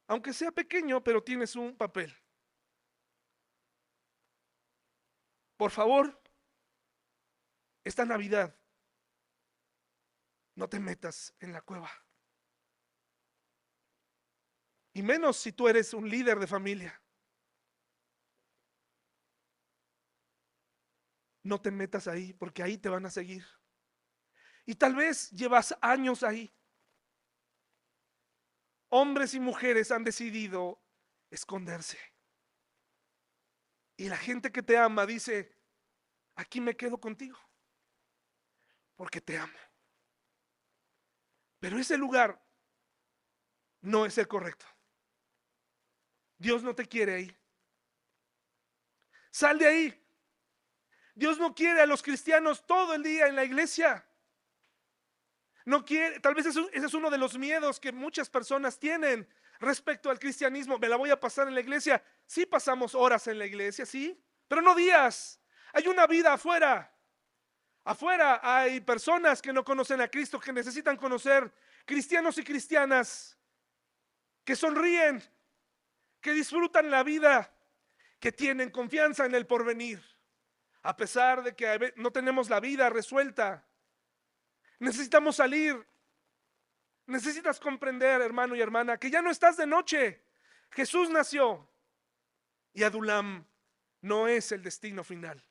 Aunque 0.08 0.32
sea 0.32 0.50
pequeño, 0.50 1.04
pero 1.04 1.22
tienes 1.22 1.54
un 1.54 1.76
papel. 1.76 2.14
Por 5.56 5.70
favor, 5.70 6.20
esta 7.84 8.04
Navidad, 8.04 8.58
no 10.54 10.68
te 10.68 10.80
metas 10.80 11.34
en 11.40 11.52
la 11.52 11.60
cueva. 11.60 11.90
Y 14.94 15.02
menos 15.02 15.36
si 15.36 15.52
tú 15.52 15.68
eres 15.68 15.92
un 15.92 16.08
líder 16.08 16.38
de 16.38 16.46
familia. 16.46 17.00
No 21.44 21.60
te 21.60 21.70
metas 21.70 22.08
ahí 22.08 22.32
porque 22.32 22.62
ahí 22.62 22.78
te 22.78 22.88
van 22.88 23.06
a 23.06 23.10
seguir. 23.10 23.44
Y 24.64 24.74
tal 24.74 24.96
vez 24.96 25.30
llevas 25.30 25.76
años 25.80 26.22
ahí. 26.22 26.52
Hombres 28.90 29.34
y 29.34 29.40
mujeres 29.40 29.90
han 29.90 30.04
decidido 30.04 30.82
esconderse. 31.30 31.98
Y 33.96 34.08
la 34.08 34.16
gente 34.16 34.52
que 34.52 34.62
te 34.62 34.78
ama 34.78 35.06
dice, 35.06 35.54
aquí 36.36 36.60
me 36.60 36.76
quedo 36.76 36.98
contigo, 36.98 37.38
porque 38.96 39.20
te 39.20 39.36
amo. 39.36 39.58
Pero 41.58 41.78
ese 41.78 41.98
lugar 41.98 42.40
no 43.80 44.06
es 44.06 44.16
el 44.18 44.28
correcto. 44.28 44.66
Dios 46.38 46.62
no 46.62 46.74
te 46.74 46.86
quiere 46.86 47.14
ahí. 47.14 47.36
Sal 49.30 49.58
de 49.58 49.66
ahí. 49.66 50.06
Dios 51.14 51.38
no 51.38 51.54
quiere 51.54 51.80
a 51.80 51.86
los 51.86 52.02
cristianos 52.02 52.64
todo 52.64 52.94
el 52.94 53.02
día 53.02 53.26
en 53.26 53.34
la 53.34 53.44
iglesia. 53.44 54.07
No 55.68 55.84
quiere, 55.84 56.18
tal 56.20 56.34
vez 56.34 56.46
ese 56.46 56.66
es 56.72 56.94
uno 56.94 57.10
de 57.10 57.18
los 57.18 57.36
miedos 57.36 57.78
que 57.78 57.92
muchas 57.92 58.30
personas 58.30 58.78
tienen 58.78 59.28
respecto 59.60 60.08
al 60.08 60.18
cristianismo. 60.18 60.78
Me 60.78 60.88
la 60.88 60.96
voy 60.96 61.10
a 61.10 61.20
pasar 61.20 61.46
en 61.46 61.52
la 61.52 61.60
iglesia. 61.60 62.02
Sí 62.26 62.46
pasamos 62.46 62.94
horas 62.94 63.26
en 63.26 63.38
la 63.38 63.44
iglesia, 63.44 63.84
sí, 63.84 64.18
pero 64.48 64.62
no 64.62 64.74
días. 64.74 65.38
Hay 65.74 65.86
una 65.86 66.06
vida 66.06 66.32
afuera. 66.32 66.90
Afuera 67.84 68.40
hay 68.42 68.80
personas 68.80 69.42
que 69.42 69.52
no 69.52 69.62
conocen 69.62 70.00
a 70.00 70.08
Cristo, 70.08 70.40
que 70.40 70.54
necesitan 70.54 70.96
conocer 70.96 71.52
cristianos 71.84 72.38
y 72.38 72.44
cristianas 72.44 73.36
que 74.44 74.56
sonríen, 74.56 75.22
que 76.22 76.32
disfrutan 76.32 76.90
la 76.90 77.02
vida, 77.02 77.54
que 78.18 78.32
tienen 78.32 78.70
confianza 78.70 79.26
en 79.26 79.34
el 79.34 79.46
porvenir, 79.46 80.02
a 80.82 80.96
pesar 80.96 81.42
de 81.42 81.54
que 81.54 81.92
no 81.96 82.10
tenemos 82.10 82.48
la 82.48 82.58
vida 82.58 82.88
resuelta. 82.88 83.67
Necesitamos 84.78 85.36
salir. 85.36 85.86
Necesitas 87.06 87.58
comprender, 87.58 88.20
hermano 88.20 88.54
y 88.54 88.60
hermana, 88.60 88.98
que 88.98 89.10
ya 89.10 89.22
no 89.22 89.30
estás 89.30 89.56
de 89.56 89.66
noche. 89.66 90.22
Jesús 90.70 91.08
nació 91.10 91.68
y 92.74 92.82
Adulam 92.82 93.46
no 94.02 94.28
es 94.28 94.52
el 94.52 94.62
destino 94.62 95.02
final. 95.02 95.42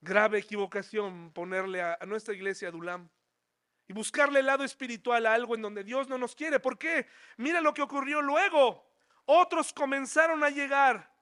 Grave 0.00 0.38
equivocación 0.38 1.32
ponerle 1.32 1.82
a, 1.82 1.98
nuestra 2.06 2.34
iglesia 2.34 2.68
Adulam 2.68 3.08
y 3.86 3.92
buscarle 3.92 4.40
el 4.40 4.46
lado 4.46 4.64
espiritual 4.64 5.26
a 5.26 5.34
algo 5.34 5.54
en 5.54 5.62
donde 5.62 5.84
Dios 5.84 6.08
no 6.08 6.18
nos 6.18 6.34
quiere. 6.34 6.60
¿Por 6.60 6.78
qué? 6.78 7.06
Mira 7.36 7.60
lo 7.60 7.74
que 7.74 7.82
ocurrió 7.82 8.22
luego. 8.22 8.88
Otros 9.24 9.72
comenzaron 9.72 10.42
a 10.42 10.50
llegar. 10.50 11.12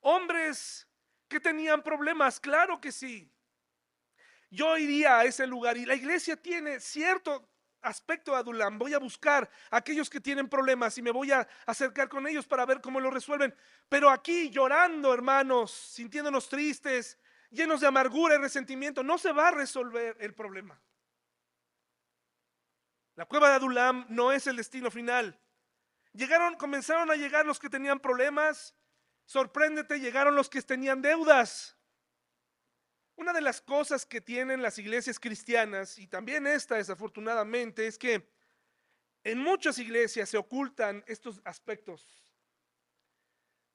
Hombres 0.00 0.86
que 1.28 1.40
tenían 1.40 1.82
problemas, 1.82 2.38
claro 2.40 2.80
que 2.80 2.92
sí. 2.92 3.33
Yo 4.54 4.78
iría 4.78 5.18
a 5.18 5.24
ese 5.24 5.48
lugar 5.48 5.76
y 5.76 5.84
la 5.84 5.96
iglesia 5.96 6.36
tiene 6.36 6.78
cierto 6.78 7.50
aspecto 7.82 8.30
de 8.30 8.38
Adulam. 8.38 8.78
Voy 8.78 8.94
a 8.94 9.00
buscar 9.00 9.50
a 9.68 9.78
aquellos 9.78 10.08
que 10.08 10.20
tienen 10.20 10.48
problemas 10.48 10.96
y 10.96 11.02
me 11.02 11.10
voy 11.10 11.32
a 11.32 11.46
acercar 11.66 12.08
con 12.08 12.24
ellos 12.28 12.46
para 12.46 12.64
ver 12.64 12.80
cómo 12.80 13.00
lo 13.00 13.10
resuelven. 13.10 13.52
Pero 13.88 14.08
aquí 14.08 14.50
llorando, 14.50 15.12
hermanos, 15.12 15.72
sintiéndonos 15.72 16.48
tristes, 16.48 17.18
llenos 17.50 17.80
de 17.80 17.88
amargura 17.88 18.36
y 18.36 18.38
resentimiento, 18.38 19.02
no 19.02 19.18
se 19.18 19.32
va 19.32 19.48
a 19.48 19.50
resolver 19.50 20.16
el 20.20 20.34
problema. 20.34 20.80
La 23.16 23.26
cueva 23.26 23.48
de 23.48 23.56
Adulam 23.56 24.06
no 24.08 24.30
es 24.30 24.46
el 24.46 24.56
destino 24.56 24.88
final. 24.88 25.36
Llegaron, 26.12 26.54
comenzaron 26.54 27.10
a 27.10 27.16
llegar 27.16 27.44
los 27.44 27.58
que 27.58 27.68
tenían 27.68 27.98
problemas. 27.98 28.76
Sorpréndete, 29.26 29.98
llegaron 29.98 30.36
los 30.36 30.48
que 30.48 30.62
tenían 30.62 31.02
deudas. 31.02 31.73
Una 33.16 33.32
de 33.32 33.40
las 33.40 33.60
cosas 33.60 34.04
que 34.04 34.20
tienen 34.20 34.62
las 34.62 34.78
iglesias 34.78 35.20
cristianas, 35.20 35.98
y 35.98 36.06
también 36.06 36.46
esta 36.46 36.76
desafortunadamente, 36.76 37.86
es 37.86 37.98
que 37.98 38.28
en 39.22 39.38
muchas 39.38 39.78
iglesias 39.78 40.28
se 40.28 40.36
ocultan 40.36 41.04
estos 41.06 41.40
aspectos. 41.44 42.06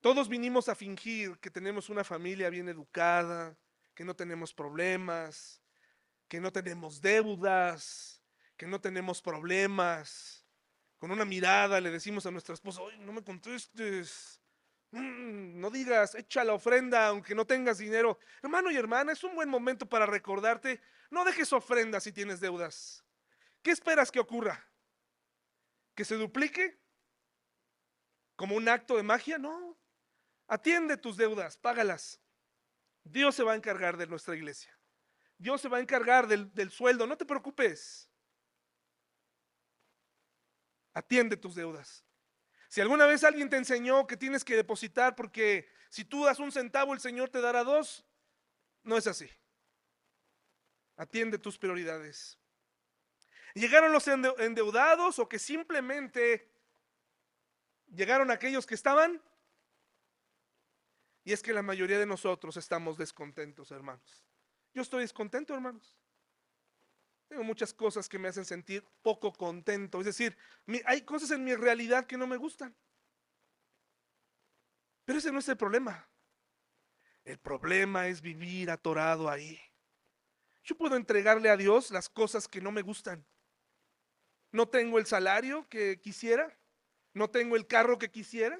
Todos 0.01 0.29
vinimos 0.29 0.69
a 0.69 0.75
fingir 0.75 1.37
que 1.39 1.49
tenemos 1.49 1.89
una 1.89 2.03
familia 2.03 2.49
bien 2.49 2.69
educada, 2.69 3.57
que 3.95 4.05
no 4.05 4.15
tenemos 4.15 4.53
problemas, 4.53 5.61
que 6.27 6.39
no 6.39 6.51
tenemos 6.51 7.01
deudas, 7.01 8.21
que 8.55 8.67
no 8.67 8.79
tenemos 8.79 9.21
problemas 9.21 10.39
con 10.99 11.11
una 11.11 11.25
mirada 11.25 11.79
le 11.79 11.89
decimos 11.91 12.25
a 12.25 12.31
nuestra 12.31 12.53
esposa, 12.53 12.81
Oye, 12.81 12.97
no 12.97 13.13
me 13.13 13.23
contestes, 13.23 14.38
mm, 14.91 15.59
no 15.59 15.69
digas, 15.69 16.15
echa 16.15 16.43
la 16.43 16.53
ofrenda 16.53 17.07
aunque 17.07 17.35
no 17.35 17.45
tengas 17.45 17.77
dinero. 17.77 18.19
Hermano 18.41 18.71
y 18.71 18.77
hermana, 18.77 19.11
es 19.11 19.23
un 19.23 19.35
buen 19.35 19.49
momento 19.49 19.87
para 19.87 20.05
recordarte, 20.05 20.81
no 21.09 21.25
dejes 21.25 21.53
ofrenda 21.53 21.99
si 21.99 22.11
tienes 22.11 22.39
deudas. 22.39 23.03
¿Qué 23.61 23.71
esperas 23.71 24.11
que 24.11 24.19
ocurra? 24.19 24.67
¿Que 25.95 26.05
se 26.05 26.15
duplique? 26.15 26.79
¿Como 28.35 28.55
un 28.55 28.69
acto 28.69 28.95
de 28.95 29.03
magia? 29.03 29.37
No. 29.37 29.77
Atiende 30.47 30.97
tus 30.97 31.17
deudas, 31.17 31.57
págalas. 31.57 32.19
Dios 33.03 33.35
se 33.35 33.43
va 33.43 33.53
a 33.53 33.55
encargar 33.55 33.97
de 33.97 34.07
nuestra 34.07 34.35
iglesia. 34.35 34.77
Dios 35.37 35.61
se 35.61 35.69
va 35.69 35.77
a 35.77 35.81
encargar 35.81 36.27
del, 36.27 36.53
del 36.53 36.71
sueldo, 36.71 37.05
no 37.05 37.17
te 37.17 37.25
preocupes. 37.25 38.09
Atiende 40.93 41.37
tus 41.37 41.55
deudas. 41.55 42.05
Si 42.70 42.82
alguna 42.82 43.07
vez 43.07 43.24
alguien 43.24 43.49
te 43.49 43.57
enseñó 43.57 44.05
que 44.05 44.15
tienes 44.15 44.45
que 44.45 44.55
depositar 44.55 45.15
porque 45.15 45.67
si 45.89 46.05
tú 46.05 46.24
das 46.24 46.39
un 46.39 46.51
centavo 46.51 46.93
el 46.93 46.99
Señor 46.99 47.30
te 47.30 47.41
dará 47.41 47.63
dos, 47.63 48.05
no 48.84 48.95
es 48.95 49.07
así. 49.07 49.28
Atiende 50.95 51.39
tus 51.39 51.57
prioridades. 51.57 52.38
¿Llegaron 53.55 53.91
los 53.91 54.07
endeudados 54.07 55.17
o 55.17 55.28
que 55.28 55.39
simplemente 55.39 56.47
llegaron 57.88 58.30
aquellos 58.30 58.67
que 58.67 58.76
estaban? 58.76 59.20
Y 61.24 61.34
es 61.34 61.41
que 61.41 61.53
la 61.53 61.63
mayoría 61.63 61.97
de 61.97 62.05
nosotros 62.05 62.55
estamos 62.55 62.99
descontentos, 62.99 63.72
hermanos. 63.72 64.24
Yo 64.76 64.84
estoy 64.84 65.01
descontento, 65.01 65.55
hermanos. 65.55 65.97
Tengo 67.30 67.43
muchas 67.43 67.73
cosas 67.73 68.09
que 68.09 68.17
me 68.17 68.27
hacen 68.27 68.43
sentir 68.43 68.84
poco 69.03 69.32
contento. 69.32 69.99
Es 69.99 70.05
decir, 70.05 70.36
hay 70.86 71.03
cosas 71.03 71.30
en 71.30 71.43
mi 71.43 71.53
realidad 71.53 72.07
que 72.07 72.17
no 72.17 72.25
me 72.25 72.38
gustan. 72.38 72.75
Pero 75.05 75.19
ese 75.19 75.32
no 75.32 75.38
es 75.38 75.47
el 75.47 75.55
problema. 75.55 76.09
El 77.23 77.38
problema 77.38 78.07
es 78.07 78.21
vivir 78.21 78.71
atorado 78.71 79.30
ahí. 79.30 79.61
Yo 80.63 80.75
puedo 80.75 80.95
entregarle 80.95 81.49
a 81.51 81.57
Dios 81.57 81.91
las 81.91 82.09
cosas 82.09 82.47
que 82.47 82.61
no 82.61 82.71
me 82.71 82.82
gustan. 82.82 83.23
No 84.51 84.67
tengo 84.67 84.97
el 84.97 85.05
salario 85.05 85.69
que 85.69 86.01
quisiera. 86.01 86.57
No 87.13 87.30
tengo 87.30 87.55
el 87.55 87.67
carro 87.67 87.99
que 87.99 88.09
quisiera. 88.09 88.59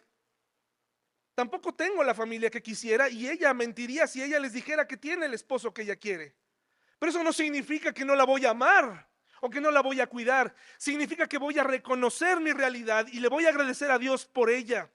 Tampoco 1.34 1.74
tengo 1.74 2.04
la 2.04 2.14
familia 2.14 2.52
que 2.52 2.62
quisiera 2.62 3.10
y 3.10 3.28
ella 3.28 3.52
mentiría 3.56 4.06
si 4.06 4.22
ella 4.22 4.40
les 4.40 4.54
dijera 4.54 4.88
que 4.88 4.98
tiene 4.98 5.26
el 5.26 5.34
esposo 5.34 5.74
que 5.74 5.82
ella 5.82 5.96
quiere. 5.96 6.36
Pero 7.00 7.10
eso 7.12 7.24
no 7.24 7.32
significa 7.32 7.94
que 7.94 8.06
no 8.06 8.16
la 8.16 8.26
voy 8.26 8.46
a 8.46 8.52
amar 8.52 9.08
o 9.42 9.50
que 9.50 9.62
no 9.62 9.72
la 9.72 9.82
voy 9.82 10.02
a 10.02 10.08
cuidar. 10.08 10.54
Significa 10.78 11.28
que 11.28 11.38
voy 11.38 11.58
a 11.58 11.64
reconocer 11.64 12.42
mi 12.42 12.52
realidad 12.52 13.08
y 13.12 13.22
le 13.22 13.30
voy 13.30 13.46
a 13.46 13.50
agradecer 13.50 13.90
a 13.90 13.98
Dios 13.98 14.26
por 14.26 14.50
ella. 14.50 14.92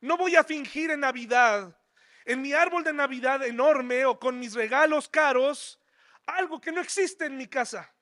No 0.00 0.16
voy 0.16 0.36
a 0.36 0.44
fingir 0.44 0.90
en 0.90 1.00
Navidad, 1.00 1.78
en 2.24 2.40
mi 2.40 2.54
árbol 2.54 2.82
de 2.82 2.92
Navidad 2.92 3.44
enorme 3.44 4.06
o 4.06 4.18
con 4.18 4.38
mis 4.38 4.54
regalos 4.54 5.08
caros, 5.08 5.78
algo 6.26 6.60
que 6.60 6.72
no 6.72 6.80
existe 6.80 7.26
en 7.26 7.36
mi 7.36 7.46
casa. 7.46 7.94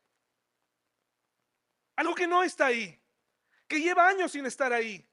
Algo 1.97 2.15
que 2.15 2.27
no 2.27 2.43
está 2.43 2.67
ahí, 2.67 2.99
que 3.69 3.81
lleva 3.81 4.09
años 4.09 4.33
sin 4.33 4.47
estar 4.47 4.73
ahí. 4.73 5.07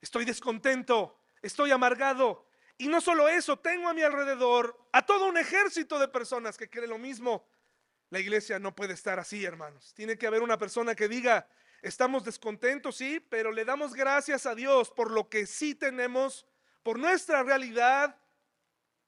Estoy 0.00 0.24
descontento, 0.24 1.20
estoy 1.42 1.70
amargado. 1.70 2.48
Y 2.78 2.88
no 2.88 3.00
solo 3.00 3.28
eso, 3.28 3.58
tengo 3.58 3.88
a 3.88 3.94
mi 3.94 4.02
alrededor 4.02 4.88
a 4.92 5.04
todo 5.04 5.26
un 5.26 5.36
ejército 5.36 5.98
de 5.98 6.08
personas 6.08 6.56
que 6.56 6.70
creen 6.70 6.90
lo 6.90 6.98
mismo 6.98 7.46
la 8.14 8.20
iglesia 8.20 8.60
no 8.60 8.76
puede 8.76 8.94
estar 8.94 9.18
así, 9.18 9.44
hermanos. 9.44 9.92
Tiene 9.92 10.16
que 10.16 10.28
haber 10.28 10.40
una 10.40 10.56
persona 10.56 10.94
que 10.94 11.08
diga, 11.08 11.48
estamos 11.82 12.24
descontentos, 12.24 12.96
sí, 12.96 13.18
pero 13.18 13.50
le 13.50 13.64
damos 13.64 13.92
gracias 13.92 14.46
a 14.46 14.54
Dios 14.54 14.88
por 14.92 15.10
lo 15.10 15.28
que 15.28 15.46
sí 15.46 15.74
tenemos, 15.74 16.46
por 16.84 16.96
nuestra 16.96 17.42
realidad, 17.42 18.16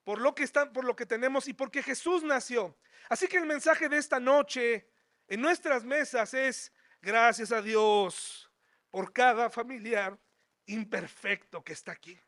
por 0.03 0.21
lo 0.21 0.35
que 0.35 0.43
está, 0.43 0.73
por 0.73 0.85
lo 0.85 0.97
que 0.97 1.07
tenemos 1.07 1.47
y 1.47 1.53
porque 1.53 1.85
Jesús 1.85 2.25
nació. 2.25 2.77
Así 3.09 3.29
que 3.29 3.37
el 3.37 3.47
mensaje 3.47 3.89
de 3.89 3.97
esta 3.97 4.19
noche 4.19 4.89
en 5.29 5.41
nuestras 5.41 5.85
mesas 5.85 6.35
es 6.35 6.73
gracias 7.01 7.53
a 7.53 7.63
Dios 7.63 8.51
por 8.91 9.13
cada 9.13 9.51
familiar 9.51 10.19
imperfecto 10.67 11.63
que 11.63 11.75
está 11.75 11.93
aquí. 11.93 12.19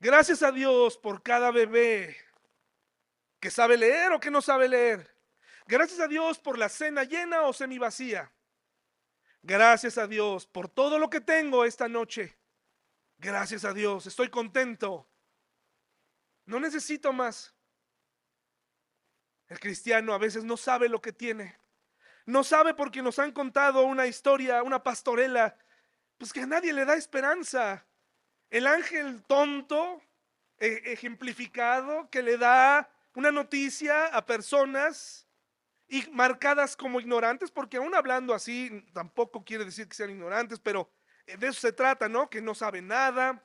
Gracias 0.00 0.42
a 0.42 0.50
Dios 0.50 0.98
por 0.98 1.22
cada 1.22 1.52
bebé 1.52 2.16
que 3.38 3.50
sabe 3.50 3.76
leer 3.76 4.10
o 4.10 4.18
que 4.18 4.32
no 4.32 4.42
sabe 4.42 4.68
leer. 4.68 5.19
Gracias 5.70 6.00
a 6.00 6.08
Dios 6.08 6.40
por 6.40 6.58
la 6.58 6.68
cena 6.68 7.04
llena 7.04 7.42
o 7.42 7.52
semivacía. 7.52 8.32
Gracias 9.40 9.98
a 9.98 10.08
Dios 10.08 10.44
por 10.44 10.68
todo 10.68 10.98
lo 10.98 11.08
que 11.08 11.20
tengo 11.20 11.64
esta 11.64 11.88
noche. 11.88 12.36
Gracias 13.18 13.64
a 13.64 13.72
Dios, 13.72 14.04
estoy 14.04 14.30
contento. 14.30 15.08
No 16.44 16.58
necesito 16.58 17.12
más. 17.12 17.54
El 19.46 19.60
cristiano 19.60 20.12
a 20.12 20.18
veces 20.18 20.42
no 20.42 20.56
sabe 20.56 20.88
lo 20.88 21.00
que 21.00 21.12
tiene. 21.12 21.56
No 22.26 22.42
sabe 22.42 22.74
porque 22.74 23.00
nos 23.00 23.20
han 23.20 23.30
contado 23.30 23.84
una 23.84 24.08
historia, 24.08 24.64
una 24.64 24.82
pastorela, 24.82 25.56
pues 26.18 26.32
que 26.32 26.40
a 26.40 26.46
nadie 26.46 26.72
le 26.72 26.84
da 26.84 26.96
esperanza. 26.96 27.86
El 28.50 28.66
ángel 28.66 29.22
tonto, 29.22 30.02
e, 30.58 30.82
ejemplificado, 30.86 32.10
que 32.10 32.24
le 32.24 32.38
da 32.38 32.90
una 33.14 33.30
noticia 33.30 34.06
a 34.06 34.26
personas 34.26 35.28
y 35.92 36.08
marcadas 36.12 36.76
como 36.76 37.00
ignorantes, 37.00 37.50
porque 37.50 37.76
aún 37.76 37.96
hablando 37.96 38.32
así, 38.32 38.86
tampoco 38.94 39.44
quiere 39.44 39.64
decir 39.64 39.88
que 39.88 39.96
sean 39.96 40.10
ignorantes, 40.10 40.60
pero 40.60 40.88
de 41.26 41.48
eso 41.48 41.60
se 41.60 41.72
trata, 41.72 42.08
¿no? 42.08 42.30
Que 42.30 42.40
no 42.40 42.54
saben 42.54 42.86
nada. 42.86 43.44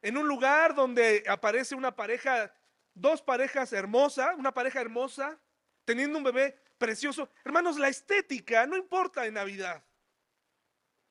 En 0.00 0.16
un 0.16 0.28
lugar 0.28 0.76
donde 0.76 1.24
aparece 1.28 1.74
una 1.74 1.96
pareja, 1.96 2.54
dos 2.94 3.20
parejas 3.20 3.72
hermosas, 3.72 4.36
una 4.38 4.54
pareja 4.54 4.80
hermosa, 4.80 5.40
teniendo 5.84 6.18
un 6.18 6.24
bebé, 6.24 6.56
precioso. 6.78 7.28
Hermanos, 7.44 7.80
la 7.80 7.88
estética 7.88 8.64
no 8.66 8.76
importa 8.76 9.26
en 9.26 9.34
Navidad. 9.34 9.84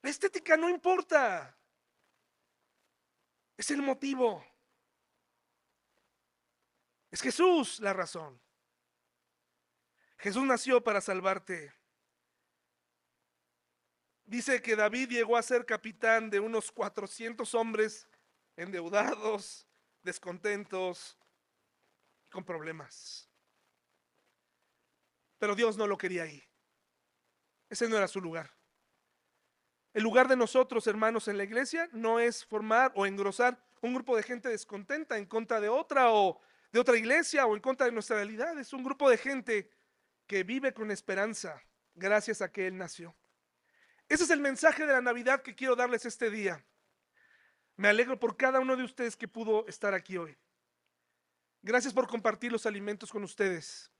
La 0.01 0.09
estética 0.09 0.55
no 0.55 0.69
importa. 0.69 1.57
Es 3.57 3.69
el 3.71 3.81
motivo. 3.81 4.45
Es 7.09 7.21
Jesús 7.21 7.81
la 7.81 7.91
razón. 7.91 8.39
Jesús 10.21 10.43
nació 10.43 10.83
para 10.83 11.01
salvarte. 11.01 11.73
Dice 14.23 14.61
que 14.61 14.75
David 14.75 15.09
llegó 15.09 15.35
a 15.35 15.41
ser 15.41 15.65
capitán 15.65 16.29
de 16.29 16.39
unos 16.39 16.71
400 16.71 17.55
hombres 17.55 18.07
endeudados, 18.55 19.67
descontentos, 20.03 21.17
con 22.29 22.45
problemas. 22.45 23.27
Pero 25.39 25.55
Dios 25.55 25.75
no 25.75 25.87
lo 25.87 25.97
quería 25.97 26.23
ahí. 26.23 26.43
Ese 27.67 27.89
no 27.89 27.97
era 27.97 28.07
su 28.07 28.21
lugar. 28.21 28.51
El 29.91 30.03
lugar 30.03 30.27
de 30.27 30.35
nosotros, 30.35 30.85
hermanos, 30.85 31.27
en 31.29 31.37
la 31.37 31.43
iglesia 31.43 31.89
no 31.93 32.19
es 32.19 32.45
formar 32.45 32.93
o 32.95 33.07
engrosar 33.07 33.61
un 33.81 33.95
grupo 33.95 34.15
de 34.15 34.21
gente 34.21 34.49
descontenta 34.49 35.17
en 35.17 35.25
contra 35.25 35.59
de 35.59 35.67
otra 35.67 36.11
o 36.11 36.39
de 36.71 36.79
otra 36.79 36.95
iglesia 36.95 37.47
o 37.47 37.55
en 37.55 37.61
contra 37.61 37.87
de 37.87 37.91
nuestra 37.91 38.17
realidad. 38.17 38.57
Es 38.59 38.71
un 38.71 38.83
grupo 38.83 39.09
de 39.09 39.17
gente 39.17 39.80
que 40.31 40.45
vive 40.45 40.73
con 40.73 40.91
esperanza 40.91 41.61
gracias 41.93 42.41
a 42.41 42.49
que 42.49 42.65
Él 42.65 42.77
nació. 42.77 43.13
Ese 44.07 44.23
es 44.23 44.29
el 44.29 44.39
mensaje 44.39 44.85
de 44.85 44.93
la 44.93 45.01
Navidad 45.01 45.41
que 45.41 45.55
quiero 45.55 45.75
darles 45.75 46.05
este 46.05 46.29
día. 46.29 46.65
Me 47.75 47.89
alegro 47.89 48.17
por 48.17 48.37
cada 48.37 48.61
uno 48.61 48.77
de 48.77 48.85
ustedes 48.85 49.17
que 49.17 49.27
pudo 49.27 49.67
estar 49.67 49.93
aquí 49.93 50.15
hoy. 50.15 50.37
Gracias 51.61 51.93
por 51.93 52.07
compartir 52.07 52.49
los 52.49 52.65
alimentos 52.65 53.11
con 53.11 53.25
ustedes. 53.25 53.91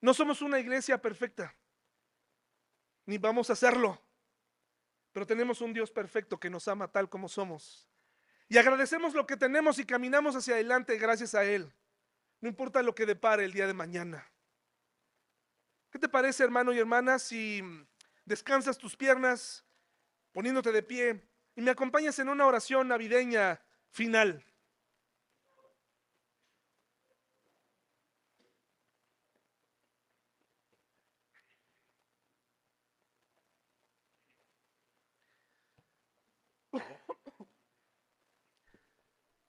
No 0.00 0.14
somos 0.14 0.40
una 0.40 0.60
iglesia 0.60 1.02
perfecta, 1.02 1.56
ni 3.04 3.18
vamos 3.18 3.50
a 3.50 3.54
hacerlo, 3.54 4.00
pero 5.12 5.26
tenemos 5.26 5.60
un 5.62 5.72
Dios 5.72 5.90
perfecto 5.90 6.38
que 6.38 6.48
nos 6.48 6.68
ama 6.68 6.92
tal 6.92 7.08
como 7.08 7.28
somos. 7.28 7.90
Y 8.48 8.56
agradecemos 8.58 9.14
lo 9.14 9.26
que 9.26 9.36
tenemos 9.36 9.80
y 9.80 9.84
caminamos 9.84 10.36
hacia 10.36 10.54
adelante 10.54 10.96
gracias 10.96 11.34
a 11.34 11.44
Él. 11.44 11.72
No 12.40 12.48
importa 12.48 12.84
lo 12.84 12.94
que 12.94 13.04
depare 13.04 13.44
el 13.44 13.52
día 13.52 13.66
de 13.66 13.74
mañana. 13.74 14.30
¿Qué 15.96 16.00
te 16.00 16.08
parece, 16.10 16.44
hermano 16.44 16.74
y 16.74 16.78
hermana, 16.78 17.18
si 17.18 17.62
descansas 18.26 18.76
tus 18.76 18.94
piernas 18.94 19.64
poniéndote 20.30 20.70
de 20.70 20.82
pie 20.82 21.26
y 21.54 21.62
me 21.62 21.70
acompañas 21.70 22.18
en 22.18 22.28
una 22.28 22.44
oración 22.44 22.88
navideña 22.88 23.64
final? 23.92 24.44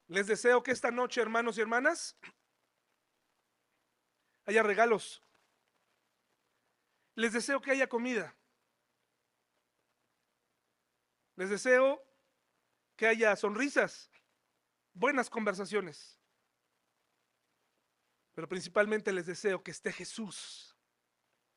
Les 0.07 0.27
deseo 0.27 0.63
que 0.63 0.71
esta 0.71 0.91
noche, 0.91 1.19
hermanos 1.19 1.57
y 1.57 1.61
hermanas, 1.61 2.17
haya 4.45 4.63
regalos. 4.63 5.26
Les 7.17 7.33
deseo 7.33 7.59
que 7.59 7.71
haya 7.71 7.89
comida. 7.89 8.35
Les 11.35 11.49
deseo 11.49 11.99
que 12.95 13.07
haya 13.07 13.35
sonrisas, 13.35 14.11
buenas 14.93 15.27
conversaciones. 15.27 16.19
Pero 18.35 18.47
principalmente 18.47 19.11
les 19.11 19.25
deseo 19.25 19.63
que 19.63 19.71
esté 19.71 19.91
Jesús 19.91 20.75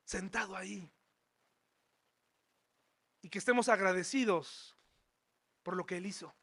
sentado 0.02 0.56
ahí. 0.56 0.90
Y 3.20 3.28
que 3.28 3.38
estemos 3.38 3.68
agradecidos 3.68 4.78
por 5.62 5.76
lo 5.76 5.84
que 5.84 5.98
Él 5.98 6.06
hizo. 6.06 6.34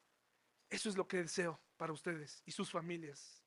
Eso 0.70 0.88
es 0.88 0.96
lo 0.96 1.08
que 1.08 1.16
deseo 1.16 1.60
para 1.76 1.92
ustedes 1.92 2.40
y 2.46 2.52
sus 2.52 2.70
familias. 2.70 3.42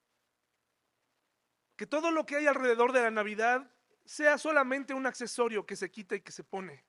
Que 1.77 1.87
todo 1.87 2.11
lo 2.11 2.25
que 2.25 2.35
hay 2.35 2.47
alrededor 2.47 2.91
de 2.91 3.03
la 3.03 3.11
Navidad 3.11 3.73
sea 4.05 4.37
solamente 4.37 4.93
un 4.93 5.05
accesorio 5.05 5.65
que 5.65 5.75
se 5.75 5.91
quita 5.91 6.15
y 6.15 6.21
que 6.21 6.31
se 6.31 6.43
pone. 6.43 6.85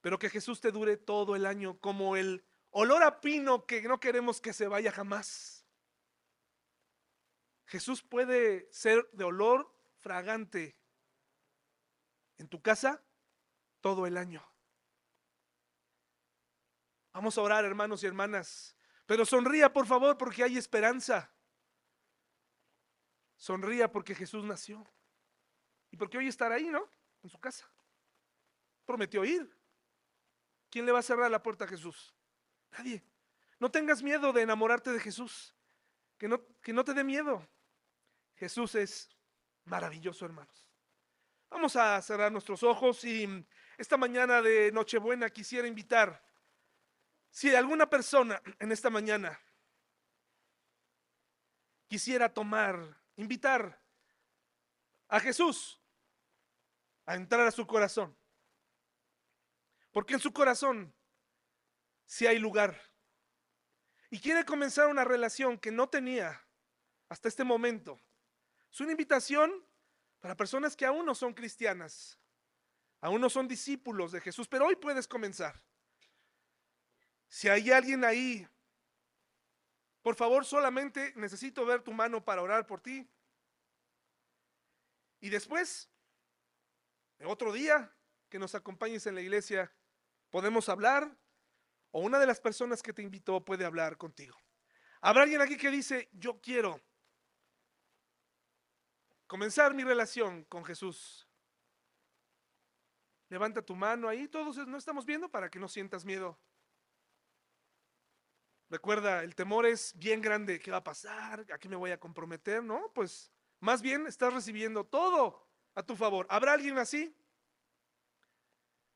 Pero 0.00 0.18
que 0.18 0.30
Jesús 0.30 0.60
te 0.60 0.70
dure 0.70 0.96
todo 0.96 1.36
el 1.36 1.46
año 1.46 1.78
como 1.78 2.16
el 2.16 2.44
olor 2.70 3.02
a 3.02 3.20
pino 3.20 3.66
que 3.66 3.82
no 3.82 4.00
queremos 4.00 4.40
que 4.40 4.52
se 4.52 4.68
vaya 4.68 4.92
jamás. 4.92 5.66
Jesús 7.66 8.02
puede 8.02 8.68
ser 8.72 9.08
de 9.12 9.24
olor 9.24 9.74
fragante 9.98 10.78
en 12.38 12.48
tu 12.48 12.62
casa 12.62 13.02
todo 13.80 14.06
el 14.06 14.16
año. 14.16 14.42
Vamos 17.12 17.36
a 17.36 17.42
orar, 17.42 17.64
hermanos 17.64 18.02
y 18.02 18.06
hermanas. 18.06 18.76
Pero 19.06 19.24
sonría, 19.24 19.72
por 19.72 19.86
favor, 19.86 20.16
porque 20.16 20.44
hay 20.44 20.56
esperanza. 20.56 21.32
Sonría 23.36 23.90
porque 23.90 24.14
Jesús 24.14 24.44
nació. 24.44 24.86
Y 25.90 25.96
porque 25.96 26.18
hoy 26.18 26.28
estará 26.28 26.56
ahí, 26.56 26.66
¿no? 26.66 26.88
En 27.22 27.30
su 27.30 27.38
casa. 27.38 27.68
Prometió 28.84 29.24
ir. 29.24 29.50
¿Quién 30.70 30.86
le 30.86 30.92
va 30.92 30.98
a 30.98 31.02
cerrar 31.02 31.30
la 31.30 31.42
puerta 31.42 31.64
a 31.64 31.68
Jesús? 31.68 32.14
Nadie. 32.72 33.02
No 33.58 33.70
tengas 33.70 34.02
miedo 34.02 34.32
de 34.32 34.42
enamorarte 34.42 34.92
de 34.92 35.00
Jesús. 35.00 35.54
Que 36.18 36.28
no, 36.28 36.44
que 36.62 36.72
no 36.72 36.84
te 36.84 36.94
dé 36.94 37.04
miedo. 37.04 37.46
Jesús 38.36 38.74
es 38.74 39.08
maravilloso, 39.64 40.24
hermanos. 40.24 40.68
Vamos 41.50 41.76
a 41.76 42.00
cerrar 42.02 42.30
nuestros 42.30 42.62
ojos 42.62 43.02
y 43.04 43.46
esta 43.78 43.96
mañana 43.96 44.42
de 44.42 44.70
Nochebuena 44.72 45.30
quisiera 45.30 45.66
invitar 45.66 46.22
si 47.30 47.54
alguna 47.54 47.88
persona 47.88 48.40
en 48.58 48.72
esta 48.72 48.90
mañana 48.90 49.38
quisiera 51.86 52.32
tomar, 52.32 53.00
invitar 53.16 53.80
a 55.08 55.20
Jesús 55.20 55.77
a 57.08 57.14
entrar 57.14 57.46
a 57.46 57.50
su 57.50 57.66
corazón, 57.66 58.14
porque 59.92 60.12
en 60.12 60.20
su 60.20 60.30
corazón 60.30 60.94
sí 62.04 62.26
hay 62.26 62.38
lugar, 62.38 62.78
y 64.10 64.20
quiere 64.20 64.44
comenzar 64.44 64.88
una 64.88 65.04
relación 65.04 65.58
que 65.58 65.70
no 65.70 65.88
tenía 65.88 66.46
hasta 67.08 67.28
este 67.28 67.44
momento, 67.44 67.98
es 68.70 68.78
una 68.82 68.90
invitación 68.90 69.50
para 70.20 70.36
personas 70.36 70.76
que 70.76 70.84
aún 70.84 71.06
no 71.06 71.14
son 71.14 71.32
cristianas, 71.32 72.18
aún 73.00 73.22
no 73.22 73.30
son 73.30 73.48
discípulos 73.48 74.12
de 74.12 74.20
Jesús, 74.20 74.46
pero 74.46 74.66
hoy 74.66 74.76
puedes 74.76 75.08
comenzar. 75.08 75.62
Si 77.26 77.48
hay 77.48 77.70
alguien 77.70 78.04
ahí, 78.04 78.46
por 80.02 80.14
favor, 80.14 80.44
solamente 80.44 81.14
necesito 81.16 81.64
ver 81.64 81.80
tu 81.80 81.92
mano 81.94 82.22
para 82.22 82.42
orar 82.42 82.66
por 82.66 82.82
ti. 82.82 83.08
Y 85.20 85.30
después, 85.30 85.90
otro 87.26 87.52
día 87.52 87.92
que 88.28 88.38
nos 88.38 88.54
acompañes 88.54 89.06
en 89.06 89.14
la 89.14 89.20
iglesia, 89.20 89.72
podemos 90.30 90.68
hablar 90.68 91.16
o 91.90 92.00
una 92.00 92.18
de 92.18 92.26
las 92.26 92.40
personas 92.40 92.82
que 92.82 92.92
te 92.92 93.02
invitó 93.02 93.44
puede 93.44 93.64
hablar 93.64 93.96
contigo. 93.96 94.36
Habrá 95.00 95.22
alguien 95.22 95.40
aquí 95.40 95.56
que 95.56 95.70
dice, 95.70 96.08
yo 96.12 96.40
quiero 96.40 96.80
comenzar 99.26 99.74
mi 99.74 99.84
relación 99.84 100.44
con 100.44 100.64
Jesús. 100.64 101.28
Levanta 103.28 103.62
tu 103.62 103.74
mano 103.74 104.08
ahí, 104.08 104.26
todos 104.28 104.56
no 104.66 104.78
estamos 104.78 105.04
viendo 105.04 105.28
para 105.28 105.50
que 105.50 105.58
no 105.58 105.68
sientas 105.68 106.04
miedo. 106.04 106.38
Recuerda, 108.70 109.22
el 109.22 109.34
temor 109.34 109.64
es 109.64 109.94
bien 109.96 110.20
grande. 110.20 110.58
¿Qué 110.60 110.70
va 110.70 110.78
a 110.78 110.84
pasar? 110.84 111.46
¿A 111.52 111.58
qué 111.58 111.68
me 111.68 111.76
voy 111.76 111.90
a 111.90 112.00
comprometer? 112.00 112.62
No, 112.62 112.92
pues 112.94 113.30
más 113.60 113.80
bien 113.80 114.06
estás 114.06 114.32
recibiendo 114.32 114.84
todo 114.84 115.47
a 115.74 115.82
tu 115.82 115.96
favor. 115.96 116.26
¿Habrá 116.30 116.52
alguien 116.52 116.78
así? 116.78 117.14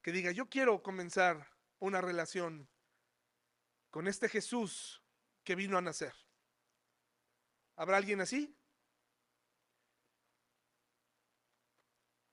Que 0.02 0.12
diga, 0.12 0.32
yo 0.32 0.48
quiero 0.48 0.82
comenzar 0.82 1.48
una 1.78 2.00
relación 2.00 2.68
con 3.90 4.08
este 4.08 4.28
Jesús 4.28 5.02
que 5.44 5.54
vino 5.54 5.78
a 5.78 5.82
nacer. 5.82 6.14
¿Habrá 7.76 7.96
alguien 7.96 8.20
así? 8.20 8.56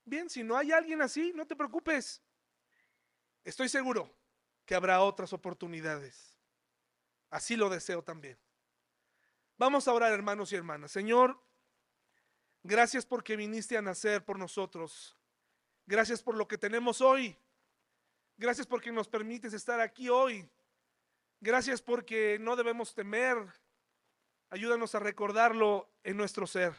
Bien, 0.05 0.29
si 0.29 0.43
no 0.43 0.57
hay 0.57 0.71
alguien 0.71 1.01
así, 1.01 1.31
no 1.35 1.45
te 1.45 1.55
preocupes. 1.55 2.21
Estoy 3.43 3.69
seguro 3.69 4.15
que 4.65 4.75
habrá 4.75 5.01
otras 5.01 5.33
oportunidades. 5.33 6.39
Así 7.29 7.55
lo 7.55 7.69
deseo 7.69 8.03
también. 8.03 8.39
Vamos 9.57 9.87
a 9.87 9.93
orar, 9.93 10.13
hermanos 10.13 10.51
y 10.51 10.55
hermanas. 10.55 10.91
Señor, 10.91 11.39
Gracias 12.63 13.05
porque 13.05 13.35
viniste 13.35 13.77
a 13.77 13.81
nacer 13.81 14.23
por 14.23 14.37
nosotros. 14.37 15.17
Gracias 15.85 16.21
por 16.21 16.35
lo 16.35 16.47
que 16.47 16.57
tenemos 16.57 17.01
hoy. 17.01 17.37
Gracias 18.37 18.67
porque 18.67 18.91
nos 18.91 19.07
permites 19.07 19.53
estar 19.53 19.79
aquí 19.79 20.09
hoy. 20.09 20.47
Gracias 21.41 21.81
porque 21.81 22.37
no 22.39 22.55
debemos 22.55 22.93
temer. 22.93 23.37
Ayúdanos 24.49 24.95
a 24.95 24.99
recordarlo 24.99 25.89
en 26.03 26.17
nuestro 26.17 26.47
ser. 26.47 26.73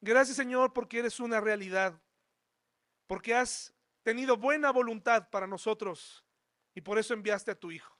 Gracias 0.00 0.36
Señor 0.36 0.72
porque 0.72 0.98
eres 0.98 1.20
una 1.20 1.40
realidad, 1.40 2.00
porque 3.06 3.34
has 3.34 3.74
tenido 4.02 4.36
buena 4.36 4.70
voluntad 4.70 5.30
para 5.30 5.46
nosotros 5.46 6.24
y 6.74 6.82
por 6.82 6.98
eso 6.98 7.14
enviaste 7.14 7.50
a 7.50 7.58
tu 7.58 7.70
Hijo. 7.70 7.96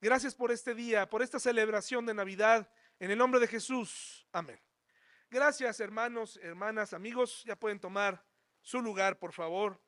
Gracias 0.00 0.34
por 0.34 0.50
este 0.50 0.74
día, 0.74 1.08
por 1.08 1.22
esta 1.22 1.38
celebración 1.38 2.06
de 2.06 2.14
Navidad. 2.14 2.70
En 2.98 3.10
el 3.10 3.18
nombre 3.18 3.40
de 3.40 3.46
Jesús, 3.46 4.26
amén. 4.32 4.60
Gracias, 5.30 5.78
hermanos, 5.80 6.38
hermanas, 6.42 6.94
amigos. 6.94 7.42
Ya 7.44 7.54
pueden 7.54 7.78
tomar 7.78 8.24
su 8.62 8.80
lugar, 8.80 9.18
por 9.18 9.32
favor. 9.34 9.78